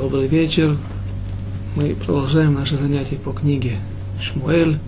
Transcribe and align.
Добрый 0.00 0.28
вечер. 0.28 0.76
Мы 1.74 1.96
продолжаем 1.96 2.54
наши 2.54 2.76
занятия 2.76 3.16
по 3.16 3.32
книге 3.32 3.78
Шмуэль. 4.22 4.78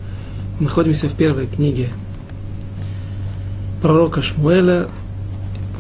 Мы 0.61 0.67
находимся 0.67 1.09
в 1.09 1.15
первой 1.15 1.49
книге 1.49 1.89
пророка 3.83 4.23
Шмуэля, 4.23 4.87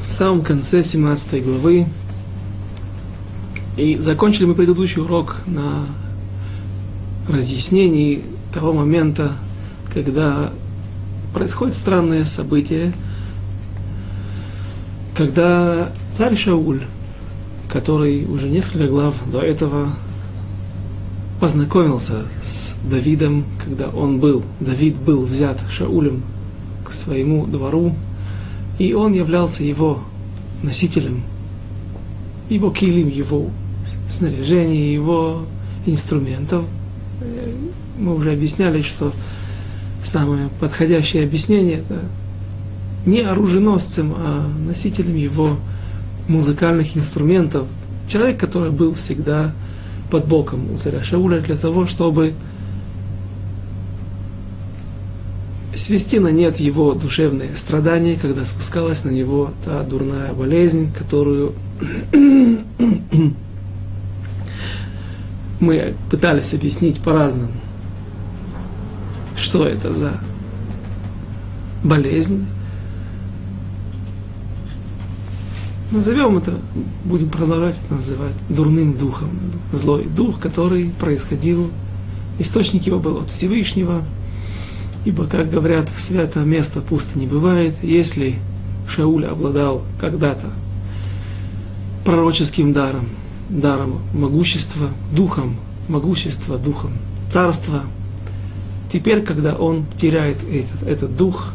в 0.08 0.12
самом 0.12 0.42
конце 0.42 0.82
17 0.82 1.44
главы. 1.44 1.86
И 3.76 3.98
закончили 3.98 4.46
мы 4.46 4.56
предыдущий 4.56 5.00
урок 5.00 5.36
на 5.46 5.86
разъяснении 7.28 8.24
того 8.52 8.72
момента, 8.72 9.30
когда 9.94 10.50
происходит 11.32 11.76
странное 11.76 12.24
событие, 12.24 12.92
когда 15.14 15.92
царь 16.10 16.36
Шауль 16.36 16.82
который 17.70 18.26
уже 18.26 18.48
несколько 18.48 18.88
глав 18.88 19.14
до 19.30 19.40
этого 19.40 19.90
познакомился 21.40 22.26
с 22.42 22.74
Давидом, 22.84 23.44
когда 23.64 23.88
он 23.88 24.18
был, 24.18 24.42
Давид 24.58 24.96
был 24.96 25.24
взят 25.24 25.58
Шаулем 25.70 26.22
к 26.84 26.92
своему 26.92 27.46
двору, 27.46 27.94
и 28.78 28.92
он 28.92 29.12
являлся 29.12 29.62
его 29.62 30.02
носителем, 30.62 31.22
его 32.48 32.70
килим, 32.70 33.08
его 33.08 33.50
снаряжения, 34.10 34.92
его 34.92 35.42
инструментов. 35.86 36.64
Мы 37.98 38.14
уже 38.14 38.32
объясняли, 38.32 38.82
что 38.82 39.12
самое 40.04 40.50
подходящее 40.58 41.24
объяснение 41.24 41.78
это 41.78 42.00
не 43.06 43.20
оруженосцем, 43.20 44.12
а 44.16 44.46
носителем 44.66 45.16
его 45.16 45.56
музыкальных 46.30 46.96
инструментов. 46.96 47.66
Человек, 48.08 48.38
который 48.38 48.70
был 48.70 48.94
всегда 48.94 49.52
под 50.10 50.26
боком 50.26 50.72
у 50.72 50.76
царя 50.76 51.02
Шауля 51.02 51.40
для 51.40 51.56
того, 51.56 51.86
чтобы 51.86 52.34
свести 55.74 56.18
на 56.18 56.28
нет 56.28 56.58
его 56.58 56.94
душевные 56.94 57.56
страдания, 57.56 58.16
когда 58.20 58.44
спускалась 58.44 59.04
на 59.04 59.10
него 59.10 59.52
та 59.64 59.82
дурная 59.82 60.32
болезнь, 60.32 60.92
которую 60.92 61.54
мы 65.60 65.94
пытались 66.10 66.54
объяснить 66.54 67.00
по-разному. 67.00 67.52
Что 69.36 69.64
это 69.66 69.92
за 69.92 70.12
болезнь? 71.82 72.46
Назовем 75.90 76.38
это, 76.38 76.54
будем 77.04 77.30
продолжать 77.30 77.76
это 77.84 77.94
называть 77.94 78.34
дурным 78.48 78.96
духом. 78.96 79.30
Злой 79.72 80.04
дух, 80.04 80.38
который 80.38 80.92
происходил, 81.00 81.68
источник 82.38 82.86
его 82.86 83.00
был 83.00 83.18
от 83.18 83.30
Всевышнего, 83.30 84.04
ибо, 85.04 85.26
как 85.26 85.50
говорят, 85.50 85.88
святое 85.98 86.44
место 86.44 86.80
пусто 86.80 87.18
не 87.18 87.26
бывает. 87.26 87.74
Если 87.82 88.36
Шауль 88.88 89.26
обладал 89.26 89.82
когда-то 89.98 90.46
пророческим 92.04 92.72
даром, 92.72 93.08
даром 93.48 94.00
могущества, 94.14 94.90
духом, 95.10 95.56
могущества, 95.88 96.56
духом 96.56 96.92
царства, 97.28 97.82
теперь, 98.92 99.22
когда 99.22 99.56
он 99.56 99.86
теряет 100.00 100.36
этот, 100.48 100.84
этот 100.84 101.16
дух, 101.16 101.52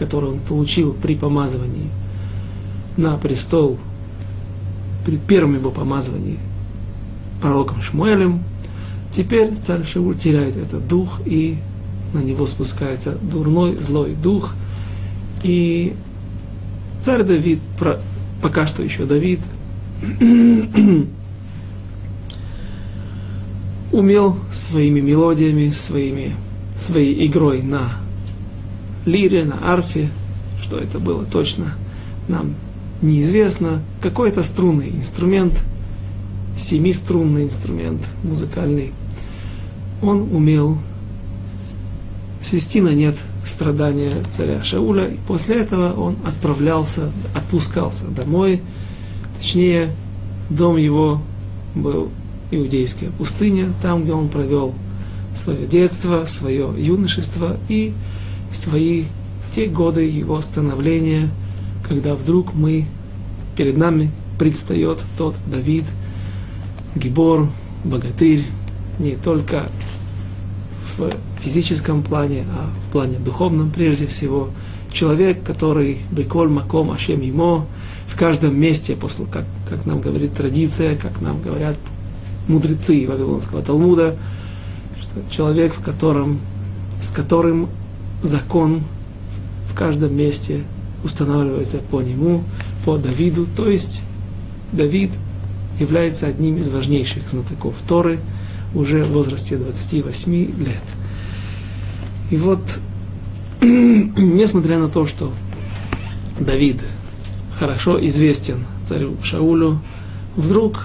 который 0.00 0.30
он 0.30 0.40
получил 0.40 0.94
при 0.94 1.14
помазывании– 1.14 1.90
на 2.96 3.16
престол 3.16 3.78
при 5.04 5.16
первом 5.16 5.54
его 5.56 5.70
помазывании 5.70 6.38
пророком 7.40 7.82
Шмуэлем, 7.82 8.42
теперь 9.10 9.54
царь 9.60 9.84
Шауль 9.84 10.16
теряет 10.16 10.56
этот 10.56 10.86
дух, 10.86 11.20
и 11.26 11.58
на 12.12 12.20
него 12.20 12.46
спускается 12.46 13.18
дурной, 13.20 13.76
злой 13.78 14.14
дух. 14.14 14.54
И 15.42 15.94
царь 17.00 17.24
Давид, 17.24 17.58
пока 18.40 18.66
что 18.66 18.82
еще 18.82 19.04
Давид, 19.04 19.40
умел 23.92 24.38
своими 24.52 25.00
мелодиями, 25.00 25.70
своими, 25.70 26.34
своей 26.78 27.26
игрой 27.26 27.62
на 27.62 27.92
лире, 29.04 29.44
на 29.44 29.58
арфе, 29.72 30.08
что 30.62 30.78
это 30.78 30.98
было 30.98 31.24
точно, 31.24 31.74
нам 32.28 32.54
неизвестно, 33.02 33.82
какой-то 34.00 34.42
струнный 34.44 34.90
инструмент, 34.90 35.52
семиструнный 36.56 37.44
инструмент 37.44 38.02
музыкальный, 38.22 38.92
он 40.00 40.34
умел 40.34 40.78
свести 42.40 42.80
на 42.80 42.94
нет 42.94 43.16
страдания 43.44 44.14
царя 44.30 44.62
Шауля, 44.62 45.08
и 45.08 45.16
после 45.26 45.56
этого 45.56 45.92
он 45.92 46.16
отправлялся, 46.24 47.10
отпускался 47.34 48.04
домой, 48.04 48.62
точнее, 49.38 49.90
дом 50.48 50.76
его 50.76 51.20
был 51.74 52.10
иудейская 52.50 53.10
пустыня, 53.10 53.72
там, 53.80 54.04
где 54.04 54.12
он 54.12 54.28
провел 54.28 54.74
свое 55.34 55.66
детство, 55.66 56.26
свое 56.26 56.72
юношество 56.76 57.56
и 57.68 57.94
свои 58.52 59.04
те 59.52 59.66
годы 59.66 60.02
его 60.02 60.40
становления– 60.40 61.28
когда 61.86 62.14
вдруг 62.14 62.54
мы, 62.54 62.86
перед 63.56 63.76
нами 63.76 64.10
предстает 64.38 65.04
тот 65.16 65.36
Давид, 65.46 65.84
Гибор, 66.94 67.48
богатырь, 67.84 68.44
не 68.98 69.12
только 69.12 69.68
в 70.96 71.10
физическом 71.40 72.02
плане, 72.02 72.44
а 72.56 72.70
в 72.86 72.92
плане 72.92 73.18
духовном 73.18 73.70
прежде 73.70 74.06
всего. 74.06 74.50
Человек, 74.92 75.42
который 75.42 75.98
беколь 76.10 76.48
маком 76.48 76.90
ашем 76.90 77.22
ему, 77.22 77.66
в 78.06 78.18
каждом 78.18 78.58
месте, 78.60 78.94
после, 78.94 79.24
как, 79.24 79.46
как 79.68 79.86
нам 79.86 80.00
говорит 80.00 80.34
традиция, 80.34 80.96
как 80.96 81.20
нам 81.22 81.40
говорят 81.40 81.76
мудрецы 82.46 83.06
Вавилонского 83.08 83.62
Талмуда, 83.62 84.16
что 85.00 85.20
человек, 85.30 85.72
в 85.74 85.82
котором, 85.82 86.40
с 87.00 87.10
которым 87.10 87.68
закон 88.22 88.82
в 89.70 89.74
каждом 89.74 90.14
месте 90.14 90.64
устанавливается 91.04 91.78
по 91.78 92.00
нему, 92.00 92.44
по 92.84 92.96
Давиду, 92.96 93.46
то 93.56 93.68
есть 93.68 94.02
Давид 94.72 95.10
является 95.78 96.26
одним 96.26 96.58
из 96.58 96.68
важнейших 96.68 97.28
знатоков 97.28 97.74
Торы 97.88 98.18
уже 98.74 99.04
в 99.04 99.12
возрасте 99.12 99.56
28 99.56 100.34
лет. 100.64 100.82
И 102.30 102.36
вот, 102.36 102.78
несмотря 103.60 104.78
на 104.78 104.88
то, 104.88 105.06
что 105.06 105.32
Давид 106.40 106.82
хорошо 107.58 108.04
известен 108.06 108.64
царю 108.84 109.16
Шаулю, 109.22 109.80
вдруг 110.36 110.84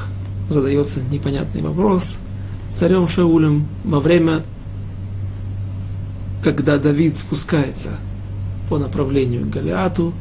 задается 0.49 0.99
непонятный 1.11 1.61
вопрос 1.61 2.17
царем 2.73 3.07
Шаулем 3.07 3.67
во 3.83 3.99
время, 3.99 4.43
когда 6.43 6.77
Давид 6.77 7.17
спускается 7.17 7.97
по 8.69 8.77
направлению 8.77 9.45
к 9.45 9.49
Голиату, 9.49 10.13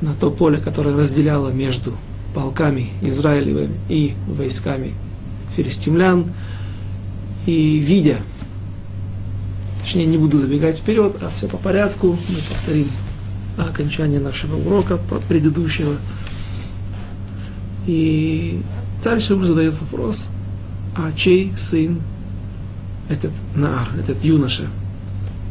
на 0.00 0.14
то 0.14 0.30
поле, 0.30 0.58
которое 0.58 0.96
разделяло 0.96 1.50
между 1.50 1.94
полками 2.34 2.90
Израилевыми 3.02 3.78
и 3.88 4.14
войсками 4.26 4.94
филистимлян. 5.56 6.32
И 7.46 7.78
видя, 7.78 8.18
точнее 9.82 10.06
не 10.06 10.18
буду 10.18 10.38
забегать 10.38 10.78
вперед, 10.78 11.16
а 11.22 11.30
все 11.30 11.48
по 11.48 11.56
порядку, 11.56 12.18
мы 12.28 12.36
повторим 12.48 12.88
окончание 13.56 14.20
нашего 14.20 14.56
урока 14.56 14.98
предыдущего. 15.28 15.96
И 17.86 18.60
царь 19.00 19.20
Шауль 19.20 19.46
задает 19.46 19.80
вопрос, 19.80 20.28
а 20.94 21.10
чей 21.12 21.52
сын 21.56 22.00
этот 23.08 23.32
Наар, 23.54 23.88
этот 23.98 24.22
юноша? 24.22 24.64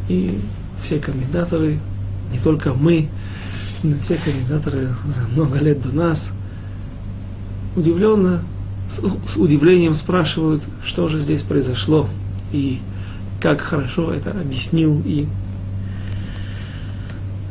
И 0.08 0.40
все 0.82 1.00
комментаторы 1.00 1.80
не 2.32 2.40
только 2.40 2.74
мы, 2.74 3.08
но 3.84 3.98
все 4.00 4.18
комментаторы 4.18 4.90
за 5.06 5.28
много 5.28 5.60
лет 5.60 5.82
до 5.82 5.90
нас, 5.90 6.32
удивленно, 7.76 8.42
с, 8.90 9.38
удивлением 9.38 9.96
спрашивают, 9.96 10.68
что 10.84 11.10
же 11.10 11.20
здесь 11.20 11.44
произошло, 11.44 12.10
и 12.52 12.80
как 13.40 13.62
хорошо 13.62 14.12
это 14.14 14.32
объяснил 14.32 15.02
и 15.06 15.28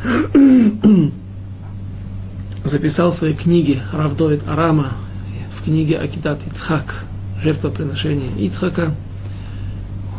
записал 2.65 3.11
в 3.11 3.15
своей 3.15 3.35
книге 3.35 3.81
Равдоид 3.93 4.43
Арама, 4.49 4.93
в 5.53 5.63
книге 5.65 5.99
Акидат 5.99 6.47
Ицхак, 6.47 7.05
жертвоприношение 7.43 8.31
Ицхака. 8.45 8.95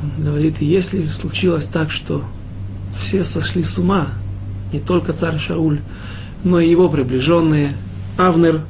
Он 0.02 0.24
говорит, 0.24 0.62
если 0.62 1.08
случилось 1.08 1.68
так, 1.68 1.92
что 1.92 2.24
все 2.98 3.24
сошли 3.24 3.64
с 3.64 3.78
ума, 3.78 4.08
не 4.72 4.80
только 4.80 5.14
царь 5.14 5.38
Шауль, 5.38 5.80
но 6.44 6.60
и 6.60 6.70
его 6.70 6.90
приближенные 6.90 7.74
Авнер, 8.18 8.62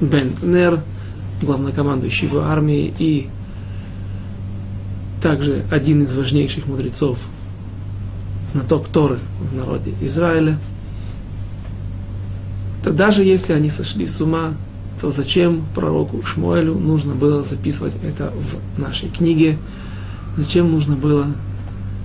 Бен 0.00 0.32
Нер 0.42 0.80
главнокомандующий 1.42 2.28
его 2.28 2.40
армией 2.40 2.92
и 2.98 3.28
также 5.22 5.64
один 5.70 6.02
из 6.02 6.14
важнейших 6.14 6.66
мудрецов, 6.66 7.18
знаток 8.52 8.88
Торы 8.88 9.18
в 9.50 9.54
народе 9.54 9.92
Израиля, 10.00 10.58
то 12.82 12.92
даже 12.92 13.22
если 13.22 13.52
они 13.52 13.70
сошли 13.70 14.06
с 14.06 14.20
ума, 14.20 14.54
то 15.00 15.10
зачем 15.10 15.64
пророку 15.74 16.22
Шмуэлю 16.24 16.74
нужно 16.74 17.14
было 17.14 17.42
записывать 17.42 17.94
это 18.02 18.32
в 18.32 18.80
нашей 18.80 19.08
книге? 19.08 19.58
Зачем 20.36 20.70
нужно 20.70 20.96
было 20.96 21.26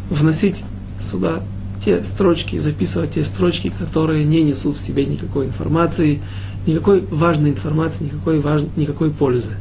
вносить 0.09 0.63
сюда 1.00 1.41
те 1.85 2.03
строчки, 2.03 2.57
записывать 2.57 3.11
те 3.11 3.23
строчки, 3.23 3.71
которые 3.77 4.25
не 4.25 4.41
несут 4.41 4.75
в 4.75 4.81
себе 4.81 5.05
никакой 5.05 5.45
информации, 5.45 6.19
никакой 6.65 7.01
важной 7.01 7.51
информации, 7.51 8.05
никакой, 8.05 8.39
важ... 8.39 8.63
никакой 8.75 9.11
пользы. 9.11 9.51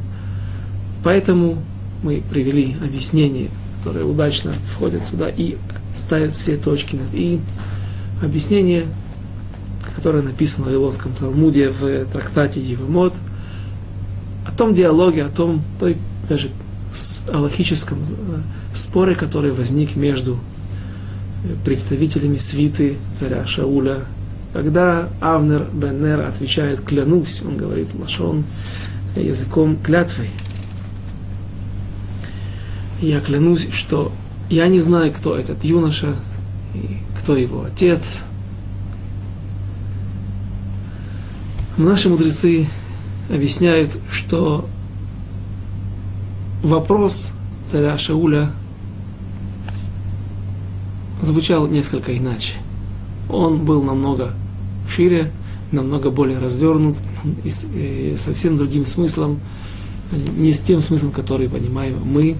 Поэтому 1.03 1.63
мы 2.01 2.23
привели 2.27 2.75
объяснение, 2.83 3.49
которое 3.77 4.05
удачно 4.05 4.51
входит 4.73 5.03
сюда 5.03 5.29
и 5.29 5.55
ставит 5.95 6.33
все 6.33 6.57
точки 6.57 6.95
над 6.95 7.13
«и». 7.13 7.39
Объяснение, 8.23 8.85
которое 9.95 10.23
написано 10.23 10.65
в 10.65 10.67
Вавилонском 10.69 11.13
Талмуде 11.13 11.69
в 11.69 12.05
трактате 12.05 12.59
Евемот, 12.59 13.13
о 14.47 14.51
том 14.51 14.73
диалоге, 14.73 15.25
о 15.25 15.29
том, 15.29 15.61
той 15.79 15.97
даже 16.27 16.49
аллахическом 17.31 17.99
э, 18.01 18.05
споре, 18.73 19.15
который 19.15 19.51
возник 19.51 19.95
между 19.95 20.39
представителями 21.63 22.37
свиты 22.37 22.97
царя 23.13 23.45
Шауля. 23.45 24.05
Когда 24.53 25.09
Авнер 25.19 25.67
Беннер 25.73 26.21
отвечает 26.21 26.81
«клянусь», 26.81 27.41
он 27.41 27.57
говорит 27.57 27.89
лашон 27.93 28.45
языком 29.15 29.77
клятвы. 29.77 30.27
Я 33.01 33.19
клянусь, 33.19 33.67
что 33.71 34.11
я 34.49 34.67
не 34.67 34.79
знаю, 34.79 35.11
кто 35.11 35.37
этот 35.37 35.63
юноша, 35.63 36.15
и 36.73 36.99
кто 37.19 37.35
его 37.35 37.63
отец. 37.63 38.23
Наши 41.77 42.09
мудрецы 42.09 42.67
объясняют, 43.29 43.91
что 44.09 44.67
вопрос 46.63 47.31
царя 47.65 47.97
Шауля 47.97 48.51
звучал 51.25 51.67
несколько 51.67 52.17
иначе. 52.17 52.53
Он 53.29 53.65
был 53.65 53.81
намного 53.81 54.33
шире, 54.89 55.31
намного 55.71 56.11
более 56.11 56.37
развернут 56.37 56.97
и, 57.43 58.15
совсем 58.17 58.57
другим 58.57 58.85
смыслом, 58.85 59.39
не 60.37 60.53
с 60.53 60.59
тем 60.59 60.81
смыслом, 60.81 61.11
который 61.11 61.49
понимаем 61.49 61.95
мы, 62.05 62.35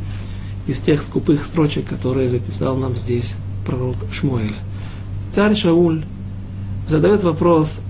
из 0.68 0.80
тех 0.80 1.04
скупых 1.04 1.46
строчек, 1.46 1.88
которые 1.88 2.30
записал 2.30 2.76
нам 2.78 2.96
здесь 2.96 3.36
пророк 3.66 3.96
Шмуэль. 4.12 4.56
Царь 5.32 5.56
Шауль 5.56 6.04
задает 6.88 7.24
вопрос, 7.24 7.82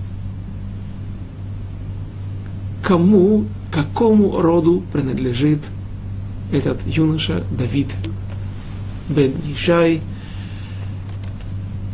кому, 2.82 3.44
какому 3.70 4.40
роду 4.40 4.82
принадлежит 4.92 5.60
этот 6.52 6.78
юноша 6.86 7.44
Давид 7.50 7.94
бен 9.08 9.32
Ишай, 9.54 10.00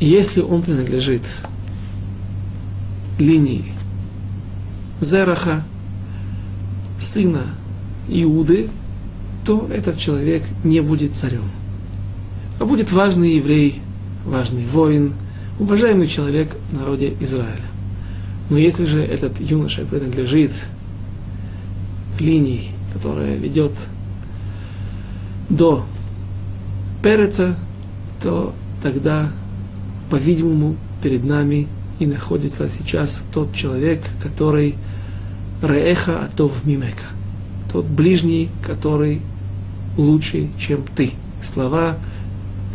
если 0.04 0.40
он 0.40 0.62
принадлежит 0.62 1.22
линии 3.18 3.66
Зераха, 5.00 5.64
сына 7.00 7.42
Иуды, 8.08 8.68
то 9.44 9.68
этот 9.72 9.98
человек 9.98 10.42
не 10.64 10.80
будет 10.80 11.14
царем. 11.14 11.44
А 12.58 12.64
будет 12.64 12.90
важный 12.90 13.36
еврей, 13.36 13.80
важный 14.24 14.64
воин, 14.64 15.14
уважаемый 15.60 16.08
человек 16.08 16.56
в 16.70 16.78
народе 16.78 17.14
Израиля. 17.20 17.66
Но 18.50 18.58
если 18.58 18.86
же 18.86 19.00
этот 19.02 19.40
юноша 19.40 19.84
принадлежит 19.84 20.52
линии, 22.18 22.70
которая 22.92 23.36
ведет 23.36 23.72
до 25.48 25.84
Переца, 27.02 27.56
то 28.20 28.54
тогда 28.82 29.30
по-видимому, 30.12 30.76
перед 31.02 31.24
нами 31.24 31.68
и 31.98 32.04
находится 32.04 32.68
сейчас 32.68 33.22
тот 33.32 33.54
человек, 33.54 34.02
который 34.22 34.74
Реэха 35.62 36.22
Атов 36.22 36.66
Мимека, 36.66 37.06
тот 37.72 37.86
ближний, 37.86 38.50
который 38.62 39.22
лучше, 39.96 40.50
чем 40.58 40.82
ты. 40.94 41.12
Слова, 41.42 41.96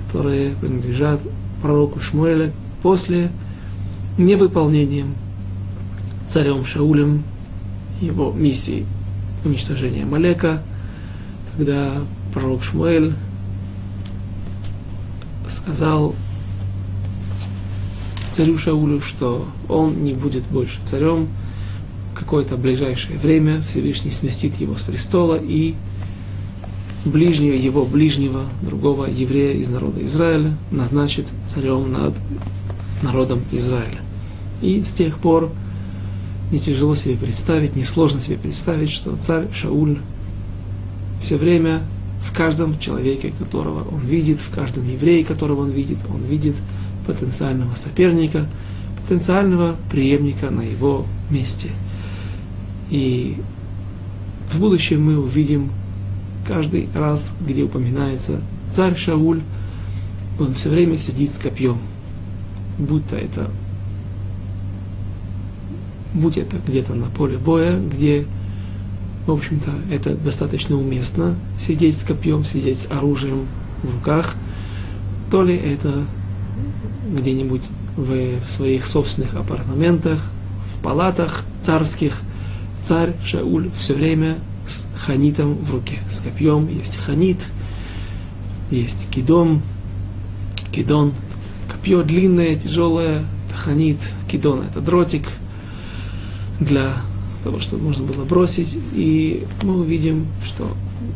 которые 0.03 0.55
принадлежат 0.55 1.21
пророку 1.61 1.99
Шмуэля 1.99 2.51
после 2.81 3.29
невыполнением 4.17 5.13
царем 6.27 6.65
Шаулем 6.65 7.23
его 8.01 8.31
миссии 8.31 8.83
уничтожения 9.45 10.05
Малека, 10.05 10.63
когда 11.55 11.91
пророк 12.33 12.63
Шмуэль 12.63 13.13
сказал 15.47 16.15
царю 18.37 18.55
Шаулю, 18.59 19.01
что 19.01 19.47
он 19.67 20.03
не 20.03 20.13
будет 20.13 20.43
больше 20.43 20.77
царем, 20.83 21.27
какое-то 22.13 22.55
ближайшее 22.55 23.17
время 23.17 23.63
Всевышний 23.67 24.11
сместит 24.11 24.57
его 24.57 24.77
с 24.77 24.83
престола 24.83 25.39
и 25.41 25.73
ближнего, 27.03 27.55
его 27.55 27.83
ближнего, 27.83 28.43
другого 28.61 29.05
еврея 29.05 29.53
из 29.53 29.69
народа 29.69 30.05
Израиля 30.05 30.55
назначит 30.69 31.25
царем 31.47 31.91
над 31.91 32.13
народом 33.01 33.41
Израиля. 33.51 34.01
И 34.61 34.83
с 34.83 34.93
тех 34.93 35.17
пор 35.17 35.51
не 36.51 36.59
тяжело 36.59 36.95
себе 36.95 37.15
представить, 37.15 37.75
не 37.75 37.83
сложно 37.83 38.21
себе 38.21 38.37
представить, 38.37 38.91
что 38.91 39.15
царь 39.17 39.47
Шауль 39.51 39.97
все 41.19 41.37
время 41.37 41.81
в 42.21 42.35
каждом 42.35 42.77
человеке, 42.77 43.33
которого 43.39 43.87
он 43.89 44.01
видит, 44.01 44.39
в 44.39 44.51
каждом 44.51 44.87
еврее, 44.87 45.25
которого 45.25 45.61
он 45.61 45.71
видит, 45.71 45.97
он 46.07 46.21
видит 46.21 46.55
потенциального 47.07 47.73
соперника, 47.75 48.45
потенциального 49.01 49.75
преемника 49.89 50.51
на 50.51 50.61
его 50.61 51.05
месте. 51.29 51.69
И 52.89 53.37
в 54.51 54.59
будущем 54.59 55.03
мы 55.03 55.17
увидим 55.17 55.71
каждый 56.47 56.87
раз, 56.93 57.31
где 57.41 57.63
упоминается 57.63 58.41
царь 58.69 58.95
Шауль, 58.95 59.41
он 60.39 60.53
все 60.53 60.69
время 60.69 60.97
сидит 60.97 61.31
с 61.31 61.39
копьем. 61.39 61.79
Будь 62.77 63.07
то 63.07 63.15
это 63.15 63.49
будь 66.17 66.37
это 66.37 66.57
где-то 66.65 66.93
на 66.93 67.07
поле 67.07 67.37
боя, 67.37 67.79
где, 67.79 68.25
в 69.25 69.31
общем-то, 69.31 69.71
это 69.91 70.15
достаточно 70.15 70.75
уместно, 70.75 71.35
сидеть 71.59 71.97
с 71.97 72.03
копьем, 72.03 72.43
сидеть 72.43 72.81
с 72.81 72.91
оружием 72.91 73.45
в 73.83 73.93
руках, 73.93 74.35
то 75.29 75.43
ли 75.43 75.55
это 75.55 76.05
где-нибудь 77.13 77.69
в, 77.95 78.39
в 78.39 78.51
своих 78.51 78.85
собственных 78.85 79.35
апартаментах, 79.35 80.19
в 80.73 80.81
палатах 80.81 81.43
царских, 81.61 82.21
царь 82.81 83.15
Шауль 83.23 83.69
все 83.75 83.93
время 83.93 84.37
с 84.67 84.89
ханитом 84.95 85.55
в 85.55 85.71
руке, 85.71 85.99
с 86.09 86.19
копьем. 86.19 86.67
Есть 86.67 86.97
ханит, 86.97 87.47
есть 88.69 89.07
кидон, 89.09 89.61
кидон, 90.71 91.13
копье 91.71 92.03
длинное, 92.03 92.55
тяжелое, 92.55 93.23
это 93.47 93.57
ханит, 93.57 93.97
кидон 94.29 94.63
это 94.63 94.81
дротик 94.81 95.27
для 96.59 96.93
того, 97.43 97.59
чтобы 97.59 97.83
можно 97.83 98.03
было 98.03 98.25
бросить. 98.25 98.77
И 98.93 99.45
мы 99.63 99.79
увидим, 99.79 100.27
что 100.45 100.69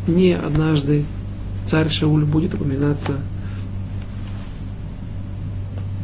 не 0.08 0.34
однажды 0.34 1.06
царь 1.66 1.90
Шауль 1.90 2.26
будет 2.26 2.54
упоминаться 2.54 3.18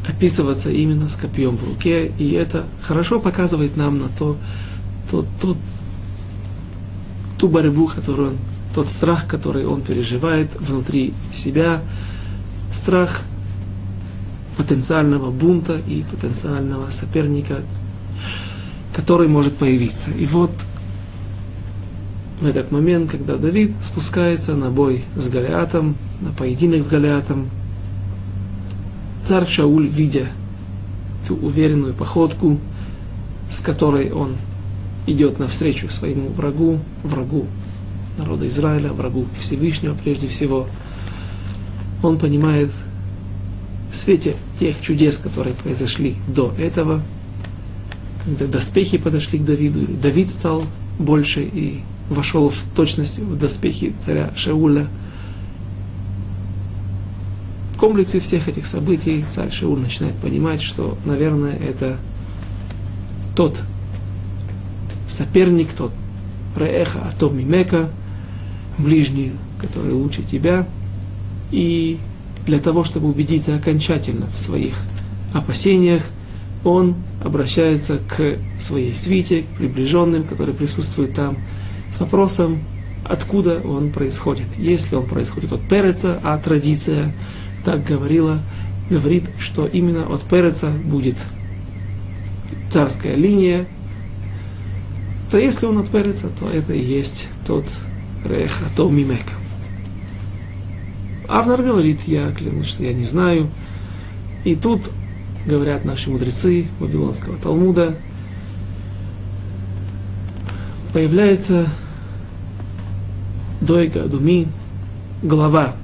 описываться 0.08 0.72
именно 0.72 1.10
с 1.10 1.16
копьем 1.16 1.58
в 1.58 1.68
руке, 1.68 2.12
и 2.18 2.32
это 2.32 2.66
хорошо 2.82 3.20
показывает 3.20 3.76
нам 3.76 4.00
на 4.00 4.08
то, 4.10 4.38
то, 5.10 5.26
то 5.42 5.58
ту 7.38 7.50
борьбу, 7.50 7.88
которую 7.88 8.30
он, 8.30 8.38
тот 8.74 8.88
страх, 8.88 9.28
который 9.28 9.66
он 9.66 9.82
переживает 9.82 10.50
внутри 10.60 11.14
себя, 11.34 11.82
страх 12.72 13.22
потенциального 14.56 15.32
бунта 15.32 15.80
и 15.88 16.04
потенциального 16.10 16.90
соперника, 16.90 17.62
который 18.96 19.28
может 19.28 19.58
появиться. 19.58 20.10
И 20.12 20.26
вот 20.26 20.52
в 22.42 22.46
этот 22.46 22.72
момент, 22.72 23.12
когда 23.12 23.36
Давид 23.36 23.74
спускается 23.84 24.56
на 24.56 24.70
бой 24.70 25.04
с 25.16 25.28
Голиатом, 25.28 25.96
на 26.22 26.32
поединок 26.32 26.84
с 26.84 26.88
Голиатом, 26.88 27.50
Царь 29.28 29.46
Шауль, 29.46 29.90
видя 29.90 30.26
ту 31.28 31.36
уверенную 31.36 31.94
походку, 31.94 32.62
с 33.50 33.60
которой 33.60 34.10
он 34.10 34.38
идет 35.06 35.38
навстречу 35.38 35.90
своему 35.90 36.30
врагу, 36.30 36.80
врагу 37.04 37.46
народа 38.18 38.48
Израиля, 38.48 38.94
врагу 38.94 39.26
Всевышнего 39.38 39.96
прежде 40.02 40.30
всего. 40.30 40.70
Он 42.04 42.18
понимает 42.18 42.70
в 43.92 43.98
свете 43.98 44.38
тех 44.58 44.80
чудес, 44.80 45.18
которые 45.18 45.56
произошли 45.56 46.16
до 46.30 46.54
этого, 46.58 47.02
когда 48.24 48.48
доспехи 48.48 48.98
подошли 48.98 49.40
к 49.40 49.44
Давиду, 49.44 49.82
или 49.82 49.98
Давид 49.98 50.30
стал 50.30 50.64
больше 51.00 51.44
и 51.44 51.82
вошел 52.10 52.48
в 52.48 52.64
точность 52.78 53.20
в 53.20 53.38
доспехи 53.38 53.94
царя 54.00 54.32
Шауля. 54.38 54.88
В 57.78 57.80
комплексе 57.80 58.20
всех 58.20 58.48
этих 58.48 58.66
событий 58.66 59.24
царь 59.30 59.52
Шауль 59.52 59.78
начинает 59.78 60.16
понимать, 60.16 60.64
что, 60.64 60.98
наверное, 61.06 61.56
это 61.60 61.98
тот 63.36 63.62
соперник, 65.08 65.72
тот 65.74 65.92
Реэха 66.56 67.08
Атов 67.08 67.34
Мимека, 67.34 67.92
ближний, 68.80 69.34
который 69.62 69.94
лучше 69.94 70.24
тебя, 70.24 70.68
и 71.52 72.00
для 72.48 72.58
того, 72.58 72.84
чтобы 72.84 73.10
убедиться 73.10 73.56
окончательно 73.56 74.26
в 74.34 74.40
своих 74.40 74.74
опасениях, 75.36 76.02
он 76.64 76.96
обращается 77.24 78.00
к 78.00 78.40
своей 78.60 78.96
свите, 78.96 79.44
к 79.44 79.58
приближенным, 79.60 80.24
которые 80.24 80.56
присутствуют 80.56 81.14
там, 81.14 81.38
с 81.96 82.00
вопросом, 82.00 82.64
откуда 83.04 83.62
он 83.62 83.92
происходит. 83.92 84.48
Если 84.58 84.96
он 84.96 85.06
происходит 85.06 85.54
от 85.54 85.62
Переца, 85.70 86.20
а 86.24 86.40
традиция 86.40 87.14
так 87.68 87.84
говорила, 87.84 88.40
говорит, 88.90 89.26
что 89.40 89.68
именно 89.68 90.04
от 90.04 90.24
Переца 90.24 90.70
будет 90.70 91.18
царская 92.70 93.16
линия, 93.16 93.66
то 95.30 95.38
если 95.38 95.66
он 95.66 95.78
от 95.78 95.90
Переца, 95.90 96.30
то 96.30 96.50
это 96.50 96.74
и 96.74 96.82
есть 96.82 97.28
тот 97.46 97.66
Рех 98.24 98.62
Атов 98.66 98.90
Мимека. 98.90 99.34
Авнар 101.28 101.62
говорит, 101.62 102.04
я 102.08 102.32
клянусь, 102.32 102.68
что 102.68 102.84
я 102.84 102.94
не 102.94 103.04
знаю. 103.04 103.50
И 104.46 104.56
тут 104.56 104.90
говорят 105.46 105.84
наши 105.84 106.10
мудрецы 106.10 106.68
Вавилонского 106.80 107.36
Талмуда, 107.36 107.98
появляется 110.94 111.68
Дойга 113.60 114.06
Думи, 114.06 114.48
глава 115.22 115.76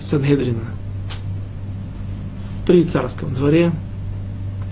Сангедрина 0.00 0.79
при 2.70 2.84
царском 2.84 3.34
дворе, 3.34 3.72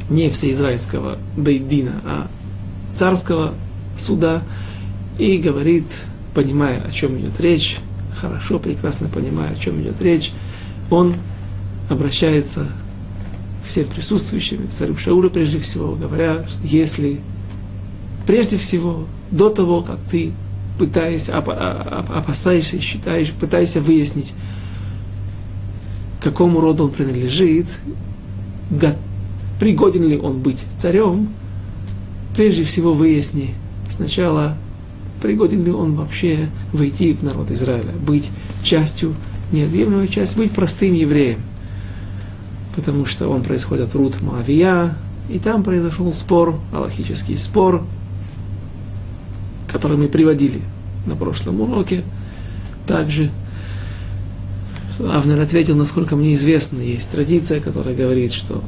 не 0.09 0.31
всеизраильского 0.31 1.19
Бейдина, 1.37 2.01
а 2.05 2.29
царского 2.95 3.55
суда, 3.97 4.45
и 5.19 5.37
говорит, 5.37 5.83
понимая, 6.33 6.81
о 6.81 6.93
чем 6.93 7.19
идет 7.19 7.41
речь, 7.41 7.79
хорошо, 8.15 8.61
прекрасно 8.61 9.09
понимая, 9.09 9.51
о 9.51 9.57
чем 9.57 9.83
идет 9.83 10.01
речь, 10.01 10.31
он 10.91 11.13
обращается 11.91 12.69
всем 13.67 13.87
присутствующим, 13.87 14.69
к 14.69 14.71
царю 14.71 14.97
Шауля 14.97 15.29
прежде 15.29 15.59
всего, 15.59 15.97
говоря, 15.97 16.47
если 16.63 17.19
прежде 18.29 18.59
всего, 18.59 19.07
до 19.33 19.51
того, 19.51 19.83
как 19.83 19.99
ты 20.09 20.31
пытаешься, 20.79 21.37
опасаешься 21.37 22.77
и 22.77 22.81
считаешь, 22.81 23.33
пытаешься 23.33 23.81
выяснить, 23.81 24.35
какому 26.21 26.61
роду 26.61 26.85
он 26.85 26.91
принадлежит, 26.91 27.79
пригоден 29.61 30.09
ли 30.09 30.19
он 30.19 30.41
быть 30.41 30.65
царем, 30.77 31.29
прежде 32.35 32.65
всего 32.65 32.93
выясни 32.93 33.55
сначала, 33.91 34.57
пригоден 35.23 35.65
ли 35.65 35.71
он 35.71 35.95
вообще 35.95 36.49
войти 36.73 37.13
в 37.13 37.23
народ 37.23 37.51
Израиля, 37.51 37.93
быть 38.07 38.31
частью, 38.63 39.15
неотъемлемой 39.53 40.09
частью, 40.09 40.39
быть 40.39 40.53
простым 40.53 40.95
евреем 40.95 41.39
потому 42.79 43.07
что 43.07 43.29
он 43.29 43.43
происходит 43.43 43.89
от 43.89 43.95
Рут 43.97 44.23
Моавия, 44.23 44.95
и 45.29 45.41
там 45.41 45.65
произошел 45.65 46.13
спор, 46.13 46.61
аллахический 46.73 47.37
спор, 47.37 47.85
который 49.67 49.97
мы 49.97 50.07
приводили 50.07 50.61
на 51.05 51.17
прошлом 51.17 51.61
уроке. 51.61 52.05
Также 52.87 53.33
Авнер 55.01 55.41
ответил, 55.41 55.77
насколько 55.77 56.17
мне 56.17 56.35
известно, 56.35 56.81
есть 56.81 57.11
традиция, 57.11 57.61
которая 57.61 57.95
говорит, 57.95 58.33
что 58.33 58.63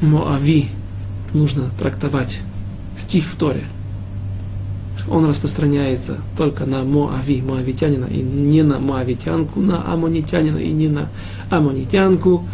Моави 0.00 0.68
нужно 1.32 1.64
трактовать 1.78 2.40
стих 2.96 3.24
в 3.24 3.36
Торе. 3.36 3.64
Он 5.08 5.26
распространяется 5.26 6.18
только 6.36 6.66
на 6.66 6.84
Моави, 6.84 7.40
Моавитянина, 7.40 8.06
и 8.06 8.20
не 8.20 8.62
на 8.62 8.78
Моавитянку, 8.78 9.60
на 9.60 9.90
Амонитянина 9.90 10.58
и 10.58 10.70
не 10.70 10.88
на 10.88 11.08
Амонитянку 11.50 12.44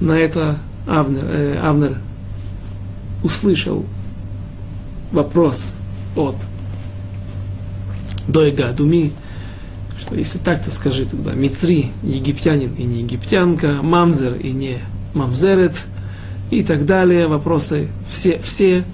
на 0.00 0.12
это 0.12 0.58
Авнер, 0.86 1.24
э, 1.24 1.58
Авнер 1.62 1.98
услышал 3.22 3.84
вопрос 5.10 5.76
от 6.14 6.36
Дойга 8.28 8.72
Думи, 8.72 9.12
что 10.00 10.14
если 10.14 10.38
так, 10.38 10.62
то 10.62 10.70
скажи 10.70 11.06
тогда 11.06 11.32
Мицри, 11.32 11.90
египтянин 12.02 12.74
и 12.74 12.84
не 12.84 13.02
египтянка, 13.02 13.78
Мамзер 13.82 14.34
и 14.34 14.50
не 14.52 14.78
Мамзерет, 15.14 15.74
и 16.50 16.62
так 16.62 16.86
далее, 16.86 17.26
вопросы, 17.26 17.88
все, 18.10 18.38
все 18.38 18.84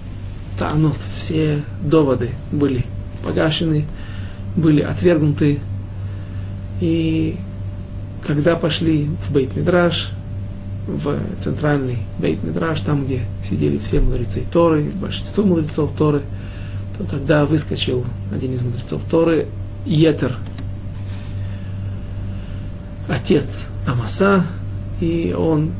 танут, 0.57 0.97
все 1.15 1.61
доводы 1.81 2.31
были 2.51 2.85
погашены, 3.23 3.85
были 4.55 4.81
отвергнуты, 4.81 5.59
и 6.81 7.37
когда 8.25 8.55
пошли 8.55 9.09
в 9.21 9.31
Бейт-Мидраш, 9.31 10.11
в 10.87 11.17
центральный 11.39 11.99
бейт 12.19 12.43
Мидраш, 12.43 12.81
там, 12.81 13.05
где 13.05 13.21
сидели 13.43 13.77
все 13.77 14.01
мудрецы 14.01 14.43
Торы, 14.51 14.83
большинство 14.83 15.43
мудрецов 15.43 15.91
Торы, 15.97 16.21
то 16.97 17.09
тогда 17.09 17.45
выскочил 17.45 18.05
один 18.33 18.53
из 18.53 18.61
мудрецов 18.61 19.01
Торы, 19.09 19.47
Етер, 19.85 20.35
отец 23.23 23.67
Амаса, 23.87 24.45
и 24.99 25.33
он 25.37 25.71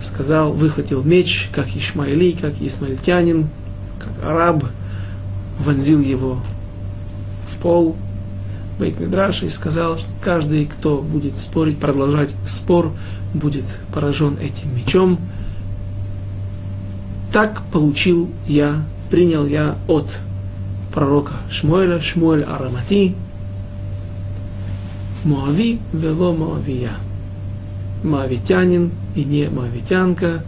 сказал, 0.00 0.54
выхватил 0.54 1.02
меч, 1.02 1.50
как 1.54 1.68
Ишмаили, 1.76 2.32
как 2.32 2.54
исмаильтянин, 2.62 3.46
как 3.98 4.26
араб, 4.26 4.64
вонзил 5.58 6.00
его 6.00 6.42
в 7.46 7.58
пол 7.58 7.94
Бейт 8.78 8.98
Мидраша 8.98 9.44
и 9.44 9.50
сказал, 9.50 9.98
что 9.98 10.08
каждый, 10.22 10.64
кто 10.64 11.02
будет 11.02 11.36
спорить, 11.36 11.78
продолжать 11.78 12.30
спор, 12.46 12.90
будет 13.34 13.78
поражен 13.92 14.38
этим 14.40 14.74
мечом. 14.74 15.20
Так 17.34 17.60
получил 17.70 18.30
я, 18.46 18.82
принял 19.10 19.44
я 19.44 19.76
от 19.88 20.20
пророка 20.94 21.34
Шмуэля, 21.50 22.00
Шмуэль 22.00 22.44
Арамати, 22.44 23.14
Моави 25.24 25.78
вело 25.92 26.32
Моавия. 26.32 26.92
Моавитянин 28.02 28.90
и 29.14 29.24
не 29.24 29.48
Моавитянка. 29.48 30.42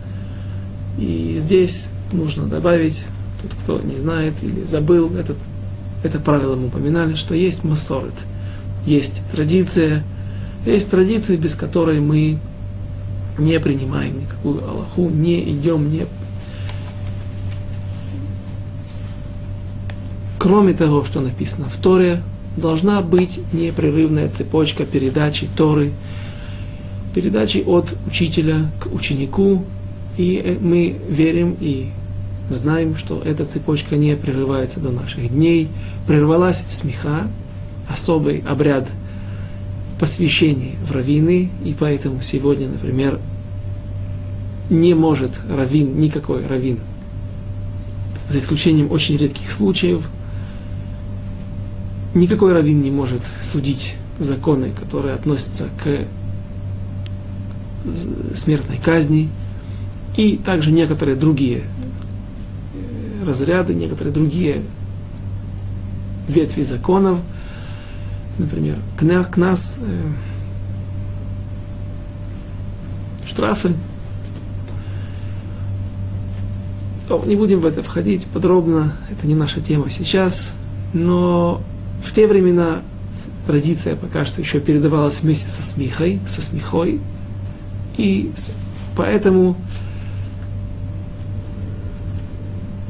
И 0.98 1.34
здесь 1.38 1.90
нужно 2.12 2.46
добавить, 2.46 3.04
тот, 3.42 3.54
кто 3.54 3.80
не 3.80 3.96
знает 3.96 4.42
или 4.42 4.64
забыл, 4.64 5.14
этот, 5.16 5.36
это 6.02 6.18
правило 6.18 6.54
мы 6.54 6.66
упоминали, 6.66 7.14
что 7.14 7.34
есть 7.34 7.64
масорет, 7.64 8.14
есть 8.86 9.22
традиция, 9.32 10.04
есть 10.66 10.90
традиция, 10.90 11.36
без 11.36 11.54
которой 11.54 12.00
мы 12.00 12.38
не 13.38 13.58
принимаем 13.58 14.20
никакую 14.20 14.68
Аллаху, 14.68 15.08
не 15.08 15.42
идем, 15.42 15.90
не... 15.90 16.06
Кроме 20.38 20.74
того, 20.74 21.04
что 21.04 21.20
написано 21.20 21.68
в 21.68 21.76
Торе, 21.76 22.20
должна 22.56 23.02
быть 23.02 23.40
непрерывная 23.52 24.28
цепочка 24.28 24.84
передачи 24.84 25.48
Торы, 25.56 25.92
передачи 27.14 27.62
от 27.66 27.94
учителя 28.06 28.70
к 28.80 28.92
ученику, 28.92 29.64
и 30.16 30.58
мы 30.60 30.96
верим 31.08 31.56
и 31.60 31.88
знаем, 32.50 32.96
что 32.96 33.22
эта 33.24 33.44
цепочка 33.44 33.96
не 33.96 34.16
прерывается 34.16 34.80
до 34.80 34.90
наших 34.90 35.30
дней. 35.30 35.68
Прервалась 36.06 36.64
смеха, 36.68 37.28
особый 37.88 38.42
обряд– 38.46 38.88
посвящение 40.02 40.74
в 40.84 40.90
раввины, 40.90 41.48
и 41.64 41.76
поэтому 41.78 42.22
сегодня, 42.22 42.66
например, 42.66 43.20
не 44.68 44.94
может 44.94 45.30
раввин, 45.48 45.96
никакой 45.96 46.44
раввин, 46.44 46.80
за 48.28 48.40
исключением 48.40 48.90
очень 48.90 49.16
редких 49.16 49.48
случаев, 49.48 50.08
никакой 52.14 52.52
раввин 52.52 52.80
не 52.80 52.90
может 52.90 53.22
судить 53.42 53.96
законы, 54.18 54.70
которые 54.70 55.14
относятся 55.14 55.68
к 55.82 56.06
смертной 58.36 58.78
казни, 58.78 59.28
и 60.16 60.36
также 60.36 60.72
некоторые 60.72 61.16
другие 61.16 61.62
э, 62.74 63.24
разряды, 63.26 63.74
некоторые 63.74 64.12
другие 64.12 64.62
ветви 66.28 66.62
законов, 66.62 67.18
например, 68.38 68.78
к 68.96 69.36
нас 69.36 69.78
э, 69.80 70.12
штрафы. 73.26 73.74
Не 77.26 77.36
будем 77.36 77.60
в 77.60 77.66
это 77.66 77.82
входить 77.82 78.26
подробно, 78.26 78.94
это 79.10 79.26
не 79.26 79.34
наша 79.34 79.60
тема 79.60 79.90
сейчас, 79.90 80.54
но 80.94 81.60
в 82.02 82.12
те 82.12 82.26
времена 82.26 82.82
традиция 83.46 83.96
пока 83.96 84.24
что 84.24 84.40
еще 84.40 84.60
передавалась 84.60 85.20
вместе 85.22 85.48
со 85.48 85.62
смехой, 85.62 86.20
со 86.28 86.42
смехой, 86.42 87.00
и 87.96 88.32
поэтому 88.96 89.56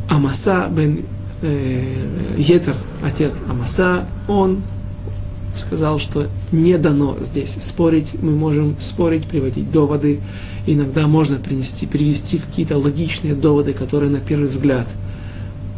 Амаса 0.09 0.69
бен 0.69 1.05
э, 1.41 1.83
Етер, 2.37 2.77
отец 3.03 3.41
Амаса, 3.49 4.07
он 4.29 4.63
сказал, 5.55 5.99
что 5.99 6.29
не 6.51 6.79
дано 6.79 7.19
здесь 7.23 7.57
спорить, 7.61 8.15
мы 8.21 8.33
можем 8.33 8.77
спорить, 8.79 9.27
приводить 9.27 9.71
доводы, 9.71 10.21
иногда 10.67 11.07
можно 11.07 11.37
принести, 11.37 11.87
привести 11.87 12.39
какие-то 12.39 12.79
логичные 12.79 13.35
доводы, 13.35 13.73
которые 13.73 14.11
на 14.11 14.21
первый 14.21 14.49
взгляд 14.49 14.87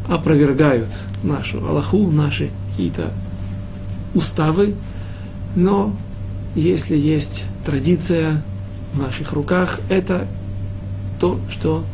опровергают 0.08 0.88
нашу 1.22 1.66
Аллаху, 1.66 2.10
наши 2.10 2.50
какие-то 2.74 3.10
уставы, 4.14 4.74
но 5.56 5.94
если 6.54 6.96
есть 6.96 7.46
традиция 7.64 8.42
в 8.92 8.98
наших 8.98 9.32
руках, 9.32 9.80
это 9.88 10.26
то, 11.20 11.40
что, 11.48 11.84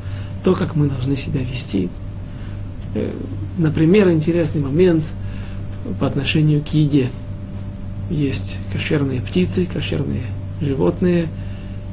то, 0.45 0.55
как 0.55 0.77
мы 0.77 0.89
должны 0.89 1.17
себя 1.17 1.41
вести. 1.41 1.89
Э, 2.95 3.11
например, 3.59 4.11
интересный 4.11 4.61
момент 4.61 5.05
по 5.99 6.07
отношению 6.07 6.63
к 6.63 6.69
еде– 6.69 7.11
есть 8.11 8.59
кошерные 8.73 9.21
птицы, 9.21 9.67
кошерные 9.67 10.23
животные, 10.61 11.29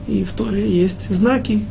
и 0.07 0.23
в 0.23 0.31
Торе 0.31 0.69
есть 0.69 1.13
знаки, 1.13 1.63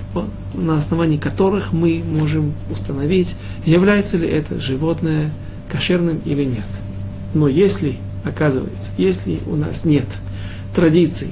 на 0.54 0.78
основании 0.78 1.18
которых 1.18 1.72
мы 1.72 2.02
можем 2.04 2.54
установить, 2.70 3.34
является 3.64 4.16
ли 4.16 4.28
это 4.28 4.60
животное 4.60 5.30
кошерным 5.70 6.20
или 6.24 6.44
нет. 6.44 6.64
Но 7.36 7.48
если, 7.48 7.96
оказывается, 8.24 8.92
если 8.96 9.40
у 9.46 9.56
нас 9.56 9.84
нет 9.84 10.06
традиции, 10.74 11.28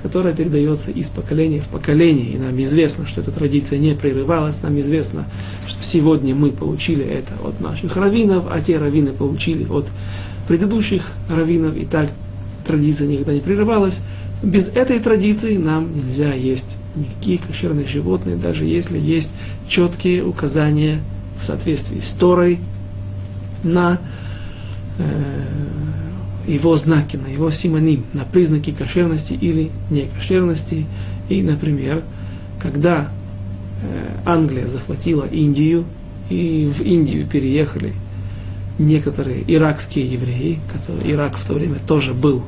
которая 0.00 0.32
передается 0.32 0.92
из 0.92 1.08
поколения 1.08 1.60
в 1.60 1.66
поколение, 1.66 2.34
и 2.34 2.38
нам 2.38 2.62
известно, 2.62 3.04
что 3.04 3.20
эта 3.20 3.32
традиция 3.32 3.80
не 3.80 3.94
прерывалась, 3.94 4.62
нам 4.62 4.80
известно, 4.80 5.26
что 5.66 5.82
сегодня 5.82 6.36
мы 6.36 6.52
получили 6.52 7.04
это 7.04 7.32
от 7.44 7.60
наших 7.60 7.96
раввинов, 7.96 8.44
а 8.48 8.60
те 8.60 8.78
раввины 8.78 9.10
получили 9.10 9.66
от 9.68 9.88
предыдущих 10.46 11.02
раввинов, 11.28 11.76
и 11.76 11.84
так 11.84 12.10
традиция 12.64 13.08
никогда 13.08 13.32
не 13.32 13.40
прерывалась. 13.40 14.02
Без 14.44 14.68
этой 14.68 15.00
традиции 15.00 15.56
нам 15.56 15.92
нельзя 15.96 16.32
есть 16.32 16.76
никакие 16.94 17.38
кошерные 17.38 17.88
животные, 17.88 18.36
даже 18.36 18.66
если 18.66 19.00
есть 19.00 19.32
четкие 19.66 20.24
указания 20.24 21.00
в 21.40 21.44
соответствии 21.44 21.98
с 21.98 22.12
Торой 22.12 22.60
на 23.64 23.98
его 26.46 26.76
знаки, 26.76 27.16
на 27.16 27.28
его 27.28 27.50
симоним, 27.50 28.04
на 28.12 28.24
признаки 28.24 28.72
кошерности 28.72 29.34
или 29.34 29.70
некошерности. 29.90 30.86
И, 31.28 31.42
например, 31.42 32.02
когда 32.60 33.10
э, 33.82 34.08
Англия 34.24 34.66
захватила 34.66 35.24
Индию, 35.24 35.84
и 36.28 36.70
в 36.72 36.80
Индию 36.82 37.26
переехали 37.26 37.92
некоторые 38.78 39.42
иракские 39.46 40.06
евреи, 40.06 40.58
которые 40.72 41.12
Ирак 41.12 41.36
в 41.36 41.44
то 41.44 41.54
время 41.54 41.76
тоже 41.86 42.14
был 42.14 42.42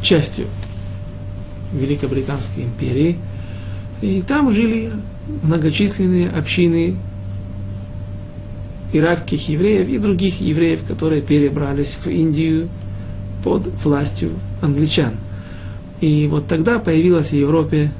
частью 0.00 0.46
Великобританской 1.72 2.64
империи. 2.64 3.18
И 4.00 4.22
там 4.26 4.52
жили 4.52 4.90
многочисленные 5.42 6.28
общины 6.30 6.96
иракских 8.92 9.48
евреев 9.48 9.88
и 9.88 9.98
других 9.98 10.40
евреев, 10.40 10.84
которые 10.86 11.22
перебрались 11.22 11.96
в 11.96 12.06
Индию 12.08 12.68
под 13.44 13.66
властью 13.84 14.30
англичан. 14.60 15.14
И 16.00 16.28
вот 16.30 16.46
тогда 16.46 16.78
появилась 16.78 17.30
в 17.30 17.36
Европе 17.36 17.90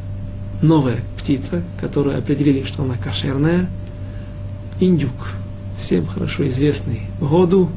новая 0.61 0.99
птица, 1.19 1.63
которую 1.81 2.19
определили, 2.19 2.65
что 2.65 2.83
она 2.83 2.97
кошерная– 2.97 3.69
индюк, 4.81 5.33
всем 5.79 6.07
хорошо 6.07 6.49
известный 6.49 7.03
году. 7.21 7.71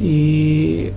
И 0.00 0.92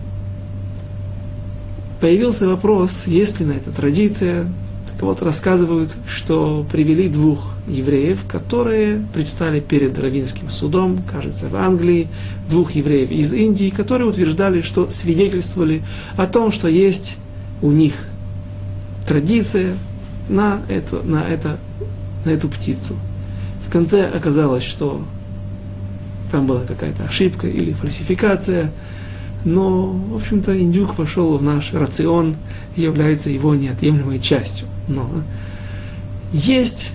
появился 2.00 2.48
вопрос, 2.48 3.04
есть 3.06 3.40
ли 3.40 3.46
на 3.46 3.54
это 3.54 3.72
традиция. 3.72 4.52
Вот, 5.00 5.22
рассказывают, 5.22 5.96
что 6.08 6.66
привели 6.72 7.10
двух 7.10 7.52
евреев, 7.68 8.26
которые 8.28 9.06
предстали 9.14 9.60
перед 9.60 9.98
равинским 10.00 10.50
судом, 10.50 11.04
кажется, 11.10 11.50
в 11.50 11.56
Англии, 11.56 12.08
двух 12.50 12.72
евреев 12.72 13.12
из 13.12 13.34
Индии, 13.34 13.70
которые 13.70 14.08
утверждали, 14.08 14.62
что 14.62 14.90
свидетельствовали 14.90 15.84
о 16.16 16.28
том, 16.28 16.52
что 16.52 16.70
есть 16.70 17.18
у 17.62 17.72
них 17.72 17.94
традиция 19.06 19.78
на, 20.30 20.62
эту, 20.70 21.04
на, 21.04 21.28
это, 21.28 21.60
на 22.24 22.30
эту 22.30 22.48
птицу. 22.48 22.96
В 23.68 23.72
конце 23.72 24.06
оказалось, 24.06 24.64
что 24.64 25.04
там 26.32 26.48
была 26.48 26.62
какая-то 26.62 27.04
ошибка 27.04 27.48
или 27.48 27.74
фальсификация, 27.74 28.72
но, 29.46 29.92
в 29.92 30.16
общем-то, 30.16 30.60
индюк 30.60 30.98
вошел 30.98 31.38
в 31.38 31.44
наш 31.44 31.72
рацион 31.72 32.36
является 32.76 33.30
его 33.30 33.54
неотъемлемой 33.54 34.20
частью. 34.20 34.68
Но 34.88 35.08
есть 36.34 36.92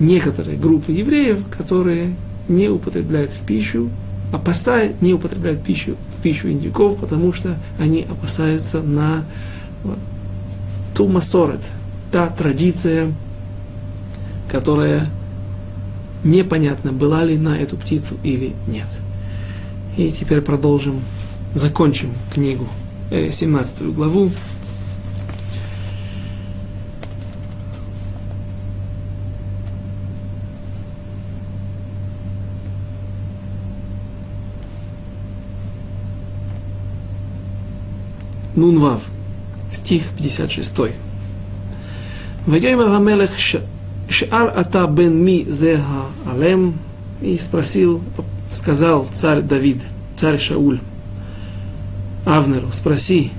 некоторые 0.00 0.58
группы 0.58 0.90
евреев, 0.90 1.44
которые 1.48 2.14
не 2.48 2.68
употребляют 2.68 3.30
в 3.30 3.46
пищу, 3.46 3.88
опасая, 4.32 4.94
не 5.00 5.14
употребляют 5.14 5.62
пищу, 5.62 5.96
в 6.16 6.20
пищу 6.20 6.50
индюков, 6.50 6.98
потому 6.98 7.32
что 7.32 7.56
они 7.78 8.02
опасаются 8.02 8.82
на 8.82 9.24
ту 10.94 11.06
масорет, 11.06 11.60
та 12.10 12.26
традиция, 12.28 13.12
которая 14.50 15.06
непонятно, 16.24 16.92
была 16.92 17.24
ли 17.24 17.38
на 17.38 17.56
эту 17.56 17.76
птицу 17.76 18.16
или 18.24 18.54
нет. 18.66 18.88
И 19.96 20.10
теперь 20.10 20.40
продолжим, 20.40 21.00
закончим 21.54 22.12
книгу, 22.32 22.66
17 23.10 23.80
э, 23.80 23.84
главу. 23.84 24.30
Нунвав, 38.54 39.02
стих 39.72 40.04
56. 40.16 40.78
Вайомер 42.46 42.86
Амелех 42.86 43.30
Шар 44.08 44.52
ата 44.56 44.86
бен 44.86 45.24
ми 45.24 45.46
зе 45.48 45.82
алем, 46.26 46.74
и 47.22 47.38
спросил, 47.38 48.02
сказал 48.52 49.06
царь 49.12 49.42
Давид, 49.42 49.78
царь 50.16 50.38
Шауль, 50.38 50.80
Авнеру, 52.24 52.68
спроси, 52.72 53.30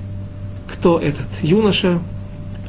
кто 0.68 0.98
этот 0.98 1.28
юноша, 1.42 2.00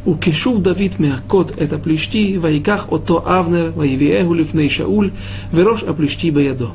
у 0.05 0.15
кишув 0.15 0.61
Давид 0.61 0.99
мякот 0.99 1.55
это 1.57 1.77
плещи, 1.77 2.37
ваиках 2.37 2.91
ото 2.91 3.23
Авнер, 3.25 3.71
ваивиэгу 3.71 4.33
лифней 4.33 4.69
Шауль, 4.69 5.11
верош 5.51 5.83
оплещи 5.83 6.29
баядо. 6.29 6.69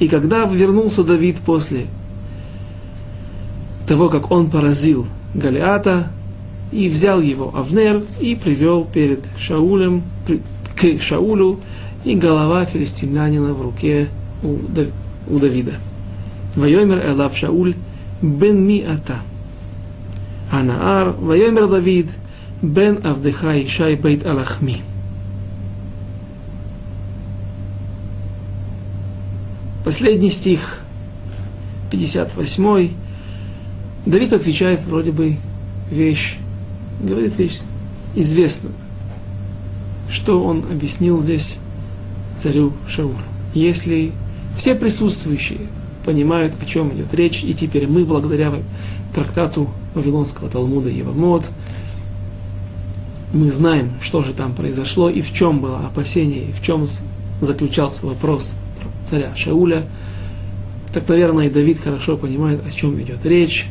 И 0.00 0.08
когда 0.08 0.44
вернулся 0.46 1.04
Давид 1.04 1.38
после 1.38 1.86
того, 3.86 4.08
как 4.08 4.30
он 4.30 4.50
поразил 4.50 5.06
Галиата, 5.34 6.10
и 6.72 6.88
взял 6.88 7.20
его 7.20 7.52
Авнер 7.54 8.04
и 8.20 8.34
привел 8.34 8.84
перед 8.84 9.24
Шаулем, 9.38 10.02
к 10.74 11.00
Шаулю, 11.00 11.60
и 12.04 12.14
голова 12.14 12.64
филистимлянина 12.64 13.54
в 13.54 13.62
руке 13.62 14.08
у, 14.42 14.56
Дав, 14.68 14.86
у 15.28 15.38
Давида. 15.38 15.72
Вайомер 16.54 17.06
Элав 17.06 17.36
Шауль 17.36 17.74
бен 18.22 18.66
ми 18.66 18.82
ата. 18.82 19.20
Анаар, 20.50 21.10
Вайомер 21.10 21.68
Давид 21.68 22.10
бен 22.62 22.98
Авдеха 23.04 23.62
Ишай 23.62 23.96
бейт 23.96 24.26
Алахми. 24.26 24.82
Последний 29.84 30.30
стих, 30.30 30.80
58 31.90 32.90
Давид 34.04 34.32
отвечает 34.32 34.82
вроде 34.84 35.12
бы 35.12 35.36
вещь 35.90 36.38
говорит 37.00 37.38
вещь 37.38 37.60
известную. 38.14 38.74
Что 40.10 40.42
он 40.42 40.64
объяснил 40.70 41.20
здесь 41.20 41.58
царю 42.36 42.72
Шаулу? 42.88 43.14
Если 43.54 44.12
все 44.56 44.74
присутствующие 44.74 45.60
понимают, 46.04 46.54
о 46.60 46.64
чем 46.64 46.92
идет 46.94 47.12
речь, 47.14 47.44
и 47.44 47.52
теперь 47.54 47.86
мы, 47.86 48.04
благодаря 48.04 48.52
трактату 49.14 49.70
Вавилонского 49.94 50.48
Талмуда 50.48 50.88
Евамот, 50.88 51.44
мы 53.32 53.50
знаем, 53.50 53.92
что 54.00 54.22
же 54.22 54.32
там 54.32 54.54
произошло 54.54 55.10
и 55.10 55.20
в 55.20 55.32
чем 55.32 55.60
было 55.60 55.80
опасение, 55.80 56.48
и 56.48 56.52
в 56.52 56.62
чем 56.62 56.86
заключался 57.40 58.06
вопрос 58.06 58.54
про 58.80 58.88
царя 59.04 59.36
Шауля. 59.36 59.84
Так, 60.92 61.06
наверное, 61.08 61.46
и 61.46 61.50
Давид 61.50 61.80
хорошо 61.80 62.16
понимает, 62.16 62.66
о 62.66 62.70
чем 62.70 62.98
идет 63.00 63.26
речь. 63.26 63.66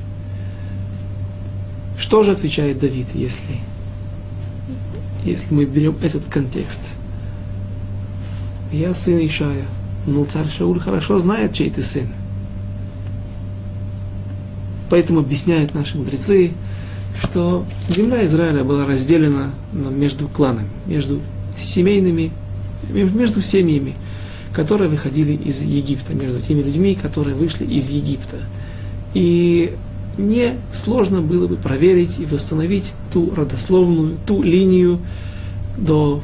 Что 1.97 2.23
же 2.23 2.31
отвечает 2.31 2.77
Давид, 2.77 3.07
если, 3.15 3.55
если 5.23 5.51
мы 5.51 5.65
берем 5.65 5.95
этот 6.03 6.25
контекст? 6.29 6.83
Я 8.71 8.93
сын 8.93 9.17
Ишая. 9.25 9.65
Ну, 10.05 10.25
царь 10.25 10.47
Шауль 10.49 10.79
хорошо 10.79 11.19
знает, 11.19 11.53
чей 11.53 11.69
ты 11.69 11.83
сын. 11.83 12.07
Поэтому 14.89 15.21
объясняют 15.21 15.73
наши 15.73 15.97
мудрецы, 15.97 16.51
что 17.23 17.65
земля 17.89 18.25
Израиля 18.27 18.63
была 18.63 18.85
разделена 18.85 19.51
между 19.73 20.27
кланами, 20.27 20.69
между 20.85 21.21
семейными, 21.57 22.31
между 22.89 23.41
семьями, 23.41 23.95
которые 24.53 24.89
выходили 24.89 25.33
из 25.33 25.61
Египта, 25.63 26.13
между 26.13 26.39
теми 26.41 26.61
людьми, 26.61 26.95
которые 26.95 27.35
вышли 27.35 27.65
из 27.65 27.89
Египта. 27.89 28.37
И 29.13 29.73
не 30.17 30.53
сложно 30.71 31.21
было 31.21 31.47
бы 31.47 31.55
проверить 31.55 32.19
и 32.19 32.25
восстановить 32.25 32.93
ту 33.11 33.33
родословную, 33.35 34.17
ту 34.25 34.43
линию 34.43 34.99
до, 35.77 36.21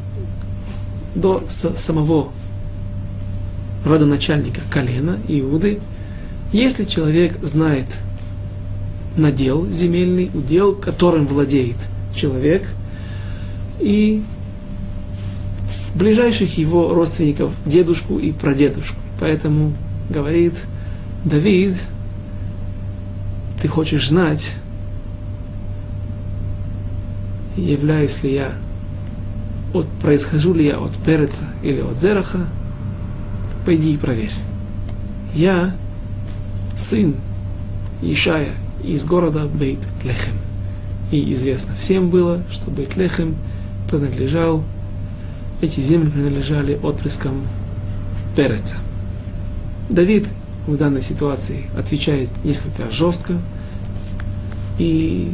до 1.15 1.43
самого 1.49 2.29
родоначальника 3.85 4.61
колена 4.69 5.17
Иуды, 5.27 5.79
если 6.51 6.83
человек 6.83 7.37
знает 7.41 7.87
надел 9.15 9.67
земельный, 9.71 10.31
удел, 10.33 10.73
которым 10.73 11.27
владеет 11.27 11.77
человек, 12.15 12.67
и 13.79 14.23
ближайших 15.95 16.57
его 16.57 16.93
родственников, 16.93 17.51
дедушку 17.65 18.19
и 18.19 18.31
прадедушку. 18.31 18.97
Поэтому 19.19 19.73
говорит 20.09 20.53
Давид, 21.25 21.81
ты 23.61 23.67
хочешь 23.67 24.07
знать, 24.07 24.51
являюсь 27.57 28.23
ли 28.23 28.33
я, 28.33 28.51
от, 29.73 29.87
происхожу 30.01 30.53
ли 30.53 30.65
я 30.65 30.79
от 30.79 30.91
Переца 30.97 31.43
или 31.61 31.81
от 31.81 31.99
Зераха, 31.99 32.47
пойди 33.65 33.93
и 33.93 33.97
проверь. 33.97 34.31
Я 35.33 35.75
сын 36.77 37.15
Ишая 38.01 38.49
из 38.83 39.05
города 39.05 39.45
Бейт-Лехем. 39.45 40.33
И 41.11 41.33
известно 41.33 41.75
всем 41.75 42.09
было, 42.09 42.41
что 42.49 42.71
Бейт-Лехем 42.71 43.35
принадлежал, 43.89 44.63
эти 45.61 45.81
земли 45.81 46.09
принадлежали 46.09 46.79
отпрыскам 46.81 47.47
Переца. 48.35 48.75
Давид 49.89 50.27
в 50.65 50.77
данной 50.77 51.01
ситуации 51.01 51.65
отвечает 51.77 52.29
несколько 52.43 52.89
жестко, 52.89 53.33
и 54.79 55.33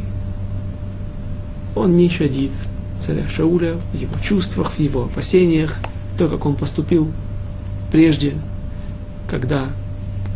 он 1.74 1.96
не 1.96 2.08
щадит 2.08 2.50
царя 2.98 3.28
Шауля 3.28 3.76
в 3.92 3.96
его 3.96 4.18
чувствах, 4.22 4.72
в 4.72 4.80
его 4.80 5.04
опасениях, 5.04 5.76
то, 6.18 6.28
как 6.28 6.44
он 6.44 6.56
поступил 6.56 7.10
прежде, 7.90 8.34
когда 9.28 9.66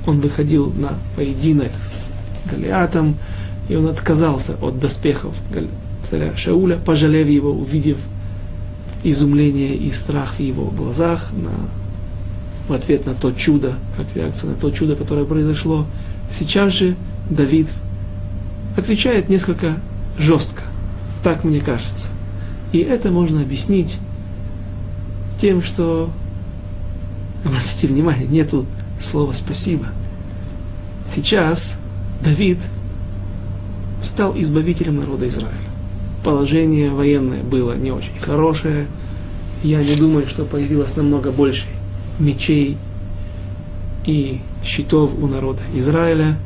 он 0.06 0.20
выходил 0.20 0.72
на 0.72 0.94
поединок 1.16 1.70
с 1.86 2.10
Голиатом, 2.50 3.16
и 3.68 3.76
он 3.76 3.86
отказался 3.86 4.56
от 4.60 4.78
доспехов 4.78 5.34
царя 6.02 6.36
Шауля, 6.36 6.76
пожалев 6.76 7.28
его, 7.28 7.52
увидев 7.52 7.98
изумление 9.04 9.76
и 9.76 9.90
страх 9.92 10.34
в 10.34 10.40
его 10.40 10.64
глазах 10.64 11.32
на, 11.32 11.52
в 12.68 12.72
ответ 12.72 13.06
на 13.06 13.14
то 13.14 13.32
чудо, 13.32 13.74
как 13.96 14.06
реакция 14.14 14.50
на 14.50 14.56
то 14.56 14.70
чудо, 14.70 14.96
которое 14.96 15.24
произошло. 15.24 15.86
Сейчас 16.30 16.72
же 16.72 16.96
Давид 17.30 17.68
отвечает 18.76 19.28
несколько 19.28 19.76
жестко, 20.18 20.62
так 21.22 21.44
мне 21.44 21.60
кажется. 21.60 22.10
И 22.72 22.78
это 22.78 23.10
можно 23.10 23.42
объяснить 23.42 23.98
тем, 25.40 25.62
что, 25.62 26.10
обратите 27.44 27.86
внимание, 27.86 28.26
нету 28.26 28.66
слова 29.00 29.32
«спасибо». 29.32 29.86
Сейчас 31.08 31.76
Давид 32.22 32.58
стал 34.02 34.34
избавителем 34.36 34.96
народа 34.96 35.28
Израиля. 35.28 35.52
Положение 36.24 36.90
военное 36.90 37.42
было 37.42 37.76
не 37.76 37.90
очень 37.90 38.18
хорошее. 38.20 38.86
Я 39.62 39.82
не 39.82 39.94
думаю, 39.94 40.26
что 40.26 40.44
появилось 40.44 40.96
намного 40.96 41.30
больше 41.32 41.66
мечей 42.18 42.76
и 44.06 44.40
щитов 44.64 45.12
у 45.20 45.26
народа 45.26 45.62
Израиля. 45.74 46.36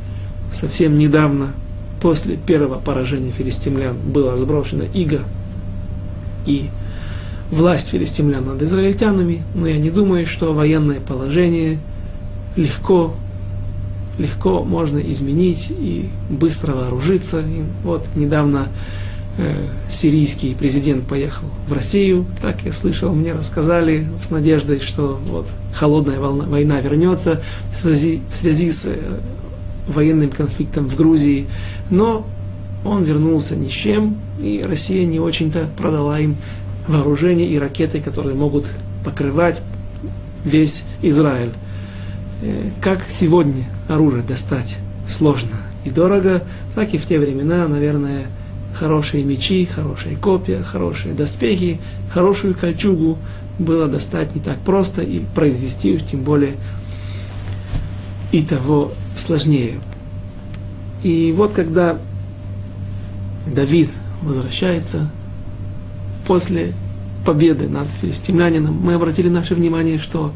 Совсем 0.51 0.97
недавно, 0.97 1.53
после 2.01 2.37
первого 2.37 2.79
поражения 2.79 3.31
филистимлян, 3.31 3.97
была 3.97 4.37
сброшена 4.37 4.85
ига 4.85 5.21
и 6.45 6.69
власть 7.51 7.89
филистимлян 7.89 8.45
над 8.45 8.61
израильтянами, 8.61 9.43
но 9.55 9.67
я 9.67 9.77
не 9.77 9.89
думаю, 9.89 10.25
что 10.25 10.53
военное 10.53 10.99
положение 10.99 11.79
легко 12.55 13.13
легко 14.17 14.63
можно 14.63 14.97
изменить 14.97 15.67
и 15.69 16.09
быстро 16.29 16.73
вооружиться. 16.73 17.39
И 17.39 17.61
вот 17.83 18.05
недавно 18.15 18.67
э, 19.37 19.67
сирийский 19.89 20.55
президент 20.55 21.07
поехал 21.07 21.45
в 21.67 21.73
Россию, 21.73 22.25
так 22.41 22.63
я 22.63 22.73
слышал, 22.73 23.13
мне 23.13 23.33
рассказали 23.33 24.07
с 24.23 24.29
надеждой, 24.29 24.79
что 24.79 25.19
вот 25.29 25.47
холодная 25.73 26.19
волна, 26.19 26.45
война 26.45 26.81
вернется 26.81 27.41
в 27.71 27.75
связи, 27.75 28.21
в 28.31 28.35
связи 28.35 28.71
с 28.71 28.87
э, 28.87 28.97
военным 29.87 30.31
конфликтом 30.31 30.89
в 30.89 30.95
Грузии, 30.95 31.47
но 31.89 32.25
он 32.83 33.03
вернулся 33.03 33.55
ни 33.55 33.67
с 33.67 33.71
чем, 33.71 34.17
и 34.39 34.63
Россия 34.67 35.05
не 35.05 35.19
очень-то 35.19 35.69
продала 35.77 36.19
им 36.19 36.35
вооружение 36.87 37.47
и 37.47 37.57
ракеты, 37.59 38.01
которые 38.01 38.35
могут 38.35 38.71
покрывать 39.03 39.61
весь 40.43 40.85
Израиль. 41.01 41.51
Э, 42.41 42.69
как 42.81 43.05
сегодня 43.09 43.65
оружие 43.87 44.23
достать 44.23 44.77
сложно 45.07 45.57
и 45.85 45.89
дорого, 45.89 46.43
так 46.75 46.93
и 46.93 46.97
в 46.97 47.05
те 47.05 47.19
времена, 47.19 47.67
наверное, 47.67 48.27
хорошие 48.73 49.23
мечи, 49.23 49.65
хорошие 49.65 50.15
копья, 50.17 50.61
хорошие 50.61 51.13
доспехи, 51.13 51.79
хорошую 52.11 52.55
кольчугу 52.55 53.17
было 53.59 53.87
достать 53.87 54.35
не 54.35 54.41
так 54.41 54.59
просто 54.59 55.01
и 55.01 55.19
произвести 55.19 55.95
уж 55.95 56.03
тем 56.03 56.21
более 56.21 56.53
и 58.31 58.43
того 58.43 58.91
сложнее. 59.15 59.79
И 61.03 61.33
вот 61.35 61.53
когда 61.53 61.97
Давид 63.47 63.89
возвращается 64.21 65.09
после 66.27 66.73
победы 67.25 67.67
над 67.67 67.87
филистимлянином, 68.01 68.75
мы 68.75 68.93
обратили 68.93 69.29
наше 69.29 69.55
внимание, 69.55 69.97
что 69.97 70.33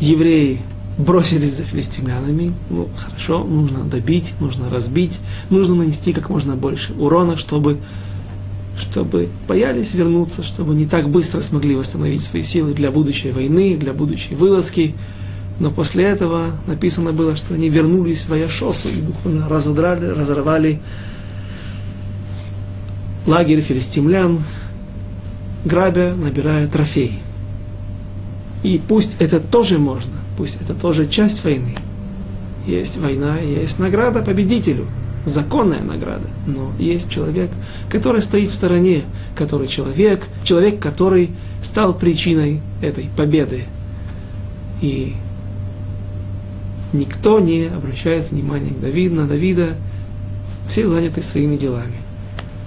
евреи 0.00 0.60
бросились 0.98 1.52
за 1.52 1.64
филистимлянами, 1.64 2.54
ну, 2.70 2.88
хорошо, 2.96 3.44
нужно 3.44 3.84
добить, 3.84 4.34
нужно 4.40 4.70
разбить, 4.70 5.20
нужно 5.50 5.74
нанести 5.74 6.12
как 6.12 6.30
можно 6.30 6.56
больше 6.56 6.94
урона, 6.94 7.36
чтобы, 7.36 7.78
чтобы 8.78 9.28
боялись 9.46 9.92
вернуться, 9.92 10.42
чтобы 10.42 10.74
не 10.74 10.86
так 10.86 11.10
быстро 11.10 11.42
смогли 11.42 11.74
восстановить 11.74 12.22
свои 12.22 12.42
силы 12.42 12.72
для 12.72 12.90
будущей 12.90 13.30
войны, 13.30 13.76
для 13.76 13.92
будущей 13.92 14.34
вылазки. 14.34 14.94
Но 15.58 15.70
после 15.70 16.04
этого 16.04 16.52
написано 16.66 17.12
было, 17.12 17.36
что 17.36 17.54
они 17.54 17.68
вернулись 17.68 18.26
в 18.26 18.32
Аяшосу 18.32 18.88
и 18.88 19.00
буквально 19.00 19.48
разодрали, 19.48 20.06
разорвали 20.06 20.80
лагерь 23.26 23.60
филистимлян, 23.60 24.40
грабя, 25.64 26.14
набирая 26.14 26.68
трофеи. 26.68 27.18
И 28.62 28.80
пусть 28.86 29.16
это 29.18 29.40
тоже 29.40 29.78
можно, 29.78 30.12
пусть 30.36 30.58
это 30.60 30.74
тоже 30.74 31.08
часть 31.08 31.44
войны. 31.44 31.76
Есть 32.66 32.98
война, 32.98 33.38
есть 33.38 33.78
награда 33.78 34.22
победителю, 34.22 34.86
законная 35.24 35.82
награда. 35.82 36.28
Но 36.46 36.72
есть 36.78 37.10
человек, 37.10 37.50
который 37.90 38.22
стоит 38.22 38.48
в 38.48 38.54
стороне, 38.54 39.02
который 39.36 39.68
человек, 39.68 40.24
человек, 40.42 40.80
который 40.80 41.30
стал 41.62 41.94
причиной 41.94 42.60
этой 42.80 43.08
победы. 43.16 43.64
И 44.80 45.14
никто 46.92 47.40
не 47.40 47.66
обращает 47.66 48.30
внимания 48.30 48.70
к 48.70 48.80
Давиду, 48.80 49.16
на 49.16 49.26
Давида, 49.26 49.76
все 50.68 50.88
заняты 50.88 51.22
своими 51.22 51.56
делами. 51.56 51.96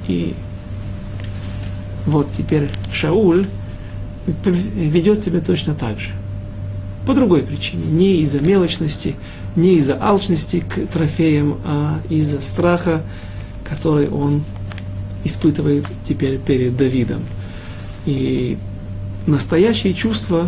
И 0.08 0.34
вот 2.10 2.28
теперь 2.36 2.70
Шауль 2.92 3.48
ведет 4.44 5.20
себя 5.20 5.40
точно 5.40 5.74
так 5.74 6.00
же. 6.00 6.10
по 7.06 7.16
другой 7.16 7.42
причине. 7.42 7.86
Не 7.86 8.22
из-за 8.22 8.40
мелочности, 8.40 9.16
не 9.56 9.78
из-за 9.78 9.98
алчности 10.00 10.60
к 10.60 10.86
трофеям, 10.94 11.58
а 11.66 12.00
из-за 12.08 12.40
страха, 12.40 13.02
который 13.68 14.10
он 14.10 14.44
испытывает 15.24 15.86
теперь 16.08 16.38
перед 16.38 16.78
Давидом. 16.78 17.24
И 18.06 18.60
настоящие 19.26 19.96
чувства 19.96 20.48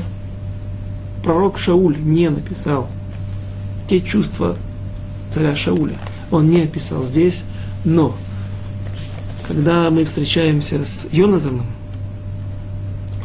пророк 1.23 1.57
Шауль 1.57 1.97
не 1.97 2.29
написал. 2.29 2.87
Те 3.87 3.99
чувства 4.01 4.55
царя 5.29 5.55
Шауля 5.55 5.97
он 6.29 6.49
не 6.49 6.61
описал 6.61 7.03
здесь, 7.03 7.43
но 7.83 8.15
когда 9.51 9.89
мы 9.89 10.05
встречаемся 10.05 10.85
с 10.85 11.09
Йонатаном, 11.11 11.65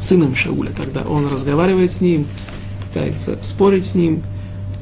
сыном 0.01 0.35
Шауля, 0.35 0.73
когда 0.77 1.03
он 1.03 1.29
разговаривает 1.29 1.93
с 1.93 2.01
ним, 2.01 2.27
пытается 2.89 3.39
спорить 3.43 3.87
с 3.87 3.95
ним, 3.95 4.25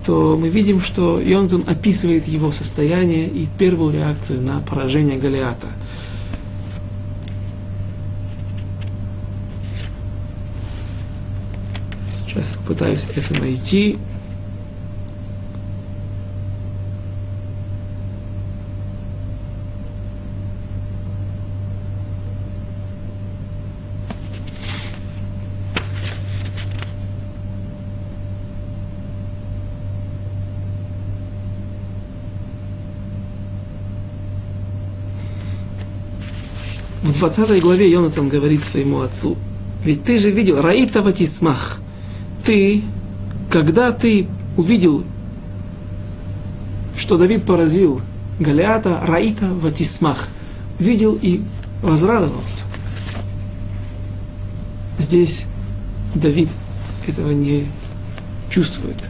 то 0.07 0.39
мы 0.41 0.49
видим, 0.49 0.81
что 0.81 1.21
Йонатан 1.21 1.65
описывает 1.67 2.27
его 2.27 2.51
состояние 2.51 3.29
и 3.29 3.47
первую 3.59 3.93
реакцию 3.93 4.41
на 4.41 4.61
поражение 4.61 5.19
Голиата. 5.19 5.67
Сейчас 12.27 12.53
я 12.53 12.59
попытаюсь 12.61 13.07
это 13.15 13.39
найти. 13.39 13.99
20 37.31 37.63
главе 37.63 37.91
Йонатан 37.91 38.29
говорит 38.29 38.65
своему 38.65 39.01
отцу, 39.01 39.39
ведь 39.83 40.05
ты 40.05 40.19
же 40.19 40.31
видел, 40.31 40.61
Раита 40.61 41.01
Ватисмах, 41.01 41.79
ты, 42.45 42.83
когда 43.49 43.93
ты 43.93 44.27
увидел, 44.59 45.05
что 46.99 47.17
Давид 47.17 47.45
поразил 47.45 48.03
Галиата, 48.39 49.01
Раита 49.07 49.47
Ватисмах, 49.47 50.29
видел 50.79 51.19
и 51.21 51.41
возрадовался. 51.81 52.65
Здесь 54.99 55.47
Давид 56.15 56.51
этого 57.07 57.31
не 57.31 57.67
чувствует. 58.51 59.03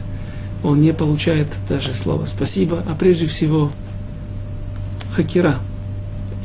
Он 0.63 0.79
не 0.79 0.93
получает 0.93 1.47
даже 1.67 1.93
слова 1.93 2.27
спасибо, 2.27 2.81
а 2.87 2.95
прежде 2.95 3.25
всего 3.25 3.71
хакера, 5.13 5.57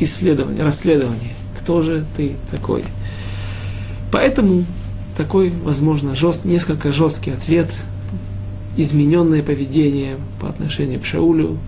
исследование, 0.01 0.65
расследование 0.65 1.35
кто 1.71 1.83
же 1.83 2.05
ты 2.17 2.33
такой. 2.51 2.83
Поэтому 4.11 4.65
такой, 5.17 5.53
возможно, 5.63 6.17
жест, 6.17 6.45
несколько 6.45 6.91
жесткий 6.91 7.31
ответ, 7.31 7.73
измененное 8.77 9.45
поведение 9.45 10.17
по 10.41 10.49
отношению 10.49 10.99
к 10.99 11.05
Шаулю, 11.05 11.59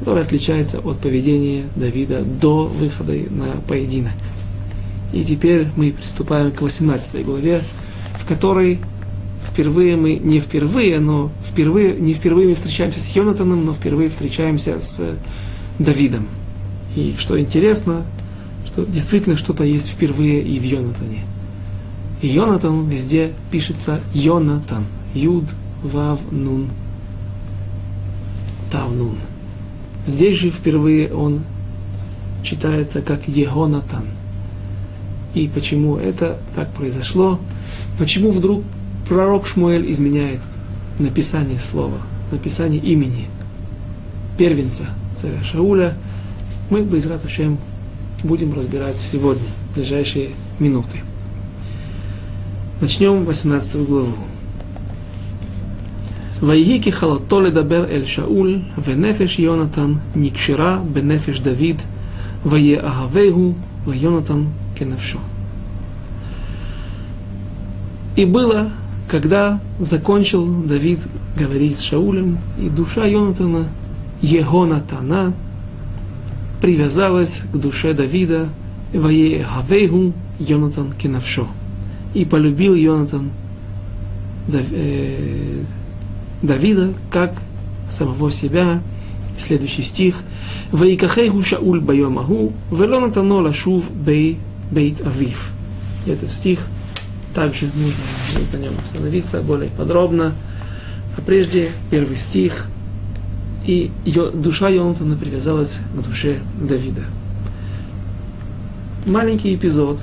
которое 0.00 0.20
отличается 0.20 0.80
от 0.80 0.98
поведения 0.98 1.64
Давида 1.76 2.24
до 2.24 2.64
выхода 2.64 3.14
на 3.30 3.46
поединок. 3.66 4.12
И 5.14 5.24
теперь 5.24 5.68
мы 5.76 5.92
приступаем 5.92 6.52
к 6.52 6.60
18 6.60 7.24
главе, 7.24 7.62
в 8.20 8.26
которой 8.26 8.80
впервые 9.42 9.96
мы, 9.96 10.16
не 10.16 10.40
впервые, 10.40 11.00
но 11.00 11.32
впервые, 11.42 11.94
не 11.94 12.12
впервые 12.12 12.48
мы 12.48 12.54
встречаемся 12.54 13.00
с 13.00 13.16
Йонатаном, 13.16 13.64
но 13.64 13.72
впервые 13.72 14.10
встречаемся 14.10 14.82
с 14.82 15.16
Давидом. 15.78 16.28
И 16.96 17.14
что 17.18 17.40
интересно, 17.40 18.04
что 18.72 18.86
действительно 18.86 19.36
что-то 19.36 19.64
есть 19.64 19.88
впервые 19.88 20.42
и 20.42 20.58
в 20.58 20.62
Йонатане. 20.62 21.24
И 22.22 22.28
Йонатан 22.28 22.88
везде 22.88 23.32
пишется 23.50 24.00
Йонатан. 24.14 24.86
Юд, 25.14 25.44
Вав, 25.82 26.20
Нун, 26.30 26.70
Тав, 28.70 28.90
Нун. 28.90 29.16
Здесь 30.06 30.38
же 30.38 30.50
впервые 30.50 31.12
он 31.12 31.42
читается 32.42 33.02
как 33.02 33.28
Егонатан. 33.28 34.06
И 35.34 35.48
почему 35.48 35.96
это 35.96 36.38
так 36.54 36.72
произошло? 36.72 37.38
Почему 37.98 38.30
вдруг 38.30 38.64
пророк 39.08 39.46
Шмуэль 39.46 39.90
изменяет 39.90 40.40
написание 40.98 41.60
слова, 41.60 41.98
написание 42.30 42.80
имени 42.80 43.26
первенца 44.38 44.84
царя 45.14 45.42
Шауля? 45.44 45.94
Мы, 46.70 46.82
бы 46.82 46.98
из 46.98 47.06
Раташем, 47.06 47.58
будем 48.23 48.53
разбирать 48.53 48.97
сегодня, 48.97 49.47
в 49.71 49.75
ближайшие 49.75 50.29
минуты. 50.59 50.99
Начнем 52.81 53.25
18 53.25 53.87
главу. 53.87 54.15
ויהי 56.43 56.81
ככלתו 56.81 57.41
לדבר 57.41 57.85
אל 57.85 58.05
שאול, 58.05 58.59
ונפש 58.83 59.39
יונתן 59.39 59.93
נקשרה 60.15 60.81
בנפש 60.93 61.39
דוד, 61.39 61.81
ויאהבהו, 62.45 63.53
ויונתן 63.87 64.43
כנפשו. 64.75 65.19
И 68.15 68.25
было, 68.25 68.71
когда 69.07 69.59
закончил 69.79 70.63
Давид 70.63 70.99
говорить 71.35 71.77
с 71.77 71.81
Шаулем, 71.81 72.39
и 72.59 72.67
душа 72.67 73.05
Йонатана, 73.05 73.67
Егонатана, 74.23 75.33
привязалась 76.62 77.42
к 77.52 77.56
душе 77.56 77.92
Давида, 77.92 78.48
Вае 78.94 79.42
Хавейгу 79.42 80.14
Йонатан 80.38 80.92
Кинавшо. 80.92 81.48
И 82.14 82.24
полюбил 82.24 82.76
Йонатан 82.76 83.32
э, 84.52 85.62
Давида 86.40 86.94
как 87.10 87.34
самого 87.90 88.30
себя. 88.30 88.80
Следующий 89.36 89.82
стих. 89.82 90.22
Ваикахейгу 90.70 91.42
Шауль 91.42 91.80
Байомаху, 91.80 92.52
Велонатано 92.70 93.42
Лашув 93.42 93.90
Бей 93.90 94.38
Бейт 94.70 95.04
Авив. 95.04 95.50
Этот 96.06 96.30
стих 96.30 96.60
также 97.34 97.66
нужно 97.74 98.52
на 98.52 98.62
нем 98.62 98.74
остановиться 98.80 99.42
более 99.42 99.70
подробно. 99.70 100.32
А 101.18 101.22
прежде 101.22 101.70
первый 101.90 102.16
стих– 102.16 102.68
и 103.64 103.92
ее, 104.04 104.30
душа 104.30 104.68
Йонатана 104.68 105.16
привязалась 105.16 105.80
к 105.94 106.00
душе 106.02 106.40
Давида. 106.60 107.04
Маленький 109.06 109.54
эпизод, 109.54 110.00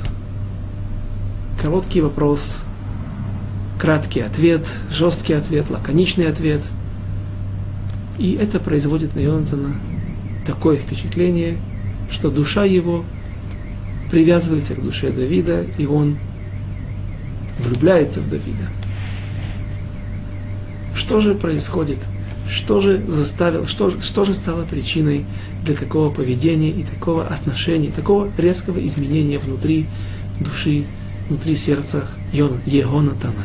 короткий 1.61 2.01
вопрос, 2.01 2.63
краткий 3.77 4.21
ответ, 4.21 4.65
жесткий 4.91 5.33
ответ, 5.33 5.69
лаконичный 5.69 6.27
ответ. 6.27 6.61
И 8.17 8.33
это 8.33 8.59
производит 8.59 9.15
на 9.15 9.19
Йонатана 9.19 9.75
такое 10.45 10.77
впечатление, 10.77 11.57
что 12.09 12.29
душа 12.29 12.65
его 12.65 13.03
привязывается 14.09 14.75
к 14.75 14.81
душе 14.81 15.11
Давида, 15.11 15.63
и 15.77 15.85
он 15.85 16.17
влюбляется 17.59 18.21
в 18.21 18.29
Давида. 18.29 18.67
Что 20.95 21.21
же 21.21 21.35
происходит 21.35 21.99
что 22.49 22.81
же 22.81 23.01
заставило, 23.07 23.67
что, 23.67 24.01
что 24.01 24.25
же 24.25 24.33
стало 24.33 24.65
причиной 24.65 25.25
для 25.63 25.75
такого 25.75 26.09
поведения 26.09 26.71
и 26.71 26.83
такого 26.83 27.27
отношения, 27.27 27.91
такого 27.91 28.29
резкого 28.37 28.83
изменения 28.85 29.37
внутри 29.37 29.85
души, 30.39 30.85
внутри 31.27 31.55
сердца 31.55 32.07
Егонатана. 32.33 33.43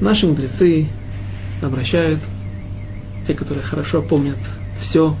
Наши 0.00 0.26
мудрецы 0.26 0.88
обращают, 1.62 2.20
те, 3.26 3.34
которые 3.34 3.64
хорошо 3.64 4.02
помнят 4.02 4.38
все, 4.78 5.16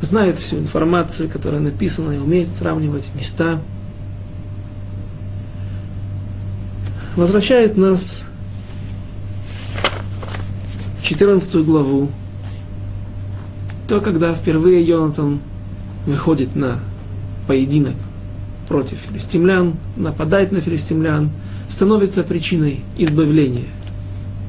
знают 0.00 0.38
всю 0.38 0.58
информацию, 0.58 1.28
которая 1.28 1.60
написана, 1.60 2.12
и 2.12 2.18
умеют 2.18 2.48
сравнивать 2.48 3.10
места, 3.14 3.60
возвращают 7.16 7.76
нас 7.76 8.27
14 11.08 11.64
главу, 11.64 12.10
то 13.88 14.02
когда 14.02 14.34
впервые 14.34 14.82
Йонатан 14.82 15.40
выходит 16.04 16.54
на 16.54 16.80
поединок 17.46 17.94
против 18.68 18.98
филистимлян, 18.98 19.76
нападает 19.96 20.52
на 20.52 20.60
филистимлян, 20.60 21.30
становится 21.70 22.24
причиной 22.24 22.80
избавления 22.98 23.64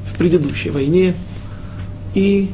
в 0.04 0.18
предыдущей 0.18 0.68
войне. 0.68 1.14
И 2.12 2.50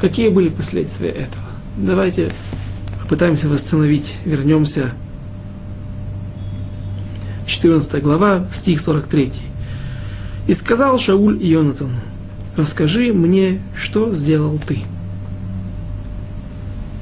какие 0.00 0.28
были 0.28 0.48
последствия 0.48 1.10
этого? 1.10 1.44
Давайте 1.76 2.32
попытаемся 3.02 3.48
восстановить, 3.48 4.18
вернемся. 4.24 4.92
14 7.44 8.00
глава, 8.04 8.46
стих 8.52 8.80
43. 8.80 9.32
И 10.46 10.54
сказал 10.54 11.00
Шауль 11.00 11.42
Йонатану, 11.42 11.96
расскажи 12.56 13.12
мне, 13.12 13.60
что 13.76 14.14
сделал 14.14 14.58
ты. 14.58 14.78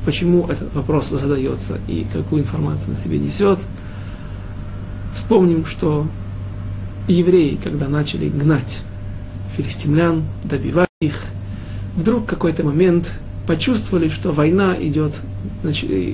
Почему 0.05 0.47
этот 0.47 0.75
вопрос 0.75 1.11
задается 1.11 1.79
и 1.87 2.07
какую 2.13 2.43
информацию 2.43 2.91
на 2.91 2.97
себе 2.97 3.19
несет. 3.19 3.59
Вспомним, 5.15 5.67
что 5.67 6.07
евреи, 7.07 7.59
когда 7.63 7.89
начали 7.89 8.29
гнать 8.29 8.83
филистимлян, 9.57 10.25
добивать 10.45 10.89
их, 11.01 11.15
вдруг 11.97 12.25
в 12.25 12.27
какой-то 12.27 12.65
момент 12.65 13.13
почувствовали, 13.47 14.09
что 14.09 14.33
война 14.33 14.77
идет, 14.79 15.21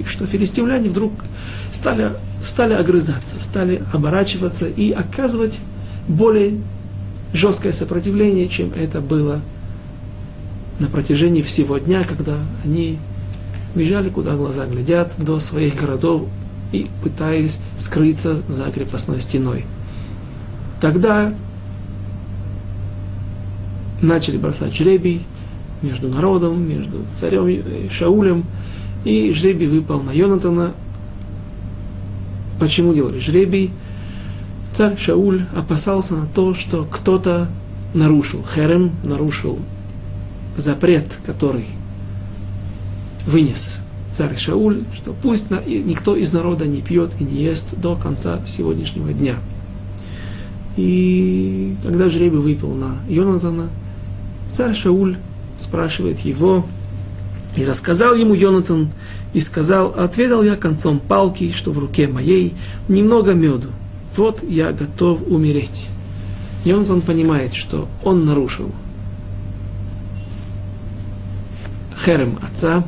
что 0.07 0.27
филистимляне 0.27 0.89
вдруг 0.89 1.13
стали, 1.71 2.11
стали 2.43 2.73
огрызаться, 2.73 3.41
стали 3.41 3.83
оборачиваться 3.93 4.67
и 4.67 4.91
оказывать 4.91 5.61
более 6.09 6.55
жесткое 7.33 7.73
сопротивление, 7.73 8.49
чем 8.49 8.73
это 8.73 9.01
было 9.01 9.41
на 10.79 10.89
протяжении 10.89 11.43
всего 11.43 11.79
дня, 11.79 12.05
когда 12.05 12.39
они 12.65 12.99
бежали, 13.75 14.09
куда 14.11 14.37
глаза 14.37 14.67
глядят, 14.67 15.15
до 15.19 15.39
своих 15.39 15.77
городов 15.77 16.29
и 16.73 16.91
пытались 17.03 17.61
скрыться 17.79 18.43
за 18.49 18.71
крепостной 18.71 19.21
стеной. 19.21 19.65
Тогда 20.81 21.33
начали 24.03 24.37
бросать 24.37 24.75
жребий 24.75 25.25
между 25.83 26.09
народом, 26.09 26.69
между 26.69 26.99
царем 27.19 27.49
и 27.49 27.89
Шаулем, 27.91 28.45
и 29.05 29.33
жребий 29.33 29.67
выпал 29.67 30.03
на 30.03 30.11
Йонатана. 30.11 30.75
Почему 32.59 32.95
делали 32.95 33.19
жребий? 33.19 33.71
Царь 34.77 34.99
Шауль 34.99 35.47
опасался 35.57 36.17
на 36.17 36.27
то, 36.27 36.53
что 36.53 36.85
кто-то 36.85 37.49
нарушил 37.95 38.45
херем, 38.45 38.91
нарушил 39.05 39.59
запрет, 40.55 41.19
который 41.25 41.65
вынес 43.27 43.81
царь 44.13 44.37
Шауль, 44.37 44.85
что 44.95 45.15
пусть 45.23 45.47
никто 45.51 46.15
из 46.15 46.31
народа 46.35 46.67
не 46.67 46.83
пьет 46.83 47.13
и 47.19 47.25
не 47.25 47.43
ест 47.43 47.75
до 47.81 47.97
конца 47.97 48.43
сегодняшнего 48.47 49.15
дня. 49.15 49.37
И 50.77 51.75
когда 51.83 52.11
жребий 52.11 52.41
выпал 52.41 52.75
на 52.75 52.99
Йонатана, 53.09 53.71
царь 54.53 54.75
Шауль 54.75 55.17
спрашивает 55.59 56.21
его, 56.21 56.67
и 57.57 57.65
рассказал 57.65 58.15
ему 58.15 58.35
Йонатан, 58.35 58.91
и 59.33 59.41
сказал, 59.41 59.95
отведал 59.97 60.43
я 60.43 60.55
концом 60.55 61.01
палки, 61.01 61.51
что 61.53 61.73
в 61.73 61.79
руке 61.79 62.09
моей, 62.09 62.53
немного 62.89 63.33
меду, 63.33 63.71
вот 64.19 64.43
я 64.43 64.73
готов 64.73 65.21
умереть. 65.29 65.87
И 66.65 66.73
он, 66.73 66.91
он 66.91 67.01
понимает, 67.01 67.55
что 67.55 67.89
он 68.03 68.25
нарушил 68.25 68.73
херем 72.05 72.39
отца, 72.43 72.85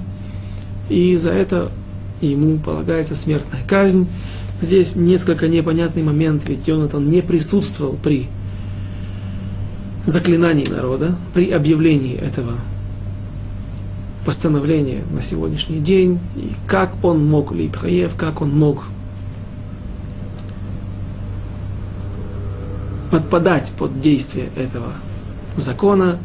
и 0.88 1.16
за 1.16 1.30
это 1.32 1.70
ему 2.20 2.58
полагается 2.58 3.14
смертная 3.14 3.62
казнь. 3.66 4.08
Здесь 4.60 4.96
несколько 4.96 5.48
непонятный 5.48 6.02
момент, 6.02 6.42
ведь 6.46 6.66
Йонатан 6.66 7.08
не 7.08 7.22
присутствовал 7.22 7.96
при 8.02 8.26
заклинании 10.06 10.68
народа, 10.68 11.16
при 11.34 11.50
объявлении 11.50 12.16
этого 12.16 12.54
постановления 14.24 15.02
на 15.12 15.22
сегодняшний 15.22 15.78
день, 15.78 16.18
и 16.36 16.52
как 16.66 16.92
он 17.04 17.24
мог, 17.24 17.52
Лейпхаев, 17.52 18.14
как 18.16 18.42
он 18.42 18.50
мог 18.50 18.86
подпадать 23.10 23.72
под 23.78 24.00
действие 24.00 24.48
этого 24.56 24.92
закона, 25.56 26.18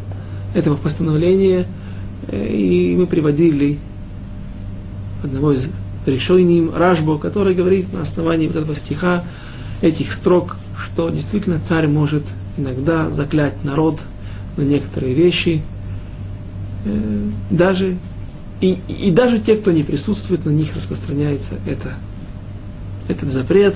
этого 0.54 0.76
постановления. 0.76 1.66
И 2.32 2.96
мы 2.98 3.08
приводили 3.08 3.80
одного 5.24 5.54
из 5.54 5.70
решений 6.06 6.70
Рашбо, 6.74 7.18
который 7.18 7.56
говорит 7.56 7.92
на 7.94 8.02
основании 8.02 8.48
вот 8.48 8.58
этого 8.58 8.76
стиха, 8.76 9.24
этих 9.82 10.14
строк, 10.14 10.58
что 10.78 11.10
действительно 11.10 11.60
царь 11.60 11.88
может 11.88 12.24
иногда 12.58 13.10
заклять 13.12 13.64
народ 13.64 14.04
на 14.58 14.62
некоторые 14.62 15.14
вещи, 15.14 15.62
э, 16.86 17.30
даже 17.50 17.98
и, 18.62 18.80
и 18.88 19.12
даже 19.12 19.40
те, 19.40 19.58
кто 19.58 19.72
не 19.72 19.84
присутствует, 19.84 20.46
на 20.46 20.52
них 20.52 20.74
распространяется 20.74 21.56
это, 21.68 21.96
этот 23.10 23.30
запрет. 23.30 23.76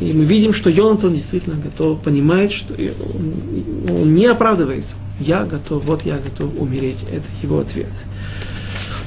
И 0.00 0.12
мы 0.12 0.24
видим, 0.24 0.52
что 0.52 0.70
Йонатан 0.70 1.14
действительно 1.14 1.56
готов, 1.56 2.00
понимает, 2.00 2.52
что 2.52 2.74
он, 2.74 4.14
не 4.14 4.26
оправдывается. 4.26 4.96
Я 5.18 5.44
готов, 5.44 5.84
вот 5.86 6.04
я 6.04 6.18
готов 6.18 6.52
умереть. 6.58 7.04
Это 7.10 7.24
его 7.42 7.58
ответ. 7.58 7.90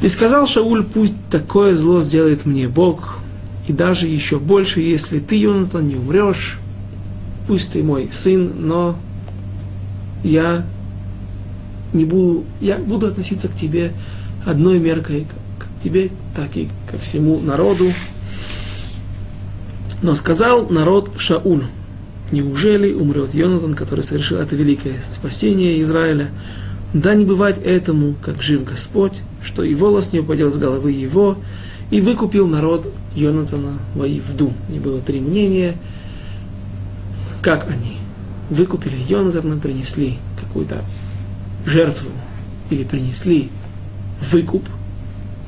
И 0.02 0.08
сказал 0.08 0.48
Шауль, 0.48 0.84
пусть 0.84 1.13
такое 1.30 1.76
зло 1.76 2.02
сделает 2.02 2.46
мне 2.46 2.67
Бог, 2.67 3.20
и 3.67 3.74
даже 3.74 4.08
еще 4.08 4.39
больше, 4.39 4.82
если 4.82 5.20
ты, 5.20 5.36
Йонатан, 5.36 5.88
не 5.88 5.96
умрешь, 5.96 6.58
пусть 7.48 7.72
ты 7.74 7.84
мой 7.84 8.10
сын, 8.12 8.52
но 8.58 8.98
я 10.24 10.65
не 11.94 12.06
буду, 12.06 12.46
я 12.60 12.78
буду 12.78 13.08
относиться 13.08 13.48
к 13.48 13.56
тебе 13.56 13.94
одной 14.46 14.80
меркой, 14.80 15.28
как 15.60 15.67
к 15.67 15.84
тебе, 15.84 16.10
так 16.36 16.58
и 16.58 16.70
ко 16.89 16.98
всему 16.98 17.39
народу, 17.39 17.86
но 20.02 20.16
сказал 20.16 20.68
народ 20.70 21.12
Шауль, 21.18 21.66
неужели 22.32 22.94
умрет 22.94 23.34
Йонатан, 23.34 23.76
который 23.76 24.04
совершил 24.04 24.40
это 24.40 24.56
великое 24.56 25.00
спасение 25.08 25.82
Израиля? 25.82 26.30
Да 26.94 27.14
не 27.14 27.24
бывать 27.24 27.58
этому, 27.60 28.16
как 28.22 28.42
жив 28.42 28.64
Господь, 28.66 29.22
что 29.44 29.64
и 29.64 29.76
волос 29.76 30.12
не 30.12 30.20
упадет 30.20 30.54
с 30.54 30.58
головы 30.58 30.92
его, 30.92 31.38
и 31.90 32.02
выкупил 32.02 32.48
народ 32.48 32.92
Йонатана 33.16 33.74
во 33.96 34.08
Евду. 34.08 34.54
И 34.74 34.80
было 34.80 35.02
три 35.02 35.20
мнения, 35.20 35.76
как 37.42 37.70
они 37.70 37.98
выкупили 38.50 38.96
Йонатана, 39.08 39.58
принесли 39.58 40.18
какую-то 40.40 40.84
жертву 41.66 42.10
или 42.70 42.84
принесли 42.84 43.50
выкуп– 44.22 44.64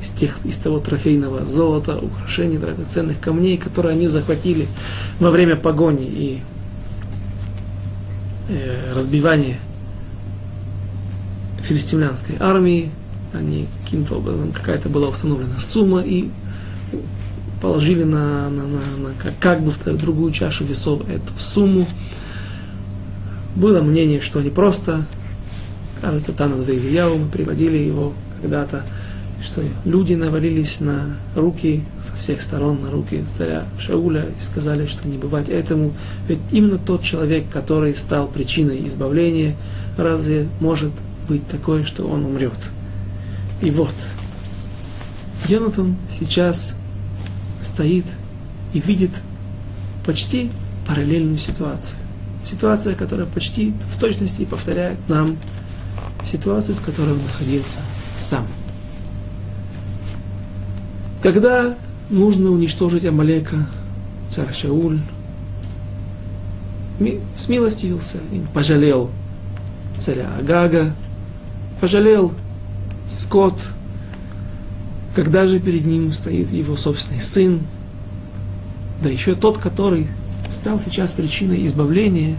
из, 0.04 0.10
тех, 0.10 0.38
из 0.44 0.58
того 0.58 0.80
трофейного 0.80 1.48
золота, 1.48 1.98
украшений, 1.98 2.58
драгоценных 2.58 3.20
камней, 3.22 3.58
которые 3.58 3.94
они 3.94 4.08
захватили 4.08 4.68
во 5.20 5.32
время 5.32 5.56
погони 5.56 6.06
и 6.06 6.42
э, 8.50 8.94
разбивания 8.94 9.58
филистимлянской 11.62 12.36
армии. 12.39 12.92
Они 13.34 13.68
каким-то 13.84 14.16
образом, 14.16 14.52
какая-то 14.52 14.89
была 14.89 15.08
установлена 15.08 15.58
сумма 15.58 16.02
и 16.02 16.30
положили 17.62 18.04
на, 18.04 18.50
на, 18.50 18.63
на, 18.68 18.98
на 18.98 19.13
как, 19.18 19.39
как 19.39 19.63
бы 19.63 19.72
в 19.72 19.98
другую 19.98 20.34
чашу 20.34 20.66
весов 20.66 21.02
эту 21.10 21.34
сумму. 21.39 21.88
Было 23.56 23.82
мнение, 23.82 24.20
что 24.20 24.39
они 24.39 24.50
просто, 24.50 25.06
кажется, 26.02 26.34
Танад 26.34 26.68
Ильяу, 26.68 27.18
мы 27.18 27.30
приводили 27.30 27.78
его 27.78 28.13
когда-то, 28.42 28.86
что 29.43 29.62
люди 29.86 30.13
навалились 30.13 30.79
на 30.79 31.17
руки 31.36 31.84
со 32.01 32.15
всех 32.15 32.41
сторон, 32.41 32.82
на 32.82 32.89
руки 32.89 33.23
царя 33.36 33.65
Шауля 33.77 34.25
и 34.25 34.41
сказали, 34.41 34.88
что 34.88 35.08
не 35.08 35.17
бывать 35.17 35.49
этому. 35.49 35.93
Ведь 36.28 36.39
именно 36.51 36.78
тот 36.78 37.03
человек, 37.03 37.45
который 37.51 37.95
стал 37.95 38.28
причиной 38.28 38.88
избавления, 38.88 39.55
разве 39.97 40.47
может 40.59 40.91
быть 41.28 41.45
такое, 41.47 41.84
что 41.84 42.05
он 42.05 42.26
умрет? 42.26 42.57
И 43.61 43.70
вот, 43.72 43.93
Йонатан 45.47 45.95
сейчас 46.09 46.74
стоит 47.61 48.05
и 48.74 48.80
видит 48.80 49.11
почти 50.05 50.49
параллельную 50.88 51.38
ситуацию. 51.38 51.97
Ситуация, 52.41 52.95
которая 52.95 53.26
почти 53.26 53.74
в 53.93 53.99
точности 53.99 54.45
повторяет 54.45 54.97
нам 55.07 55.38
ситуацию, 56.26 56.76
в 56.76 56.82
которой 56.82 57.11
он 57.11 57.22
находился 57.24 57.80
сам. 58.18 58.47
Когда 61.24 61.78
нужно 62.09 62.51
уничтожить 62.51 63.05
Амалека, 63.05 63.65
царь 64.30 64.53
Шауль 64.53 64.99
смилостивился 67.38 68.17
пожалел 68.53 69.09
царя 69.95 70.28
Агага, 70.38 70.93
пожалел 71.80 72.34
скот, 73.09 73.55
когда 75.15 75.47
же 75.47 75.61
перед 75.61 75.86
ним 75.86 76.11
стоит 76.11 76.51
его 76.51 76.76
собственный 76.76 77.21
сын, 77.21 77.61
да 79.01 79.09
еще 79.09 79.34
тот, 79.34 79.59
который 79.59 80.07
стал 80.51 80.78
сейчас 80.78 81.13
причиной 81.13 81.65
избавления, 81.65 82.36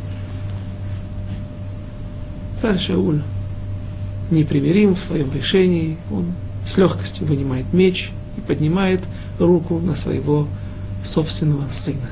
царь 2.55 2.79
Шауль 2.79 3.23
непримирим 4.31 4.95
в 4.95 5.01
своем 5.01 5.33
решении, 5.33 5.97
он 6.11 6.35
с 6.67 6.77
легкостью 6.77 7.27
вынимает 7.27 7.73
меч– 7.73 8.11
поднимает 8.47 9.01
руку 9.39 9.79
на 9.79 9.97
своего 9.97 10.49
собственного 11.05 11.65
сына. 11.73 12.09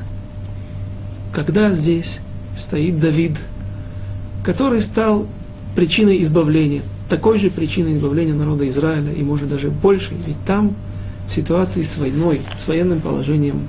Когда 1.32 1.72
здесь 1.72 2.20
стоит 2.56 3.00
Давид, 3.00 3.38
который 4.44 4.82
стал 4.82 5.26
причиной 5.74 6.22
избавления, 6.22 6.82
такой 7.08 7.38
же 7.38 7.50
причиной 7.50 7.96
избавления 7.96 8.34
народа 8.34 8.68
Израиля, 8.68 9.12
и 9.12 9.22
может 9.22 9.48
даже 9.48 9.70
больше, 9.70 10.14
ведь 10.26 10.42
там 10.44 10.74
в 11.26 11.32
ситуации 11.32 11.82
с 11.82 11.96
войной, 11.96 12.40
с 12.58 12.66
военным 12.68 13.00
положением 13.00 13.68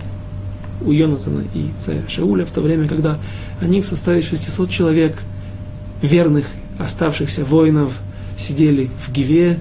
у 0.81 0.91
Йонатана 0.91 1.43
и 1.53 1.69
царя 1.79 2.01
Шауля, 2.07 2.45
в 2.45 2.51
то 2.51 2.61
время, 2.61 2.87
когда 2.87 3.19
они 3.61 3.81
в 3.81 3.87
составе 3.87 4.21
600 4.21 4.69
человек, 4.69 5.21
верных, 6.01 6.47
оставшихся 6.79 7.45
воинов, 7.45 7.99
сидели 8.37 8.89
в 9.05 9.11
Гиве, 9.11 9.59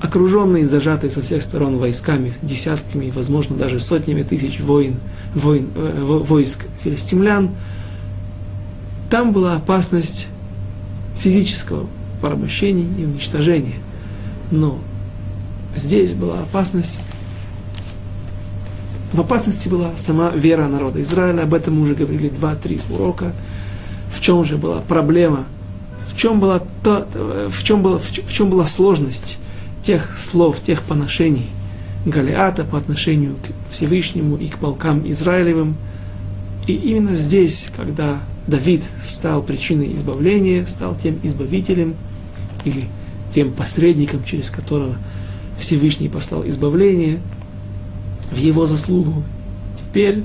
окруженные, 0.00 0.66
зажатые 0.66 1.10
со 1.10 1.22
всех 1.22 1.42
сторон 1.42 1.78
войсками, 1.78 2.32
десятками, 2.42 3.10
возможно, 3.10 3.56
даже 3.56 3.80
сотнями 3.80 4.22
тысяч 4.22 4.60
воин, 4.60 4.96
воин, 5.34 5.70
э, 5.74 6.02
войск 6.02 6.66
филистимлян, 6.82 7.50
там 9.10 9.32
была 9.32 9.56
опасность 9.56 10.28
физического 11.18 11.86
порабощения 12.20 12.86
и 12.98 13.04
уничтожения. 13.04 13.76
Но 14.50 14.78
здесь 15.74 16.12
была 16.12 16.40
опасность 16.40 17.02
в 19.12 19.20
опасности 19.20 19.68
была 19.68 19.92
сама 19.96 20.30
вера 20.30 20.68
народа 20.68 21.00
Израиля, 21.00 21.42
об 21.42 21.54
этом 21.54 21.76
мы 21.76 21.82
уже 21.82 21.94
говорили 21.94 22.28
два-три 22.28 22.80
урока. 22.90 23.32
В 24.12 24.20
чем 24.20 24.44
же 24.44 24.58
была 24.58 24.82
проблема, 24.82 25.44
в 26.06 26.16
чем 26.16 26.38
была, 26.38 26.60
та, 26.82 27.06
в 27.48 27.62
чем 27.62 27.82
была, 27.82 27.98
в 27.98 28.32
чем 28.32 28.50
была 28.50 28.66
сложность 28.66 29.38
тех 29.86 30.18
слов, 30.18 30.60
тех 30.60 30.82
поношений 30.82 31.46
Галиата 32.04 32.64
по 32.64 32.76
отношению 32.76 33.36
к 33.36 33.72
Всевышнему 33.72 34.36
и 34.36 34.48
к 34.48 34.58
полкам 34.58 35.08
Израилевым. 35.10 35.76
И 36.66 36.72
именно 36.72 37.14
здесь, 37.14 37.70
когда 37.76 38.18
Давид 38.48 38.82
стал 39.04 39.42
причиной 39.42 39.94
избавления, 39.94 40.66
стал 40.66 40.96
тем 40.96 41.20
избавителем 41.22 41.94
или 42.64 42.86
тем 43.32 43.52
посредником, 43.52 44.24
через 44.24 44.50
которого 44.50 44.96
Всевышний 45.56 46.08
послал 46.08 46.48
избавление 46.48 47.20
в 48.32 48.36
его 48.38 48.66
заслугу. 48.66 49.22
Теперь 49.78 50.24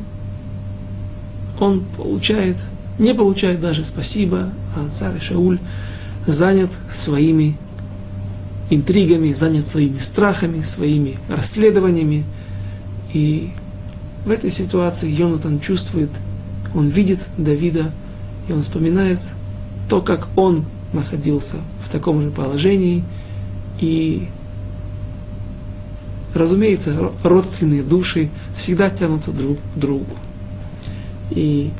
он 1.59 1.84
получает, 1.97 2.57
не 2.97 3.14
получает 3.14 3.62
даже 3.62 3.86
спасибо, 3.86 4.49
а 4.76 4.89
царь 4.91 5.20
Шауль 5.22 5.59
занят 6.26 6.72
своими 6.91 7.57
интригами, 8.72 9.34
занят 9.34 9.68
своими 9.68 10.00
страхами, 10.00 10.64
своими 10.64 11.20
расследованиями. 11.28 12.24
И 13.14 13.52
в 14.26 14.32
этой 14.32 14.50
ситуации 14.50 15.12
Йонатан 15.12 15.60
чувствует, 15.60 16.10
он 16.74 16.88
видит 16.88 17.20
Давида, 17.38 17.92
и 18.48 18.54
он 18.54 18.62
вспоминает 18.62 19.20
то, 19.90 20.02
как 20.02 20.28
он 20.38 20.66
находился 20.94 21.58
в 21.84 21.90
таком 21.90 22.22
же 22.22 22.32
положении. 22.32 23.04
И, 23.80 24.30
разумеется, 26.34 27.12
родственные 27.24 27.84
души 27.84 28.30
всегда 28.56 28.90
тянутся 28.90 29.32
друг 29.32 29.58
к 29.76 29.80
другу. 29.80 30.16
И 31.32 31.72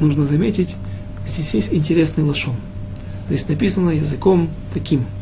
нужно 0.00 0.26
заметить, 0.26 0.76
здесь 1.26 1.52
есть 1.52 1.74
интересный 1.74 2.24
лошон. 2.24 2.56
Здесь 3.28 3.48
написано 3.48 3.90
языком 3.90 4.48
таким– 4.72 5.04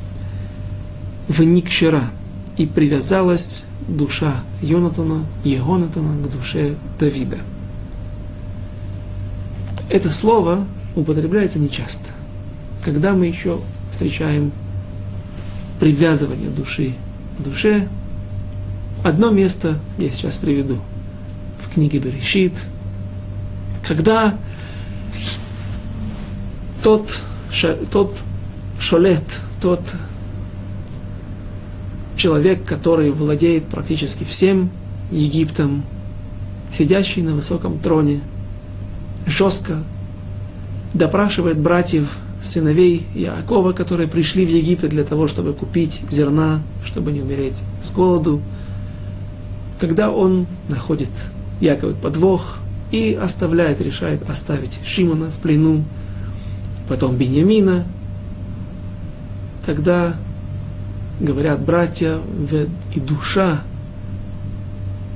вникшера, 1.28 2.10
и 2.56 2.66
привязалась 2.66 3.64
душа 3.86 4.34
Йонатана, 4.60 5.24
Егонатана 5.44 6.20
к 6.22 6.30
душе 6.30 6.74
Давида. 6.98 7.38
Это 9.88 10.10
слово 10.10 10.66
употребляется 10.96 11.58
нечасто. 11.58 12.10
Когда 12.84 13.14
мы 13.14 13.26
еще 13.26 13.60
встречаем 13.90 14.52
привязывание 15.78 16.50
души 16.50 16.94
к 17.38 17.42
душе, 17.42 17.88
одно 19.04 19.30
место 19.30 19.78
я 19.98 20.10
сейчас 20.10 20.38
приведу 20.38 20.78
в 21.60 21.72
книге 21.72 22.00
Берешит, 22.00 22.54
когда 23.86 24.36
тот, 26.82 27.22
тот 27.90 28.22
шолет, 28.80 29.22
тот 29.62 29.80
человек, 32.18 32.64
который 32.64 33.10
владеет 33.10 33.64
практически 33.66 34.24
всем 34.24 34.70
Египтом, 35.10 35.84
сидящий 36.70 37.22
на 37.22 37.34
высоком 37.34 37.78
троне, 37.78 38.20
жестко 39.26 39.78
допрашивает 40.92 41.58
братьев, 41.58 42.18
сыновей 42.42 43.06
Яакова, 43.14 43.72
которые 43.72 44.08
пришли 44.08 44.44
в 44.44 44.50
Египет 44.50 44.90
для 44.90 45.04
того, 45.04 45.28
чтобы 45.28 45.54
купить 45.54 46.02
зерна, 46.10 46.62
чтобы 46.84 47.12
не 47.12 47.20
умереть 47.20 47.62
с 47.82 47.90
голоду. 47.90 48.42
Когда 49.80 50.10
он 50.10 50.46
находит 50.68 51.10
Яковый 51.60 51.94
подвох 51.94 52.58
и 52.90 53.18
оставляет, 53.20 53.80
решает 53.80 54.28
оставить 54.28 54.78
Шимона 54.84 55.30
в 55.30 55.38
плену, 55.38 55.84
потом 56.88 57.16
Беньямина, 57.16 57.86
тогда 59.66 60.16
говорят 61.20 61.60
братья, 61.64 62.18
и 62.94 63.00
душа, 63.00 63.62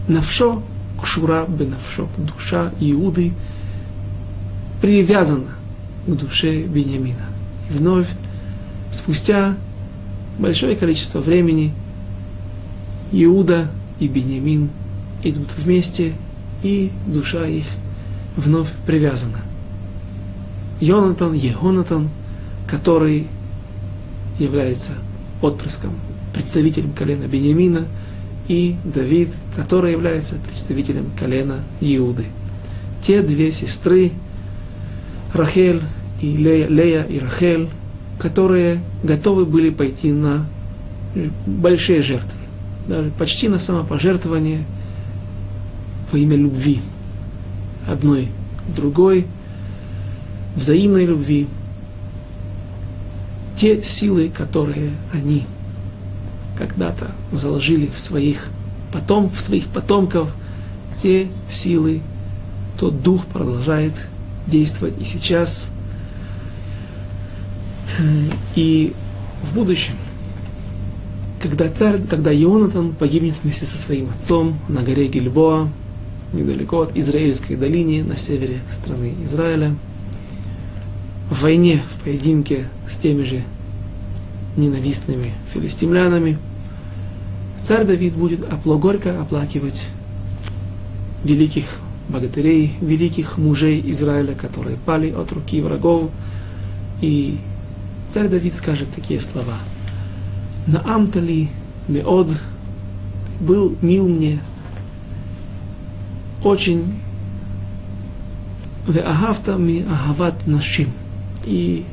навшо, 0.08 0.62
кшура 1.00 1.46
бенавшо, 1.46 2.08
душа 2.18 2.72
Иуды 2.80 3.32
привязана 4.80 5.56
к 6.06 6.10
душе 6.10 6.62
Бениамина. 6.62 7.26
И 7.70 7.74
вновь, 7.74 8.08
спустя 8.92 9.56
большое 10.38 10.76
количество 10.76 11.20
времени, 11.20 11.72
Иуда 13.12 13.70
и 14.00 14.08
Бениамин 14.08 14.70
идут 15.22 15.54
вместе, 15.56 16.12
и 16.62 16.90
душа 17.06 17.46
их 17.46 17.66
вновь 18.36 18.70
привязана. 18.86 19.40
Йонатан, 20.80 21.34
Егонатан, 21.34 22.08
который 22.66 23.28
является 24.38 24.92
отпрыском, 25.42 25.92
представителем 26.32 26.92
колена 26.92 27.24
Бениамина, 27.24 27.86
и 28.48 28.76
Давид, 28.84 29.30
который 29.56 29.92
является 29.92 30.36
представителем 30.36 31.10
колена 31.18 31.60
Иуды. 31.80 32.24
Те 33.00 33.22
две 33.22 33.52
сестры, 33.52 34.12
Рахель 35.32 35.82
и 36.20 36.36
Лея, 36.36 36.68
Лея 36.68 37.02
и 37.04 37.18
Рахель, 37.18 37.68
которые 38.18 38.80
готовы 39.02 39.46
были 39.46 39.70
пойти 39.70 40.12
на 40.12 40.46
большие 41.46 42.02
жертвы, 42.02 42.38
даже 42.88 43.10
почти 43.10 43.48
на 43.48 43.60
самопожертвование 43.60 44.64
во 46.10 46.18
имя 46.18 46.36
любви 46.36 46.80
одной 47.86 48.28
другой, 48.76 49.26
взаимной 50.56 51.06
любви, 51.06 51.48
те 53.62 53.80
силы, 53.84 54.28
которые 54.28 54.90
они 55.12 55.44
когда-то 56.58 57.12
заложили 57.30 57.86
в 57.86 57.96
своих, 57.96 58.48
потом, 58.92 59.30
в 59.30 59.40
своих 59.40 59.68
потомков, 59.68 60.34
те 61.00 61.28
силы, 61.48 62.00
тот 62.76 63.04
дух 63.04 63.24
продолжает 63.26 63.92
действовать 64.48 64.94
и 65.00 65.04
сейчас, 65.04 65.70
и 68.56 68.92
в 69.44 69.54
будущем. 69.54 69.94
Когда 71.40 71.68
царь, 71.68 72.02
когда 72.02 72.34
Ионатан 72.34 72.92
погибнет 72.92 73.36
вместе 73.44 73.64
со 73.64 73.78
своим 73.78 74.10
отцом 74.10 74.58
на 74.68 74.82
горе 74.82 75.06
Гильбоа, 75.06 75.68
недалеко 76.32 76.80
от 76.80 76.96
Израильской 76.96 77.54
долины 77.54 78.02
на 78.02 78.16
севере 78.16 78.58
страны 78.68 79.14
Израиля, 79.24 79.76
в 81.32 81.40
войне, 81.40 81.82
в 81.90 82.04
поединке 82.04 82.68
с 82.86 82.98
теми 82.98 83.22
же 83.22 83.42
ненавистными 84.58 85.32
филистимлянами, 85.52 86.36
царь 87.62 87.86
Давид 87.86 88.14
будет 88.14 88.44
опло, 88.44 88.76
горько 88.76 89.18
оплакивать 89.18 89.88
великих 91.24 91.64
богатырей, 92.10 92.74
великих 92.82 93.38
мужей 93.38 93.82
Израиля, 93.92 94.34
которые 94.34 94.76
пали 94.76 95.10
от 95.10 95.32
руки 95.32 95.62
врагов. 95.62 96.10
И 97.00 97.38
царь 98.10 98.28
Давид 98.28 98.52
скажет 98.52 98.90
такие 98.90 99.20
слова. 99.20 99.56
Наамтали 100.66 101.48
меод 101.88 102.30
был 103.40 103.74
мил 103.80 104.06
мне 104.06 104.38
очень 106.44 107.00
веагавта 108.86 109.56
ми 109.56 109.86
агават 109.88 110.46
нашим. 110.46 110.92
И 111.44 111.84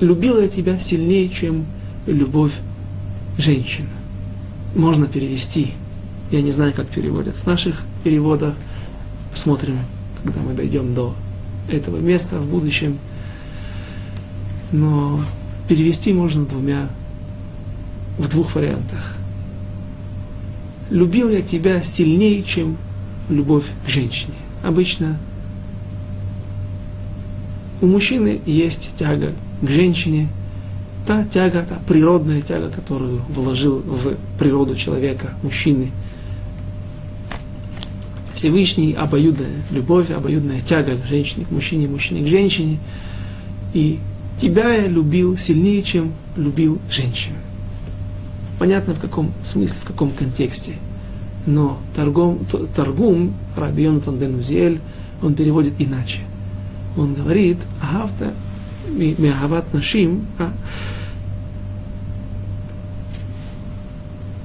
любила 0.00 0.40
я 0.40 0.48
тебя 0.48 0.78
сильнее, 0.78 1.28
чем 1.28 1.66
любовь 2.06 2.52
женщин. 3.38 3.86
Можно 4.74 5.06
перевести. 5.06 5.72
Я 6.30 6.42
не 6.42 6.50
знаю, 6.50 6.72
как 6.74 6.86
переводят 6.88 7.34
в 7.36 7.46
наших 7.46 7.82
переводах. 8.04 8.54
Посмотрим, 9.30 9.78
когда 10.22 10.40
мы 10.40 10.54
дойдем 10.54 10.94
до 10.94 11.14
этого 11.70 11.98
места 11.98 12.38
в 12.38 12.48
будущем. 12.48 12.98
Но 14.72 15.20
перевести 15.68 16.12
можно 16.12 16.44
двумя, 16.44 16.88
в 18.18 18.28
двух 18.28 18.54
вариантах. 18.54 19.16
Любил 20.90 21.30
я 21.30 21.42
тебя 21.42 21.82
сильнее, 21.82 22.42
чем 22.42 22.76
любовь 23.28 23.66
к 23.84 23.88
женщине. 23.88 24.34
Обычно 24.62 25.18
у 27.80 27.86
мужчины 27.86 28.40
есть 28.46 28.90
тяга 28.96 29.32
к 29.60 29.68
женщине, 29.68 30.28
та 31.06 31.24
тяга, 31.24 31.62
та 31.62 31.78
природная 31.86 32.42
тяга, 32.42 32.68
которую 32.68 33.22
вложил 33.28 33.78
в 33.78 34.16
природу 34.38 34.74
человека, 34.74 35.34
мужчины. 35.42 35.92
Всевышний 38.34 38.92
обоюдная 38.92 39.62
любовь, 39.70 40.10
обоюдная 40.10 40.60
тяга 40.60 40.96
к 40.96 41.06
женщине, 41.06 41.46
к 41.46 41.50
мужчине, 41.50 41.88
мужчине 41.88 42.22
к 42.22 42.26
женщине. 42.26 42.78
И 43.72 43.98
тебя 44.38 44.74
я 44.74 44.88
любил 44.88 45.36
сильнее, 45.36 45.82
чем 45.82 46.12
любил 46.36 46.78
женщину. 46.90 47.36
Понятно 48.58 48.94
в 48.94 49.00
каком 49.00 49.32
смысле, 49.44 49.76
в 49.82 49.86
каком 49.86 50.10
контексте. 50.10 50.74
Но 51.46 51.78
торгум, 51.94 52.40
торгум 52.74 53.34
Раби 53.54 53.84
Йонатан 53.84 54.16
бен 54.18 54.34
Узиэль, 54.34 54.80
он 55.22 55.34
переводит 55.34 55.74
иначе. 55.78 56.20
Он 56.96 57.14
говорит, 57.14 57.58
агавта 57.82 58.32
миагават 58.88 59.72
нашим, 59.72 60.26
а 60.38 60.52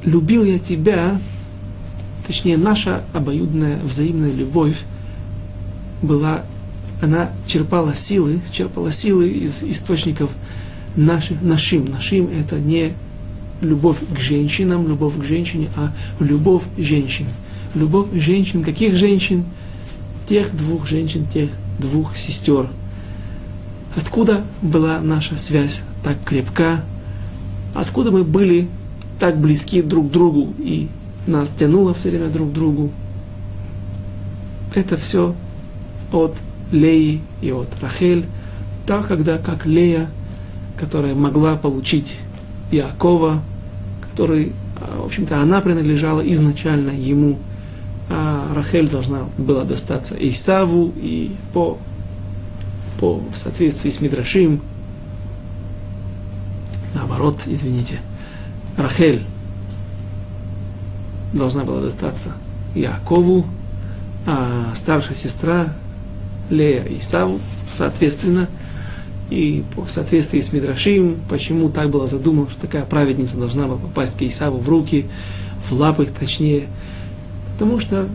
любил 0.04 0.44
я 0.44 0.60
тебя, 0.60 1.20
точнее, 2.28 2.58
наша 2.58 3.04
обоюдная 3.14 3.82
взаимная 3.84 4.32
любовь 4.32 4.82
была, 6.02 6.44
она 7.02 7.32
черпала 7.48 7.96
силы, 7.96 8.42
черпала 8.52 8.92
силы 8.92 9.30
из 9.30 9.64
источников 9.64 10.32
наших, 10.96 11.42
нашим. 11.42 11.86
Нашим 11.86 12.28
это 12.28 12.60
не 12.60 12.94
любовь 13.62 14.00
к 14.14 14.20
женщинам, 14.20 14.88
любовь 14.88 15.20
к 15.20 15.24
женщине, 15.24 15.70
а 15.76 15.94
любовь 16.20 16.64
женщин. 16.78 17.28
Любовь 17.76 18.08
женщин, 18.14 18.64
каких 18.64 18.96
женщин? 18.96 19.46
Тех 20.28 20.56
двух 20.56 20.88
женщин, 20.88 21.28
тех 21.28 21.50
двух 21.80 22.18
сестер. 22.18 22.68
Откуда 23.96 24.44
была 24.62 25.00
наша 25.02 25.38
связь 25.38 25.84
так 26.04 26.24
крепка? 26.24 26.84
Откуда 27.74 28.12
мы 28.12 28.24
были 28.24 28.70
так 29.20 29.38
близки 29.38 29.82
друг 29.82 30.10
к 30.10 30.12
другу 30.12 30.54
и 30.60 30.88
нас 31.28 31.52
тянуло 31.52 31.94
все 31.94 32.10
время 32.10 32.30
друг 32.30 32.52
к 32.52 32.54
другу? 32.54 32.92
Это 34.74 34.98
все 34.98 35.36
от 36.12 36.38
Леи 36.72 37.22
и 37.42 37.52
от 37.52 37.68
Рахель. 37.82 38.26
Так, 38.86 39.08
когда 39.08 39.38
как 39.38 39.66
Лея, 39.66 40.10
которая 40.78 41.14
могла 41.14 41.56
получить 41.58 42.20
Иакова, 42.72 43.42
который, 44.02 44.54
а, 44.78 45.02
в 45.02 45.06
общем-то, 45.06 45.42
она 45.42 45.62
принадлежала 45.62 46.22
изначально 46.32 46.92
ему, 46.92 47.38
а 48.14 48.54
Рахель 48.54 48.90
должна 48.90 49.30
была 49.38 49.64
достаться 49.64 50.16
Исаву, 50.20 50.92
и 50.98 51.34
по, 51.54 51.78
по 53.00 53.22
в 53.32 53.38
соответствии 53.38 53.90
с 53.90 54.02
Мидрашим, 54.02 54.62
наоборот, 56.94 57.40
извините, 57.46 58.00
Рахель 58.76 59.24
должна 61.32 61.64
была 61.64 61.80
достаться 61.80 62.34
Якову, 62.76 63.46
а 64.26 64.72
старшая 64.76 65.16
сестра 65.16 65.74
Лея 66.50 66.86
Исаву, 66.90 67.40
соответственно, 67.64 68.50
и 69.30 69.64
в 69.78 69.88
соответствии 69.88 70.42
с 70.42 70.52
Мидрашим, 70.52 71.22
почему 71.30 71.70
так 71.70 71.90
было 71.90 72.08
задумано, 72.08 72.50
что 72.50 72.60
такая 72.60 72.84
праведница 72.84 73.38
должна 73.38 73.68
была 73.68 73.78
попасть 73.78 74.18
к 74.18 74.22
Исаву 74.24 74.58
в 74.58 74.68
руки, 74.68 75.06
в 75.64 75.72
лапы 75.72 76.06
точнее, 76.08 76.68
потому 77.62 77.80
что 77.80 78.10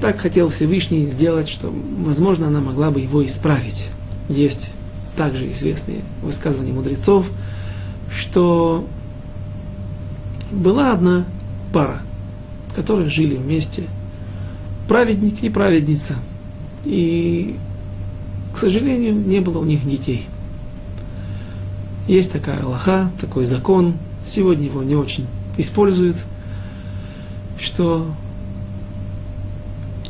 так 0.00 0.18
хотел 0.18 0.48
Всевышний 0.48 1.06
сделать, 1.06 1.48
что, 1.48 1.72
возможно, 2.04 2.48
она 2.48 2.60
могла 2.60 2.90
бы 2.90 2.98
его 2.98 3.24
исправить. 3.24 3.90
Есть 4.28 4.72
также 5.16 5.48
известные 5.52 6.00
высказывания 6.20 6.72
мудрецов, 6.72 7.30
что 8.10 8.84
была 10.50 10.90
одна 10.92 11.26
пара, 11.72 12.02
которые 12.74 13.08
жили 13.08 13.36
вместе, 13.36 13.84
праведник 14.88 15.44
и 15.44 15.48
праведница. 15.48 16.16
И, 16.84 17.54
к 18.52 18.58
сожалению, 18.58 19.14
не 19.14 19.38
было 19.38 19.60
у 19.60 19.64
них 19.64 19.88
детей– 19.88 20.26
есть 22.08 22.32
такая 22.32 22.62
Аллаха, 22.62 23.12
такой 23.20 23.44
закон, 23.44 23.94
сегодня 24.24 24.64
его 24.64 24.82
не 24.82 24.96
очень 24.96 25.26
используют, 25.58 26.16
что 27.60 28.06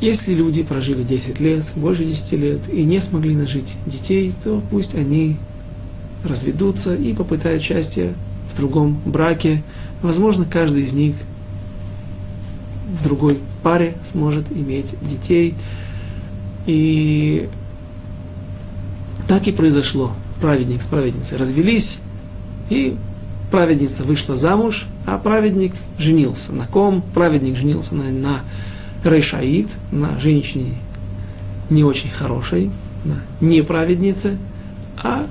если 0.01 0.34
люди 0.34 0.62
прожили 0.62 1.03
10 1.03 1.40
лет, 1.40 1.64
больше 1.74 2.05
10 2.05 2.32
лет, 2.32 2.72
и 2.72 2.84
не 2.84 3.01
смогли 3.01 3.34
нажить 3.34 3.74
детей, 3.86 4.32
то 4.42 4.62
пусть 4.70 4.94
они 4.94 5.36
разведутся 6.24 6.94
и 6.94 7.12
попытают 7.12 7.62
счастье 7.62 8.14
в 8.53 8.57
другом 8.57 9.01
браке. 9.05 9.62
Возможно, 10.03 10.44
каждый 10.44 10.82
из 10.82 10.92
них 10.92 11.14
в 12.92 13.03
другой 13.03 13.38
паре 13.62 13.96
сможет 14.11 14.51
иметь 14.53 14.94
детей. 15.03 15.55
И 16.66 17.49
так 19.26 19.46
и 19.46 19.53
произошло 19.53 20.12
праведник 20.40 20.82
с 20.82 20.86
праведницей 20.86 21.38
развелись, 21.38 21.99
и 22.70 22.96
праведница 23.51 24.05
вышла 24.05 24.36
замуж, 24.36 24.86
а 25.07 25.18
праведник 25.18 25.74
женился. 25.99 26.53
На 26.53 26.66
ком? 26.66 27.03
Праведник 27.14 27.57
женился 27.57 27.94
на, 27.94 28.05
на 28.05 28.40
Рейшаид, 29.05 29.70
на 29.90 30.18
женщине 30.18 30.74
не 31.70 31.84
очень 31.84 32.11
хорошей, 32.11 32.70
на 33.05 33.16
неправеднице, 33.40 34.38
а 35.03 35.26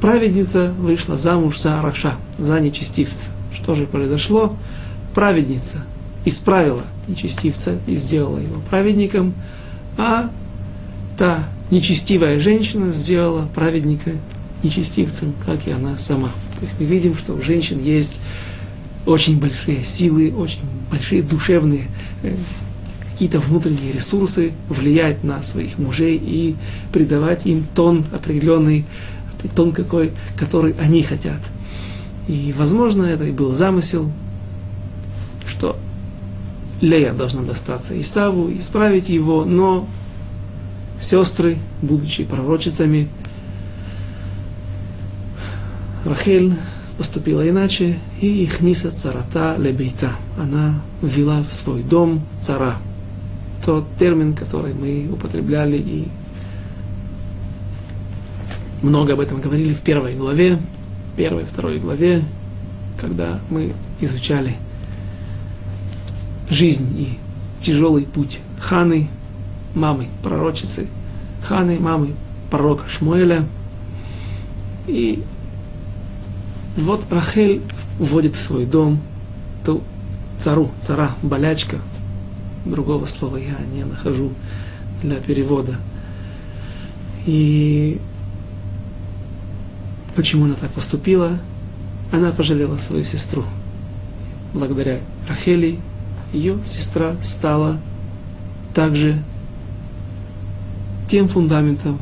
праведница 0.00 0.72
вышла 0.78 1.16
замуж 1.16 1.58
за 1.58 1.78
Араша, 1.78 2.16
за 2.38 2.60
нечестивца. 2.60 3.28
Что 3.52 3.74
же 3.74 3.86
произошло? 3.86 4.56
Праведница 5.14 5.78
исправила 6.24 6.82
нечестивца 7.08 7.78
и 7.86 7.96
сделала 7.96 8.38
его 8.38 8.60
праведником, 8.70 9.34
а 9.98 10.30
та 11.18 11.44
нечестивая 11.70 12.40
женщина 12.40 12.92
сделала 12.92 13.48
праведника 13.54 14.12
нечестивцем, 14.62 15.34
как 15.44 15.66
и 15.66 15.72
она 15.72 15.98
сама. 15.98 16.28
То 16.58 16.64
есть 16.64 16.76
мы 16.78 16.86
видим, 16.86 17.16
что 17.16 17.34
у 17.34 17.42
женщин 17.42 17.82
есть 17.82 18.20
очень 19.04 19.38
большие 19.38 19.82
силы, 19.82 20.32
очень 20.32 20.60
большие 20.92 21.22
душевные 21.22 21.88
э, 22.22 22.36
какие-то 23.10 23.40
внутренние 23.40 23.92
ресурсы 23.92 24.52
влиять 24.68 25.24
на 25.24 25.42
своих 25.42 25.78
мужей 25.78 26.20
и 26.22 26.54
придавать 26.92 27.46
им 27.46 27.66
тон 27.74 28.04
определенный, 28.12 28.84
тон 29.56 29.72
какой, 29.72 30.12
который 30.36 30.74
они 30.74 31.02
хотят. 31.02 31.40
И, 32.28 32.54
возможно, 32.56 33.04
это 33.04 33.24
и 33.24 33.32
был 33.32 33.54
замысел, 33.54 34.12
что 35.46 35.78
Лея 36.82 37.14
должна 37.14 37.42
достаться 37.42 37.98
Исаву, 37.98 38.52
исправить 38.52 39.08
его, 39.08 39.44
но 39.46 39.88
сестры, 41.00 41.58
будучи 41.80 42.24
пророчицами, 42.24 43.08
Рахель 46.04 46.54
поступила 47.02 47.48
иначе, 47.48 47.98
и 48.20 48.44
Ихниса 48.44 48.92
царата 48.92 49.56
лебейта. 49.58 50.12
Она 50.38 50.80
ввела 51.02 51.42
в 51.42 51.52
свой 51.52 51.82
дом 51.82 52.22
цара. 52.40 52.76
Тот 53.66 53.84
термин, 53.98 54.34
который 54.34 54.72
мы 54.72 55.12
употребляли 55.12 55.78
и 55.78 56.06
много 58.82 59.14
об 59.14 59.20
этом 59.20 59.40
говорили 59.40 59.74
в 59.74 59.80
первой 59.80 60.14
главе, 60.14 60.60
первой, 61.16 61.44
второй 61.44 61.80
главе, 61.80 62.22
когда 63.00 63.40
мы 63.50 63.74
изучали 64.00 64.54
жизнь 66.48 66.86
и 66.96 67.18
тяжелый 67.60 68.04
путь 68.04 68.38
Ханы, 68.60 69.08
мамы 69.74 70.06
пророчицы 70.22 70.86
Ханы, 71.42 71.80
мамы 71.80 72.14
пророка 72.48 72.88
Шмуэля. 72.88 73.44
И 74.86 75.20
вот 76.76 77.04
Рахель 77.10 77.62
вводит 77.98 78.36
в 78.36 78.42
свой 78.42 78.66
дом 78.66 79.00
ту 79.64 79.82
цару, 80.38 80.70
цара, 80.80 81.10
болячка. 81.22 81.78
Другого 82.64 83.06
слова 83.06 83.36
я 83.36 83.56
не 83.74 83.84
нахожу 83.84 84.32
для 85.02 85.16
перевода. 85.16 85.76
И 87.26 88.00
почему 90.16 90.44
она 90.44 90.54
так 90.54 90.70
поступила? 90.70 91.38
Она 92.12 92.32
пожалела 92.32 92.78
свою 92.78 93.04
сестру. 93.04 93.44
Благодаря 94.54 94.98
Рахели 95.28 95.78
ее 96.32 96.58
сестра 96.64 97.16
стала 97.22 97.78
также 98.74 99.22
тем 101.08 101.28
фундаментом, 101.28 101.98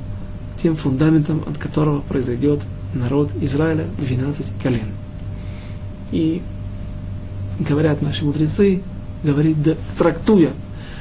тем 0.61 0.77
фундаментом, 0.77 1.43
от 1.47 1.59
которого 1.59 2.01
произойдет 2.01 2.61
народ 2.95 3.32
Израиля 3.41 3.84
12 3.99 4.47
колен. 4.62 4.93
И 6.12 6.43
говорят 7.59 8.03
наши 8.03 8.24
мудрецы, 8.24 8.82
говорит, 9.22 9.57
трактуя, 9.99 10.51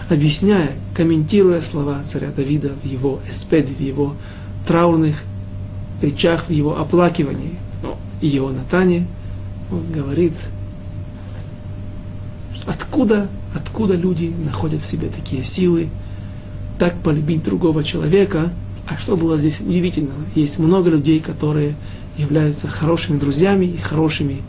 объясняя, 0.10 0.72
комментируя 0.96 1.62
слова 1.62 2.02
царя 2.06 2.30
Давида 2.32 2.72
в 2.84 2.86
его 2.86 3.20
эспеде, 3.30 3.74
в 3.74 3.80
его 3.80 4.16
траурных 4.68 5.24
речах, 6.02 6.46
в 6.48 6.52
его 6.52 6.78
оплакивании, 6.80 7.58
ну, 7.82 7.98
его 8.22 8.52
Натане, 8.52 9.08
он 9.72 9.92
говорит, 9.92 10.34
откуда, 12.66 13.28
откуда 13.56 13.96
люди 13.96 14.34
находят 14.44 14.82
в 14.82 14.86
себе 14.86 15.10
такие 15.10 15.44
силы, 15.44 15.90
так 16.78 16.96
полюбить 17.02 17.44
другого 17.44 17.84
человека. 17.84 18.52
А 18.90 18.98
что 18.98 19.16
было 19.16 19.38
здесь 19.38 19.60
удивительного? 19.60 20.20
Есть 20.34 20.58
много 20.58 20.90
людей, 20.90 21.20
которые 21.20 21.76
являются 22.18 22.68
хорошими 22.68 23.20
друзьями 23.20 23.66
и 23.66 23.78
хорошими 23.78 24.42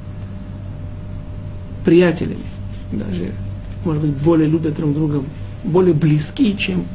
приятелями. 1.84 2.44
Даже, 2.90 3.32
может 3.84 4.02
быть, 4.02 4.12
более 4.12 4.48
любят 4.48 4.76
друг 4.76 4.94
друга, 4.94 5.22
более 5.62 5.92
близки, 5.92 6.56
чем 6.56 6.86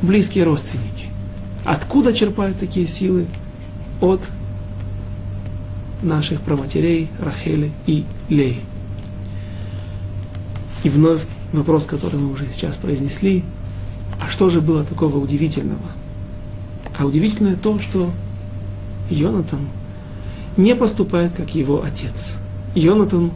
близкие 0.00 0.44
родственники. 0.44 1.08
Откуда 1.64 2.14
черпают 2.14 2.58
такие 2.58 2.86
силы? 2.86 3.26
От 4.00 4.20
наших 6.02 6.40
проматерей 6.40 7.08
Рахели 7.20 7.72
и 7.86 8.04
Леи. 8.28 8.60
И 10.82 10.88
вновь 10.88 11.26
вопрос, 11.52 11.84
который 11.84 12.18
мы 12.18 12.32
уже 12.32 12.46
сейчас 12.52 12.76
произнесли, 12.76 13.44
а 14.20 14.30
что 14.30 14.50
же 14.50 14.60
было 14.60 14.84
такого 14.84 15.18
удивительного? 15.18 15.80
А 16.98 17.04
удивительное 17.04 17.56
то, 17.56 17.78
что 17.78 18.10
Йонатан 19.10 19.68
не 20.56 20.74
поступает, 20.74 21.32
как 21.36 21.54
его 21.54 21.82
отец. 21.82 22.36
Йонатан 22.74 23.32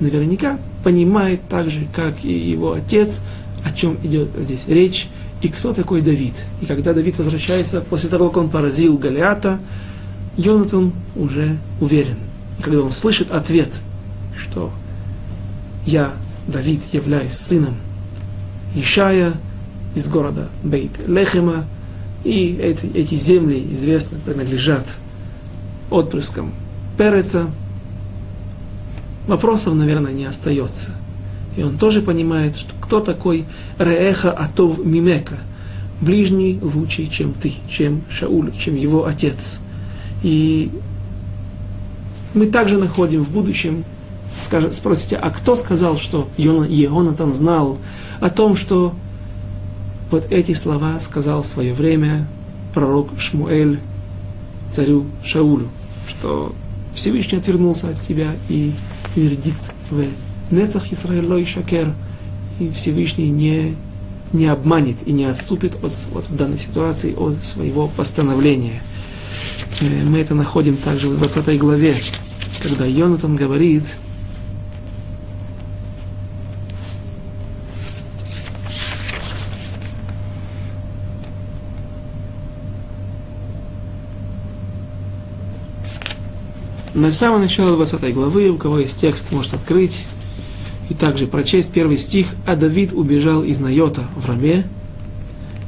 наверняка 0.00 0.58
понимает 0.84 1.40
так 1.48 1.70
же, 1.70 1.86
как 1.94 2.24
и 2.24 2.32
его 2.32 2.72
отец, 2.72 3.20
о 3.64 3.72
чем 3.72 3.96
идет 4.02 4.30
здесь 4.38 4.66
речь, 4.66 5.08
и 5.42 5.48
кто 5.48 5.72
такой 5.72 6.02
Давид. 6.02 6.34
И 6.60 6.66
когда 6.66 6.92
Давид 6.92 7.16
возвращается 7.18 7.80
после 7.80 8.10
того, 8.10 8.28
как 8.28 8.44
он 8.44 8.50
поразил 8.50 8.98
Голиата, 8.98 9.58
Йонатан 10.36 10.92
уже 11.16 11.56
уверен. 11.80 12.16
И 12.58 12.62
когда 12.62 12.82
он 12.82 12.90
слышит 12.90 13.30
ответ, 13.30 13.80
что 14.36 14.70
я, 15.86 16.12
Давид, 16.46 16.82
являюсь 16.92 17.32
сыном 17.32 17.76
Ишая, 18.74 19.34
из 19.94 20.08
города 20.08 20.48
Бейт 20.62 20.92
Лехема, 21.06 21.64
и 22.24 22.58
эти, 22.60 22.86
эти 22.94 23.14
земли, 23.14 23.66
известно, 23.72 24.18
принадлежат 24.24 24.84
отпрыскам 25.90 26.52
Переца. 26.98 27.50
Вопросов, 29.26 29.74
наверное, 29.74 30.12
не 30.12 30.24
остается. 30.24 30.90
И 31.56 31.62
он 31.62 31.78
тоже 31.78 32.02
понимает, 32.02 32.56
что 32.56 32.74
кто 32.80 33.00
такой 33.00 33.44
Реэха 33.78 34.32
Атов 34.32 34.84
Мимека, 34.84 35.38
ближний 36.00 36.58
лучший, 36.60 37.06
чем 37.06 37.32
ты, 37.32 37.52
чем 37.68 38.02
Шауль, 38.10 38.52
чем 38.56 38.76
его 38.76 39.06
отец. 39.06 39.60
И 40.22 40.70
мы 42.34 42.46
также 42.46 42.78
находим 42.78 43.24
в 43.24 43.30
будущем, 43.30 43.84
скажет, 44.40 44.74
спросите, 44.74 45.16
а 45.16 45.30
кто 45.30 45.56
сказал, 45.56 45.96
что 45.96 46.28
Ионатан 46.36 47.32
знал 47.32 47.78
о 48.20 48.30
том, 48.30 48.56
что 48.56 48.94
вот 50.10 50.26
эти 50.30 50.52
слова 50.52 50.98
сказал 51.00 51.42
в 51.42 51.46
свое 51.46 51.72
время 51.72 52.26
пророк 52.74 53.08
Шмуэль 53.18 53.80
царю 54.70 55.06
Шаулю, 55.24 55.68
что 56.08 56.54
Всевышний 56.94 57.38
отвернулся 57.38 57.90
от 57.90 58.00
тебя 58.02 58.32
и 58.48 58.72
вердикт 59.16 59.72
в 59.90 60.04
Нецах 60.50 60.92
Исраилой 60.92 61.46
Шакер, 61.46 61.92
и 62.58 62.70
Всевышний 62.70 63.30
не, 63.30 63.76
не 64.32 64.46
обманет 64.46 64.96
и 65.06 65.12
не 65.12 65.24
отступит 65.24 65.76
от, 65.82 65.92
вот 66.12 66.28
в 66.28 66.36
данной 66.36 66.58
ситуации 66.58 67.14
от 67.14 67.44
своего 67.44 67.88
постановления. 67.88 68.82
Э, 69.80 70.04
мы 70.04 70.18
это 70.18 70.34
находим 70.34 70.76
также 70.76 71.08
в 71.08 71.18
20 71.18 71.58
главе, 71.58 71.94
когда 72.62 72.84
Йонатан 72.84 73.36
говорит, 73.36 73.84
На 87.00 87.12
самое 87.12 87.40
начало 87.40 87.76
20 87.76 88.12
главы, 88.12 88.50
у 88.50 88.58
кого 88.58 88.80
есть 88.80 88.98
текст, 88.98 89.32
может 89.32 89.54
открыть 89.54 90.04
и 90.90 90.94
также 90.94 91.26
прочесть 91.26 91.72
первый 91.72 91.96
стих. 91.96 92.26
«А 92.46 92.56
Давид 92.56 92.92
убежал 92.92 93.42
из 93.42 93.58
Найота 93.58 94.02
в 94.14 94.26
Раме 94.26 94.66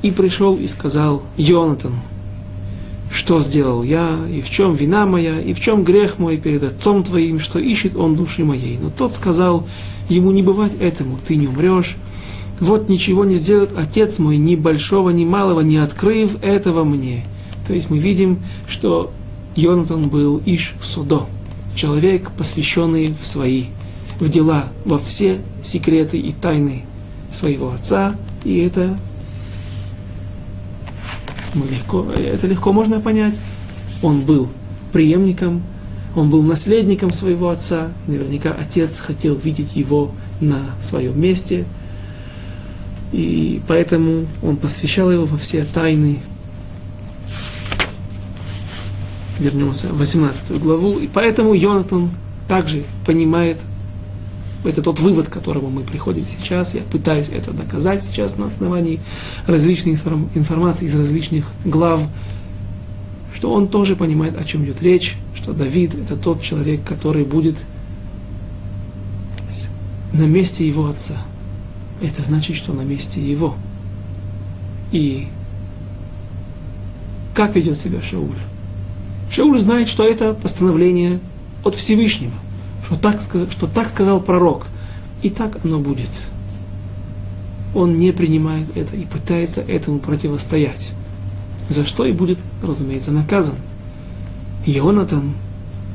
и 0.02 0.10
пришел 0.10 0.56
и 0.56 0.66
сказал 0.66 1.22
Йонатану, 1.38 2.02
что 3.10 3.40
сделал 3.40 3.82
я, 3.82 4.18
и 4.30 4.42
в 4.42 4.50
чем 4.50 4.74
вина 4.74 5.06
моя, 5.06 5.40
и 5.40 5.54
в 5.54 5.60
чем 5.60 5.84
грех 5.84 6.18
мой 6.18 6.36
перед 6.36 6.64
отцом 6.64 7.02
твоим, 7.02 7.40
что 7.40 7.58
ищет 7.58 7.96
он 7.96 8.14
души 8.14 8.44
моей. 8.44 8.76
Но 8.76 8.90
тот 8.90 9.14
сказал, 9.14 9.66
ему 10.10 10.32
не 10.32 10.42
бывать 10.42 10.74
этому, 10.80 11.18
ты 11.26 11.36
не 11.36 11.46
умрешь. 11.46 11.96
Вот 12.60 12.90
ничего 12.90 13.24
не 13.24 13.36
сделает 13.36 13.70
отец 13.74 14.18
мой, 14.18 14.36
ни 14.36 14.54
большого, 14.54 15.08
ни 15.08 15.24
малого, 15.24 15.62
не 15.62 15.78
открыв 15.78 16.36
этого 16.42 16.84
мне. 16.84 17.24
То 17.66 17.72
есть 17.72 17.88
мы 17.88 17.96
видим, 17.96 18.40
что 18.68 19.10
Йонатан 19.54 20.08
был 20.08 20.42
Иш 20.46 20.74
Судо, 20.82 21.26
человек, 21.74 22.30
посвященный 22.32 23.14
в 23.20 23.26
свои, 23.26 23.66
в 24.18 24.28
дела, 24.28 24.68
во 24.84 24.98
все 24.98 25.40
секреты 25.62 26.18
и 26.18 26.32
тайны 26.32 26.84
своего 27.30 27.72
отца, 27.72 28.14
и 28.44 28.58
это 28.58 28.96
ну, 31.54 31.64
легко, 31.70 32.06
это 32.12 32.46
легко 32.46 32.72
можно 32.72 33.00
понять. 33.00 33.34
Он 34.02 34.20
был 34.20 34.48
преемником, 34.92 35.62
он 36.14 36.30
был 36.30 36.42
наследником 36.42 37.10
своего 37.10 37.50
отца, 37.50 37.92
наверняка 38.06 38.52
отец 38.52 39.00
хотел 39.00 39.34
видеть 39.34 39.76
его 39.76 40.12
на 40.40 40.60
своем 40.82 41.20
месте, 41.20 41.64
и 43.12 43.60
поэтому 43.68 44.26
он 44.42 44.56
посвящал 44.56 45.12
его 45.12 45.26
во 45.26 45.36
все 45.36 45.64
тайны 45.64 46.20
вернемся 49.42 49.88
в 49.88 49.98
18 49.98 50.58
главу. 50.60 50.98
И 50.98 51.06
поэтому 51.06 51.54
Йонатан 51.54 52.10
также 52.48 52.84
понимает, 53.04 53.58
это 54.64 54.82
тот 54.82 55.00
вывод, 55.00 55.28
к 55.28 55.32
которому 55.32 55.70
мы 55.70 55.82
приходим 55.82 56.26
сейчас. 56.28 56.74
Я 56.74 56.82
пытаюсь 56.82 57.28
это 57.28 57.52
доказать 57.52 58.04
сейчас 58.04 58.36
на 58.36 58.46
основании 58.46 59.00
различной 59.46 59.92
информации 60.34 60.86
из 60.86 60.94
различных 60.94 61.50
глав, 61.64 62.00
что 63.34 63.52
он 63.52 63.68
тоже 63.68 63.96
понимает, 63.96 64.38
о 64.38 64.44
чем 64.44 64.64
идет 64.64 64.82
речь, 64.82 65.16
что 65.34 65.52
Давид 65.52 65.94
это 65.94 66.16
тот 66.16 66.42
человек, 66.42 66.84
который 66.84 67.24
будет 67.24 67.56
на 70.12 70.26
месте 70.26 70.66
его 70.66 70.88
отца. 70.88 71.16
Это 72.00 72.22
значит, 72.22 72.56
что 72.56 72.72
на 72.72 72.82
месте 72.82 73.20
его. 73.20 73.56
И 74.92 75.28
как 77.34 77.56
ведет 77.56 77.78
себя 77.78 78.02
Шауль? 78.02 78.36
Шауль 79.32 79.58
знает, 79.58 79.88
что 79.88 80.06
это 80.06 80.34
постановление 80.34 81.18
от 81.64 81.74
Всевышнего, 81.74 82.34
что 82.84 82.96
так, 82.96 83.22
что 83.22 83.66
так 83.66 83.88
сказал 83.88 84.20
пророк, 84.20 84.66
и 85.22 85.30
так 85.30 85.64
оно 85.64 85.78
будет. 85.78 86.10
Он 87.74 87.96
не 87.96 88.12
принимает 88.12 88.66
это 88.76 88.94
и 88.94 89.06
пытается 89.06 89.62
этому 89.62 90.00
противостоять, 90.00 90.92
за 91.70 91.86
что 91.86 92.04
и 92.04 92.12
будет, 92.12 92.38
разумеется, 92.62 93.10
наказан. 93.10 93.54
Йонатан 94.66 95.32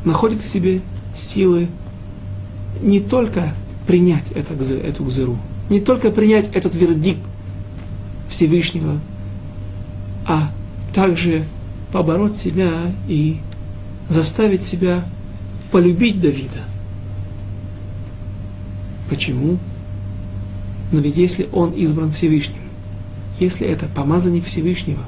находит 0.04 0.42
в 0.42 0.48
себе 0.48 0.82
силы 1.16 1.68
не 2.82 3.00
только 3.00 3.54
принять 3.86 4.32
это, 4.32 4.56
эту 4.74 5.04
гзыру, 5.04 5.38
не 5.70 5.80
только 5.80 6.10
принять 6.10 6.50
этот 6.56 6.74
вердикт 6.74 7.22
Всевышнего, 8.30 9.00
а 10.26 10.52
также 10.92 11.46
побороть 11.92 12.36
себя 12.36 12.72
и 13.08 13.38
заставить 14.10 14.64
себя 14.64 15.06
полюбить 15.72 16.20
Давида. 16.20 16.64
Почему? 19.10 19.58
Но 20.92 21.00
ведь 21.00 21.18
если 21.18 21.48
он 21.52 21.72
избран 21.72 22.12
Всевышним, 22.12 22.62
если 23.40 23.68
это 23.68 23.88
помазанник 23.88 24.46
Всевышнего, 24.46 25.04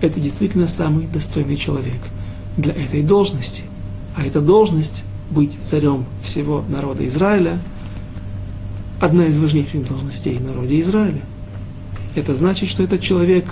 это 0.00 0.20
действительно 0.20 0.68
самый 0.68 1.06
достойный 1.06 1.56
человек 1.56 2.00
для 2.56 2.72
этой 2.72 3.02
должности. 3.02 3.62
А 4.16 4.24
эта 4.24 4.40
должность 4.40 5.04
быть 5.30 5.56
царем 5.60 6.04
всего 6.22 6.64
народа 6.68 7.06
Израиля 7.06 7.58
одна 9.00 9.26
из 9.26 9.38
важнейших 9.38 9.84
должностей 9.88 10.36
в 10.36 10.44
народе 10.44 10.80
Израиля. 10.80 11.22
Это 12.14 12.34
значит, 12.34 12.68
что 12.68 12.82
этот 12.82 13.00
человек 13.00 13.46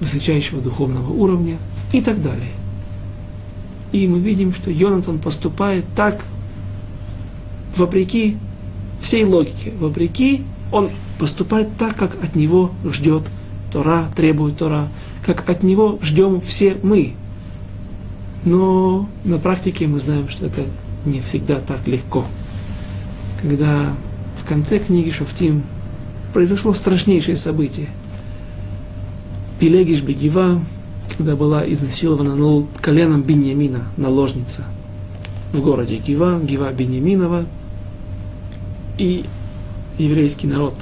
высочайшего 0.00 0.60
духовного 0.60 1.12
уровня 1.12 1.58
и 1.92 2.00
так 2.00 2.22
далее. 2.22 2.52
И 3.92 4.06
мы 4.06 4.18
видим, 4.18 4.52
что 4.52 4.70
Йонатан 4.70 5.18
поступает 5.18 5.84
так, 5.96 6.24
вопреки 7.76 8.36
всей 9.00 9.24
логике, 9.24 9.72
вопреки, 9.78 10.42
он 10.72 10.90
поступает 11.18 11.68
так, 11.78 11.96
как 11.96 12.22
от 12.22 12.36
него 12.36 12.72
ждет 12.84 13.22
Тора, 13.72 14.10
требует 14.14 14.58
Тора, 14.58 14.88
как 15.24 15.48
от 15.48 15.62
него 15.62 15.98
ждем 16.02 16.40
все 16.40 16.76
мы. 16.82 17.14
Но 18.44 19.08
на 19.24 19.38
практике 19.38 19.86
мы 19.86 20.00
знаем, 20.00 20.28
что 20.28 20.46
это 20.46 20.62
не 21.04 21.20
всегда 21.20 21.60
так 21.60 21.86
легко. 21.86 22.24
Когда 23.40 23.94
в 24.36 24.46
конце 24.48 24.78
книги 24.78 25.10
Шуфтим 25.10 25.62
произошло 26.32 26.74
страшнейшее 26.74 27.36
событие. 27.36 27.88
Пелегиш 29.58 30.02
Бегива, 30.02 30.60
когда 31.16 31.34
была 31.34 31.68
изнасилована 31.70 32.64
коленом 32.80 33.22
Беньямина, 33.22 33.84
наложница, 33.96 34.64
в 35.52 35.60
городе 35.60 35.96
Гива, 35.96 36.40
Гива 36.42 36.72
Беньяминова, 36.72 37.44
и 38.98 39.24
еврейский 39.98 40.46
народ 40.46 40.74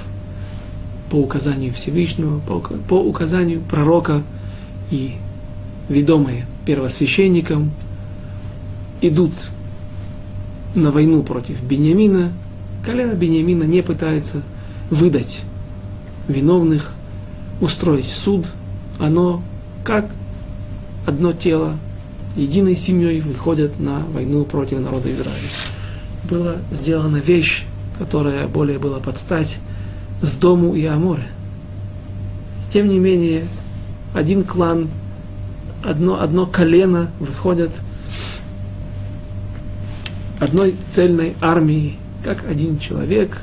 по 1.09 1.15
указанию 1.15 1.73
Всевышнего, 1.73 2.39
по, 2.39 2.59
по 2.59 2.95
указанию 2.95 3.61
пророка 3.61 4.23
и 4.91 5.15
ведомые 5.89 6.45
первосвященником 6.65 7.71
идут 9.01 9.31
на 10.75 10.91
войну 10.91 11.23
против 11.23 11.63
Бениамина, 11.63 12.31
колено 12.85 13.13
Бениамина 13.13 13.63
не 13.63 13.81
пытается 13.81 14.43
выдать 14.89 15.41
виновных, 16.27 16.93
устроить 17.61 18.07
суд, 18.07 18.45
оно 18.99 19.41
как 19.83 20.05
одно 21.05 21.33
тело, 21.33 21.77
единой 22.35 22.75
семьей 22.75 23.21
выходят 23.21 23.79
на 23.79 23.99
войну 23.99 24.43
против 24.45 24.79
народа 24.79 25.11
Израиля. 25.11 25.49
Была 26.29 26.55
сделана 26.71 27.17
вещь, 27.17 27.65
которая 27.97 28.47
более 28.47 28.79
была 28.79 28.99
под 28.99 29.17
стать 29.17 29.59
с 30.21 30.37
дому 30.37 30.75
и 30.75 30.85
Аморе. 30.85 31.27
Тем 32.71 32.89
не 32.89 32.99
менее, 32.99 33.45
один 34.13 34.43
клан, 34.43 34.89
одно, 35.83 36.21
одно 36.21 36.45
колено 36.45 37.09
выходят 37.19 37.71
одной 40.39 40.75
цельной 40.91 41.35
армии, 41.41 41.95
как 42.23 42.45
один 42.49 42.77
человек 42.77 43.41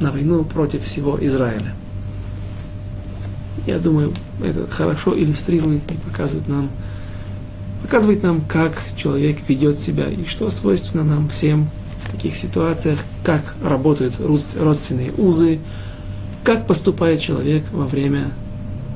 на 0.00 0.10
войну 0.10 0.44
против 0.44 0.84
всего 0.84 1.18
Израиля. 1.24 1.74
Я 3.66 3.78
думаю, 3.78 4.12
это 4.42 4.66
хорошо 4.68 5.16
иллюстрирует 5.18 5.82
и 5.90 5.94
показывает 5.94 6.48
нам, 6.48 6.70
показывает 7.82 8.22
нам, 8.22 8.40
как 8.40 8.82
человек 8.96 9.38
ведет 9.48 9.78
себя 9.78 10.08
и 10.08 10.24
что 10.26 10.50
свойственно 10.50 11.04
нам 11.04 11.28
всем 11.28 11.70
в 12.04 12.10
таких 12.10 12.34
ситуациях, 12.36 12.98
как 13.22 13.54
работают 13.62 14.20
родственные 14.20 15.12
узы, 15.16 15.60
как 16.44 16.66
поступает 16.66 17.20
человек 17.20 17.64
во 17.72 17.86
время, 17.86 18.32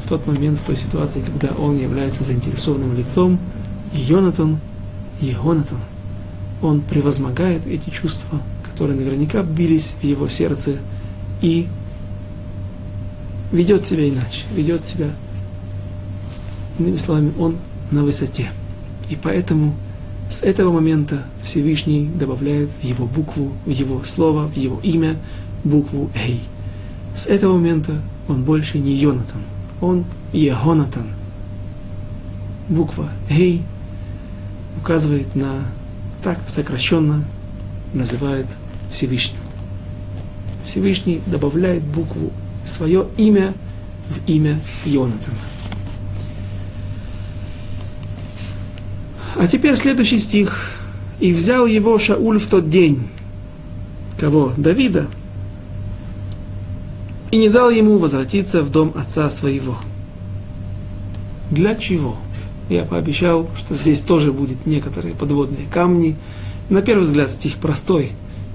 в 0.05 0.09
тот 0.09 0.27
момент, 0.27 0.59
в 0.59 0.65
той 0.65 0.77
ситуации, 0.77 1.21
когда 1.21 1.55
он 1.55 1.79
является 1.79 2.25
заинтересованным 2.25 2.97
лицом, 2.97 3.39
и 3.93 3.99
Йонатан, 3.99 4.59
Егонатан, 5.21 5.79
он 6.61 6.81
превозмогает 6.81 7.67
эти 7.67 7.91
чувства, 7.91 8.41
которые 8.65 8.97
наверняка 8.97 9.43
бились 9.43 9.95
в 10.01 10.05
его 10.05 10.29
сердце, 10.29 10.77
и 11.41 11.69
ведет 13.57 13.85
себя 13.85 14.09
иначе, 14.09 14.45
ведет 14.55 14.85
себя, 14.85 15.11
иными 16.79 16.97
словами, 16.99 17.33
он 17.39 17.57
на 17.91 18.05
высоте. 18.05 18.51
И 19.09 19.17
поэтому 19.17 19.75
с 20.31 20.43
этого 20.43 20.73
момента 20.73 21.25
Всевышний 21.43 22.07
добавляет 22.07 22.69
в 22.81 22.85
его 22.85 23.07
букву, 23.07 23.53
в 23.65 23.71
его 23.71 24.05
слово, 24.05 24.47
в 24.47 24.57
его 24.57 24.79
имя 24.83 25.17
букву 25.65 26.11
Эй. 26.15 26.43
С 27.15 27.27
этого 27.27 27.55
момента 27.55 28.03
он 28.29 28.45
больше 28.45 28.79
не 28.79 28.93
Йонатан, 28.93 29.43
он 29.81 30.05
Егонатан. 30.33 31.07
Буква 32.69 33.11
Эй 33.31 33.63
указывает 34.79 35.35
на, 35.35 35.63
так 36.23 36.41
сокращенно 36.47 37.25
называет 37.95 38.47
Всевышний. 38.91 39.39
Всевышний 40.65 41.23
добавляет 41.27 41.85
букву, 41.85 42.33
свое 42.67 43.07
имя 43.17 43.55
в 44.09 44.29
имя 44.29 44.61
Йонатана. 44.85 45.37
А 49.37 49.47
теперь 49.47 49.77
следующий 49.77 50.19
стих. 50.19 50.73
«И 51.19 51.33
взял 51.33 51.67
его 51.67 51.99
Шауль 51.99 52.39
в 52.39 52.47
тот 52.47 52.69
день». 52.69 53.09
Кого? 54.19 54.53
Давида. 54.57 55.07
«И 57.31 57.39
не 57.39 57.49
дал 57.49 57.71
ему 57.71 57.99
возвратиться 57.99 58.63
в 58.63 58.71
дом 58.71 58.93
отца 58.95 59.31
своего». 59.31 59.79
Для 61.51 61.75
чего? 61.75 62.17
Я 62.69 62.85
пообещал, 62.85 63.49
что 63.57 63.75
здесь 63.75 64.01
тоже 64.01 64.33
будет 64.33 64.67
некоторые 64.67 65.15
подводные 65.15 65.67
камни. 65.73 66.17
На 66.69 66.83
первый 66.83 67.05
взгляд 67.05 67.31
стих 67.31 67.55
простой, 67.55 68.11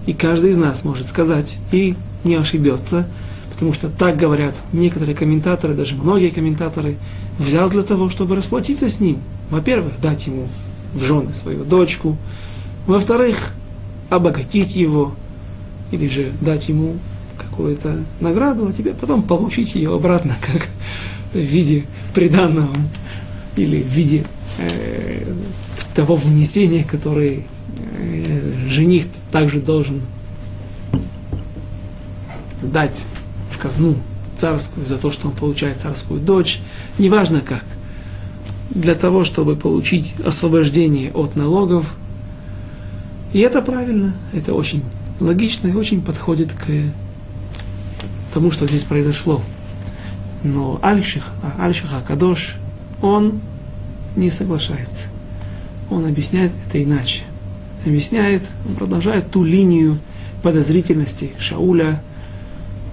и 0.06 0.14
каждый 0.14 0.52
из 0.52 0.58
нас 0.58 0.84
может 0.84 1.08
сказать, 1.08 1.58
и 1.72 1.96
не 2.26 2.36
ошибется, 2.36 3.08
потому 3.62 3.74
что 3.76 3.90
так 3.90 4.18
говорят 4.18 4.60
некоторые 4.74 5.16
комментаторы, 5.16 5.76
даже 5.76 5.94
многие 5.94 6.32
комментаторы, 6.32 6.98
взял 7.38 7.70
для 7.70 7.84
того, 7.84 8.10
чтобы 8.10 8.36
расплатиться 8.36 8.90
с 8.90 9.00
ним. 9.00 9.20
Во-первых, 9.52 10.02
дать 10.02 10.26
ему 10.26 10.48
в 10.96 11.04
жены 11.04 11.36
свою 11.36 11.64
дочку. 11.64 12.18
Во-вторых, 12.88 13.54
обогатить 14.10 14.76
его, 14.76 15.14
или 15.92 16.08
же 16.10 16.32
дать 16.42 16.70
ему 16.70 16.96
какую-то 17.38 18.04
награду, 18.20 18.68
а 18.68 18.74
тебе 18.74 18.96
потом 18.96 19.22
получить 19.22 19.76
ее 19.76 19.94
обратно, 19.94 20.36
как 20.52 20.68
в 21.32 21.38
виде 21.38 21.86
приданного 22.16 22.76
или 23.58 23.84
в 23.84 23.88
виде 23.90 24.26
э, 24.58 25.36
того 25.94 26.16
внесения, 26.16 26.84
который 26.84 27.46
э, 27.78 28.68
жених 28.68 29.06
также 29.32 29.60
должен 29.60 30.02
дать 32.64 33.06
казну 33.62 33.96
царскую 34.38 34.86
за 34.86 34.98
то, 34.98 35.12
что 35.12 35.28
он 35.28 35.34
получает 35.34 35.80
царскую 35.80 36.20
дочь, 36.20 36.60
неважно 36.98 37.42
как– 37.42 37.64
для 38.74 38.96
того, 38.96 39.24
чтобы 39.26 39.56
получить 39.56 40.14
освобождение 40.26 41.12
от 41.12 41.36
налогов. 41.36 41.94
И 43.34 43.40
это 43.40 43.62
правильно, 43.62 44.14
это 44.34 44.54
очень 44.54 44.84
логично 45.20 45.68
и 45.68 45.74
очень 45.74 46.02
подходит 46.02 46.54
к 46.54 46.68
тому, 48.34 48.52
что 48.52 48.66
здесь 48.66 48.86
произошло. 48.86 49.42
Но 50.44 50.80
Альших, 50.82 51.30
Альших 51.60 51.94
Акадош, 51.94 52.56
он 53.02 53.42
не 54.16 54.32
соглашается. 54.32 55.08
Он 55.90 56.06
объясняет 56.06 56.52
это 56.68 56.82
иначе. 56.82 57.24
Объясняет, 57.86 58.44
он 58.68 58.76
продолжает 58.76 59.32
ту 59.32 59.44
линию 59.44 60.00
подозрительности 60.44 61.32
Шауля, 61.38 62.02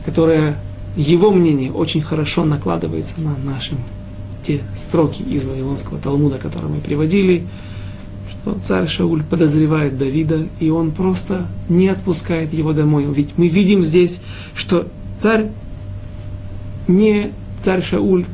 которая, 0.08 0.56
его 0.96 1.30
мнение, 1.30 1.70
очень 1.70 2.00
хорошо 2.00 2.46
накладывается 2.46 3.20
на 3.20 3.36
нашим 3.44 3.76
те 4.42 4.62
строки 4.74 5.20
из 5.20 5.44
Вавилонского 5.44 5.98
Талмуда, 5.98 6.38
которые 6.38 6.72
мы 6.72 6.80
приводили, 6.80 7.46
что 8.30 8.58
царь 8.62 8.88
Шауль 8.88 9.22
подозревает 9.22 9.98
Давида, 9.98 10.46
и 10.60 10.70
он 10.70 10.92
просто 10.92 11.46
не 11.68 11.88
отпускает 11.88 12.54
его 12.54 12.72
домой. 12.72 13.04
Ведь 13.12 13.36
мы 13.36 13.48
видим 13.48 13.84
здесь, 13.84 14.22
что 14.54 14.88
царь 15.18 15.50
не 16.86 17.30
царь 17.60 17.82
Шауль 17.82 18.24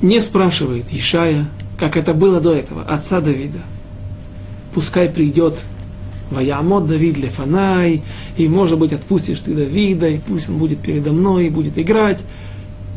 не 0.00 0.18
спрашивает 0.22 0.86
Ишая, 0.90 1.44
как 1.78 1.98
это 1.98 2.14
было 2.14 2.40
до 2.40 2.54
этого, 2.54 2.84
отца 2.84 3.20
Давида. 3.20 3.60
Пускай 4.72 5.10
придет 5.10 5.62
Ваямот 6.30 6.86
Давид 6.86 7.16
Лефанай, 7.18 8.02
и, 8.36 8.48
может 8.48 8.78
быть, 8.78 8.92
отпустишь 8.92 9.40
ты 9.40 9.54
Давида, 9.54 10.08
и 10.08 10.18
пусть 10.18 10.48
он 10.48 10.58
будет 10.58 10.80
передо 10.80 11.12
мной, 11.12 11.46
и 11.46 11.50
будет 11.50 11.78
играть. 11.78 12.22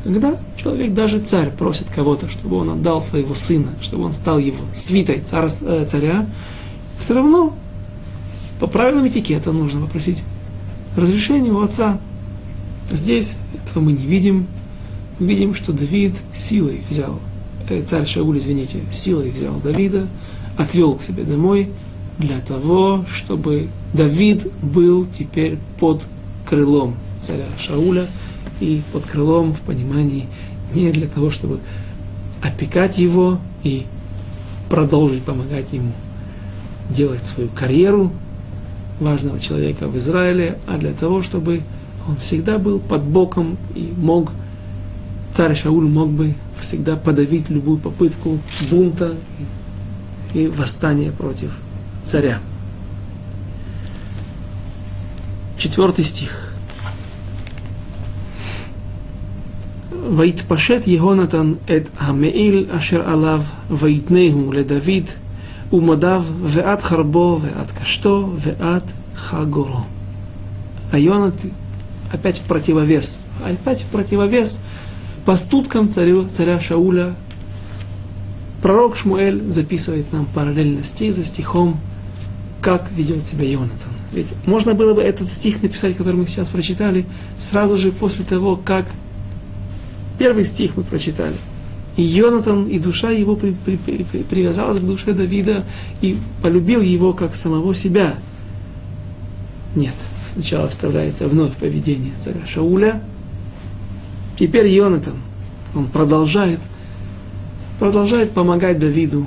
Когда 0.04 0.36
человек, 0.58 0.94
даже 0.94 1.20
царь, 1.20 1.52
просит 1.52 1.88
кого-то, 1.94 2.30
чтобы 2.30 2.58
он 2.58 2.70
отдал 2.70 3.02
своего 3.02 3.36
сына, 3.36 3.68
чтобы 3.82 4.06
он 4.06 4.14
стал 4.14 4.40
его 4.40 4.64
свитой 4.74 5.22
царь, 5.22 5.50
э, 5.62 5.86
царя, 5.86 6.26
все 7.00 7.14
равно 7.14 7.54
по 8.60 8.68
правилам 8.68 9.08
этикета 9.08 9.52
нужно 9.52 9.82
попросить 9.82 10.24
разрешения 10.96 11.52
у 11.52 11.62
отца. 11.62 12.00
Здесь 12.92 13.36
этого 13.54 13.84
мы 13.84 13.92
не 13.92 14.06
видим. 14.06 14.48
Мы 15.20 15.28
видим, 15.28 15.54
что 15.54 15.74
Давид 15.74 16.16
силой 16.36 16.82
взял, 16.90 17.20
э, 17.70 17.82
царь 17.82 18.08
Шауль, 18.08 18.38
извините, 18.38 18.80
силой 18.92 19.32
взял 19.32 19.56
Давида, 19.60 20.08
отвел 20.58 20.96
к 20.96 21.02
себе 21.02 21.24
домой, 21.24 21.70
для 22.20 22.42
того, 22.42 23.06
чтобы 23.12 23.70
Давид 23.94 24.48
был 24.62 25.08
теперь 25.08 25.58
под 25.80 26.06
крылом 26.48 26.96
царя 27.22 27.46
Шауля 27.58 28.08
и 28.60 28.82
под 28.92 29.06
крылом 29.08 29.54
в 29.54 29.62
понимании 29.62 30.28
не 30.74 30.92
для 30.92 31.08
того, 31.08 31.32
чтобы 31.32 31.60
опекать 32.42 32.98
его 32.98 33.40
и 33.64 33.86
продолжить 34.70 35.24
помогать 35.24 35.72
ему 35.72 35.94
делать 36.90 37.24
свою 37.24 37.50
карьеру 37.50 38.12
важного 39.00 39.40
человека 39.40 39.88
в 39.88 39.98
Израиле, 39.98 40.58
а 40.68 40.78
для 40.78 40.92
того, 40.92 41.24
чтобы 41.24 41.62
он 42.08 42.18
всегда 42.18 42.58
был 42.58 42.80
под 42.80 43.04
боком 43.04 43.58
и 43.76 43.94
мог, 43.98 44.32
царь 45.34 45.56
Шауль 45.56 45.88
мог 45.88 46.10
бы 46.10 46.36
всегда 46.60 46.98
подавить 46.98 47.50
любую 47.50 47.78
попытку 47.78 48.40
бунта 48.70 49.16
и, 50.34 50.48
восстания 50.48 51.12
против 51.12 51.58
царя. 52.04 52.40
Четвертый 55.58 56.06
стих. 56.06 56.54
Ваитпашет 59.92 60.88
Егонатан 60.88 61.60
эт 61.68 61.88
Амеил, 62.00 62.68
Ашер 62.74 63.08
Алав 63.08 63.46
Ваитнегу 63.70 64.52
Ледавид 64.52 65.16
Умадав 65.72 66.26
Веат 66.28 66.82
Харбо 66.82 67.38
Веат 67.38 67.72
Кашто 67.72 68.28
Веат 68.28 68.84
Хагоро. 69.16 69.84
А 70.92 70.98
Йонат 70.98 71.36
опять 72.12 72.40
в 72.40 72.46
противовес, 72.46 73.20
опять 73.46 73.82
в 73.82 73.86
противовес 73.88 74.62
поступкам 75.26 75.92
царя, 75.92 76.26
царя 76.34 76.60
Шауля 76.60 77.14
Пророк 78.62 78.96
Шмуэль 78.96 79.50
записывает 79.50 80.12
нам 80.12 80.26
параллельно 80.26 80.84
стих 80.84 81.16
за 81.16 81.24
стихом, 81.24 81.80
как 82.62 82.90
ведет 82.92 83.26
себя 83.26 83.50
Йонатан. 83.50 83.94
Ведь 84.12 84.28
можно 84.46 84.74
было 84.74 84.94
бы 84.94 85.02
этот 85.02 85.32
стих 85.32 85.62
написать, 85.62 85.96
который 85.96 86.16
мы 86.16 86.28
сейчас 86.28 86.50
прочитали, 86.50 87.06
сразу 87.38 87.78
же 87.78 87.92
после 87.92 88.26
того, 88.26 88.58
как 88.58 88.86
Первый 90.20 90.44
стих 90.44 90.76
мы 90.76 90.84
прочитали. 90.84 91.38
И 91.96 92.04
Йонатан, 92.04 92.68
и 92.68 92.78
душа 92.78 93.10
его 93.10 93.38
при, 93.38 93.52
при, 93.52 93.78
при, 93.78 94.04
при, 94.04 94.24
привязалась 94.24 94.80
к 94.80 94.84
душе 94.84 95.14
Давида 95.14 95.64
и 96.02 96.18
полюбил 96.44 96.82
его 96.82 97.14
как 97.14 97.36
самого 97.36 97.74
себя. 97.74 98.16
Нет, 99.76 99.96
сначала 100.26 100.68
вставляется 100.68 101.28
вновь 101.28 101.56
поведение 101.56 102.12
царя 102.20 102.46
Шауля. 102.46 103.02
Теперь 104.38 104.68
Йонатан, 104.68 105.16
он 105.74 105.88
продолжает, 105.88 106.60
продолжает 107.80 108.32
помогать 108.32 108.80
Давиду. 108.80 109.26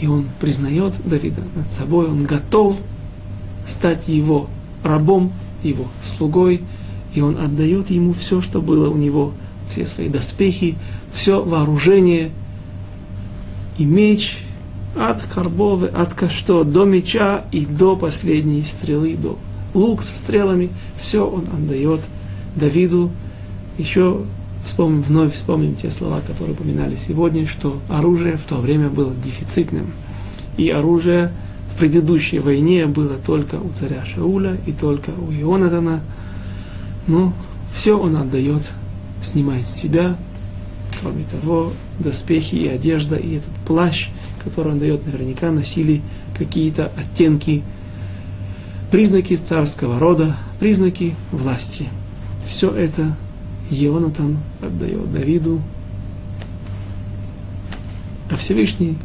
И 0.00 0.06
он 0.06 0.26
признает 0.40 0.94
Давида 1.04 1.42
над 1.54 1.72
собой, 1.72 2.06
он 2.06 2.24
готов 2.24 2.76
стать 3.66 4.08
его 4.08 4.48
рабом, 4.82 5.32
его 5.62 5.86
слугой, 6.04 6.62
и 7.14 7.20
он 7.20 7.38
отдает 7.38 7.90
ему 7.90 8.12
все, 8.12 8.40
что 8.40 8.60
было 8.60 8.90
у 8.90 8.96
него– 8.96 9.32
все 9.72 9.86
свои 9.86 10.08
доспехи, 10.08 10.76
все 11.12 11.42
вооружение. 11.42 12.30
И 13.78 13.84
меч 13.84 14.38
от 14.96 15.22
карбовы, 15.22 15.88
от 15.88 16.12
кашто, 16.12 16.64
до 16.64 16.84
меча 16.84 17.44
и 17.50 17.64
до 17.64 17.96
последней 17.96 18.64
стрелы, 18.64 19.16
до 19.16 19.38
лук 19.72 20.02
со 20.02 20.14
стрелами, 20.14 20.68
все 21.00 21.26
он 21.26 21.44
отдает 21.44 22.00
Давиду. 22.54 23.10
Еще 23.78 24.22
вспомним, 24.64 25.02
вновь 25.02 25.34
вспомним 25.34 25.74
те 25.74 25.90
слова, 25.90 26.20
которые 26.26 26.54
упоминали 26.54 26.96
сегодня, 26.96 27.46
что 27.46 27.80
оружие 27.88 28.36
в 28.36 28.42
то 28.42 28.56
время 28.56 28.88
было 28.88 29.12
дефицитным. 29.24 29.92
И 30.56 30.68
оружие 30.68 31.32
в 31.72 31.78
предыдущей 31.78 32.38
войне 32.38 32.86
было 32.86 33.16
только 33.16 33.56
у 33.56 33.70
царя 33.70 34.04
Шауля 34.04 34.56
и 34.66 34.72
только 34.72 35.10
у 35.10 35.32
Ионатана. 35.32 36.00
Ну, 37.06 37.32
все 37.72 37.98
он 37.98 38.16
отдает 38.16 38.70
снимает 39.22 39.66
с 39.66 39.74
себя. 39.74 40.16
Кроме 41.00 41.24
того, 41.24 41.72
доспехи 41.98 42.56
и 42.56 42.68
одежда, 42.68 43.16
и 43.16 43.36
этот 43.36 43.52
плащ, 43.66 44.08
который 44.44 44.72
он 44.72 44.78
дает, 44.78 45.06
наверняка 45.06 45.50
носили 45.50 46.02
какие-то 46.36 46.92
оттенки, 46.96 47.62
признаки 48.90 49.36
царского 49.36 49.98
рода, 49.98 50.36
признаки 50.60 51.14
власти. 51.32 51.88
Все 52.46 52.70
это 52.70 53.16
Ионатан 53.72 54.38
отдает 54.60 55.10
Давиду, 55.12 55.60
а 58.30 58.36
Всевышний 58.36 58.98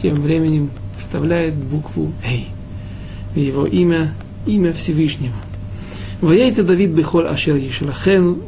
тем 0.00 0.16
временем 0.16 0.70
вставляет 0.96 1.54
букву 1.54 2.12
«Эй» 2.24 2.48
в 3.34 3.38
его 3.38 3.64
имя, 3.64 4.12
имя 4.46 4.72
Всевышнего. 4.72 5.34
Вояйца 6.20 6.62
Давид 6.64 6.90
Бехол 6.90 7.26
Ашер 7.26 7.56
Ешлахену, 7.56 8.38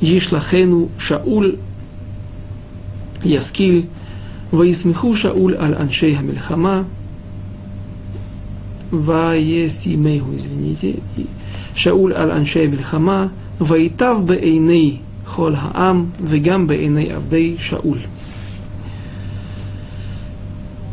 Ешлахену 0.00 0.90
Шауль 0.96 1.58
Яскиль, 3.24 3.88
Ваисмиху 4.52 5.14
Шауль 5.16 5.56
Аль 5.56 5.74
Аншей 5.74 6.14
Хамельхама, 6.14 6.86
Ваесимейху, 8.90 10.36
извините, 10.36 11.00
שאול 11.75 12.13
על 12.13 12.31
אנשי 12.31 12.59
המלחמה 12.59 13.27
ויטב 13.61 14.17
בעיני 14.25 14.97
כל 15.25 15.53
העם 15.57 16.05
וגם 16.23 16.67
בעיני 16.67 17.11
עבדי 17.11 17.55
שאול. 17.59 17.97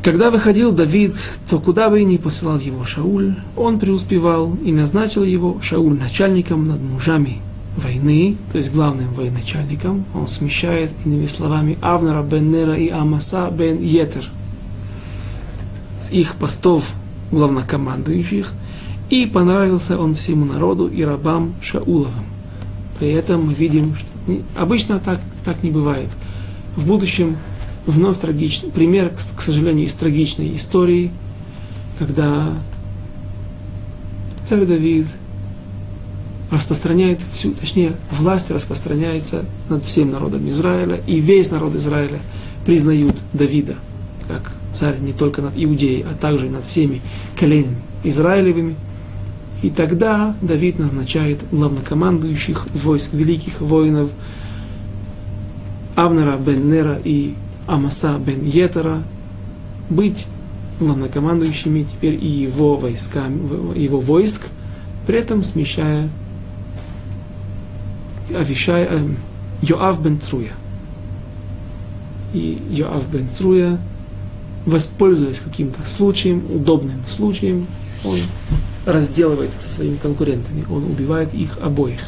Когда 0.07 0.31
выходил 0.31 0.71
Давид, 0.71 1.17
то 1.51 1.59
куда 1.59 1.91
бы 1.91 2.05
ни 2.05 2.17
посылал 2.17 2.61
его 2.61 2.85
Шауль, 2.85 3.35
он 3.57 3.81
преуспевал 3.81 4.55
и 4.64 4.71
назначил 4.71 5.25
его 5.25 5.59
Шауль 5.61 5.99
начальником 5.99 6.62
над 6.62 6.81
мужами 6.81 7.41
войны, 7.77 8.37
то 8.53 8.59
есть 8.59 8.73
главным 8.73 9.12
военачальником, 9.14 10.05
он 10.14 10.29
смещает, 10.29 10.93
иными 11.05 11.27
словами, 11.27 11.77
Авнера 11.83 12.23
бен 12.23 12.53
Нера 12.53 12.75
и 12.75 12.89
Амаса 12.89 13.51
бен 13.51 13.81
Йетер 13.81 14.25
с 15.99 16.12
их 16.12 16.37
постов 16.37 16.93
главнокомандующих, 17.33 18.53
и 19.12 19.28
понравился 19.28 19.99
он 19.99 20.16
всему 20.16 20.45
народу 20.45 20.88
и 20.88 21.03
рабам 21.03 21.53
Шауловым. 21.62 22.26
При 22.99 23.09
этом 23.09 23.45
мы 23.47 23.53
видим, 23.53 23.95
что 23.95 24.07
обычно 24.55 24.99
так, 24.99 25.20
так 25.45 25.62
не 25.64 25.70
бывает. 25.70 26.09
В 26.76 26.88
будущем 26.88 27.38
вновь 27.86 28.20
трагичный 28.20 28.72
пример, 28.72 29.12
к 29.36 29.41
сожалению, 29.41 29.86
из 29.86 29.93
трагичной 29.93 30.55
истории, 30.55 31.12
когда 31.99 32.53
царь 34.43 34.66
Давид– 34.66 35.07
распространяет 36.51 37.22
всю, 37.34 37.51
точнее, 37.53 37.93
власть 38.12 38.51
распространяется 38.51 39.45
над 39.70 39.86
всем 39.86 40.12
народом 40.12 40.49
Израиля, 40.49 41.01
и 41.07 41.20
весь 41.20 41.49
народ 41.49 41.76
Израиля 41.76 42.20
признают 42.66 43.16
Давида 43.34 43.76
как 44.28 44.51
царь 44.72 44.99
не 44.99 45.14
только 45.14 45.41
над 45.41 45.53
Иудеей, 45.55 46.03
а 46.03 46.14
также 46.14 46.49
над 46.49 46.66
всеми 46.66 47.01
коленями 47.38 47.78
Израилевыми. 48.03 48.76
И 49.62 49.70
тогда 49.70 50.36
Давид 50.41 50.80
назначает 50.80 51.39
главнокомандующих 51.51 52.68
войск, 52.74 53.14
великих 53.14 53.62
воинов 53.62 54.09
Авнера 55.95 56.38
бен 56.38 56.72
Нера 56.72 56.99
и 57.03 57.36
Амаса 57.68 58.18
бен 58.18 58.43
Етера 58.45 59.03
быть 59.89 60.26
главнокомандующими 60.80 61.84
теперь 61.84 62.16
и 62.16 62.28
его 62.28 62.76
войсками, 62.76 63.78
его 63.78 63.99
войск, 63.99 64.47
при 65.05 65.20
этом 65.20 65.43
смещая 65.43 66.09
Авишай, 68.34 68.88
э, 68.89 69.09
Йоав 69.62 70.01
бен 70.01 70.20
Цруя. 70.20 70.53
И 72.34 72.59
Йоав 72.72 73.12
бен 73.12 73.30
Цруя, 73.30 73.78
воспользуясь 74.66 75.39
каким-то 75.39 75.88
случаем, 75.88 76.43
удобным 76.49 77.03
случаем, 77.07 77.68
он 78.03 78.18
разделывается 78.86 79.62
со 79.62 79.70
своими 79.70 79.98
конкурентами, 79.98 80.66
он 80.70 80.84
убивает 80.86 81.34
их 81.34 81.58
обоих. 81.62 82.02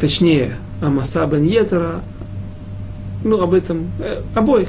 Точнее, 0.00 0.56
Амаса 0.80 1.26
бен 1.26 1.44
Етера, 1.44 2.02
ну, 3.22 3.40
об 3.40 3.54
этом, 3.54 3.90
э, 4.00 4.22
обоих, 4.34 4.68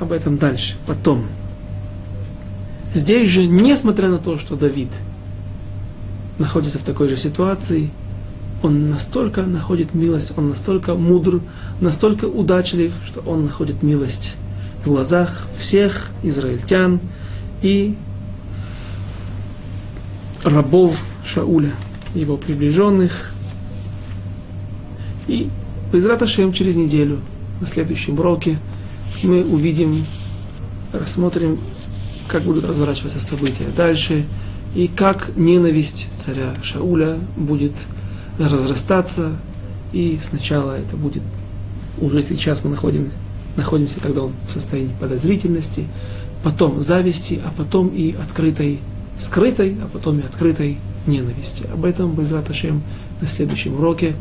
об 0.00 0.12
этом 0.12 0.38
дальше, 0.38 0.76
потом. 0.86 1.24
Здесь 2.94 3.28
же, 3.28 3.46
несмотря 3.46 4.08
на 4.08 4.18
то, 4.18 4.38
что 4.38 4.56
Давид 4.56 4.90
находится 6.38 6.78
в 6.78 6.82
такой 6.82 7.08
же 7.08 7.16
ситуации, 7.16 7.90
он 8.62 8.86
настолько 8.86 9.42
находит 9.42 9.94
милость, 9.94 10.32
он 10.36 10.50
настолько 10.50 10.94
мудр, 10.94 11.40
настолько 11.80 12.24
удачлив, 12.24 12.92
что 13.06 13.20
он 13.20 13.44
находит 13.44 13.82
милость 13.82 14.36
в 14.82 14.88
глазах 14.88 15.46
всех 15.58 16.10
израильтян 16.22 17.00
и 17.62 17.94
рабов 20.46 21.02
Шауля, 21.24 21.72
его 22.14 22.36
приближенных. 22.36 23.32
И 25.26 25.50
Безрат 25.92 26.22
Ашем 26.22 26.52
через 26.52 26.76
неделю, 26.76 27.20
на 27.60 27.66
следующем 27.66 28.18
уроке, 28.18 28.58
мы 29.22 29.44
увидим, 29.44 30.04
рассмотрим, 30.92 31.58
как 32.28 32.42
будут 32.42 32.64
разворачиваться 32.64 33.20
события 33.20 33.66
дальше, 33.76 34.24
и 34.74 34.88
как 34.88 35.30
ненависть 35.36 36.08
царя 36.12 36.54
Шауля 36.62 37.18
будет 37.36 37.72
разрастаться, 38.38 39.36
и 39.92 40.18
сначала 40.22 40.78
это 40.78 40.96
будет, 40.96 41.22
уже 41.98 42.22
сейчас 42.22 42.62
мы 42.62 42.70
находим, 42.70 43.10
находимся, 43.56 44.00
когда 44.00 44.22
он 44.22 44.32
в 44.48 44.52
состоянии 44.52 44.92
подозрительности, 45.00 45.86
потом 46.42 46.82
зависти, 46.82 47.40
а 47.44 47.52
потом 47.56 47.88
и 47.88 48.14
открытой, 48.14 48.80
скрытой, 49.18 49.76
а 49.82 49.88
потом 49.88 50.18
и 50.20 50.24
открытой 50.24 50.78
ненависти. 51.06 51.66
Об 51.72 51.84
этом, 51.84 52.14
Байзрат 52.14 52.50
Ашем, 52.50 52.82
на 53.20 53.28
следующем 53.28 53.74
уроке. 53.74 54.14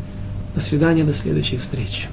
До 0.53 0.61
свидания, 0.61 1.03
до 1.03 1.13
следующих 1.13 1.61
встреч. 1.61 2.07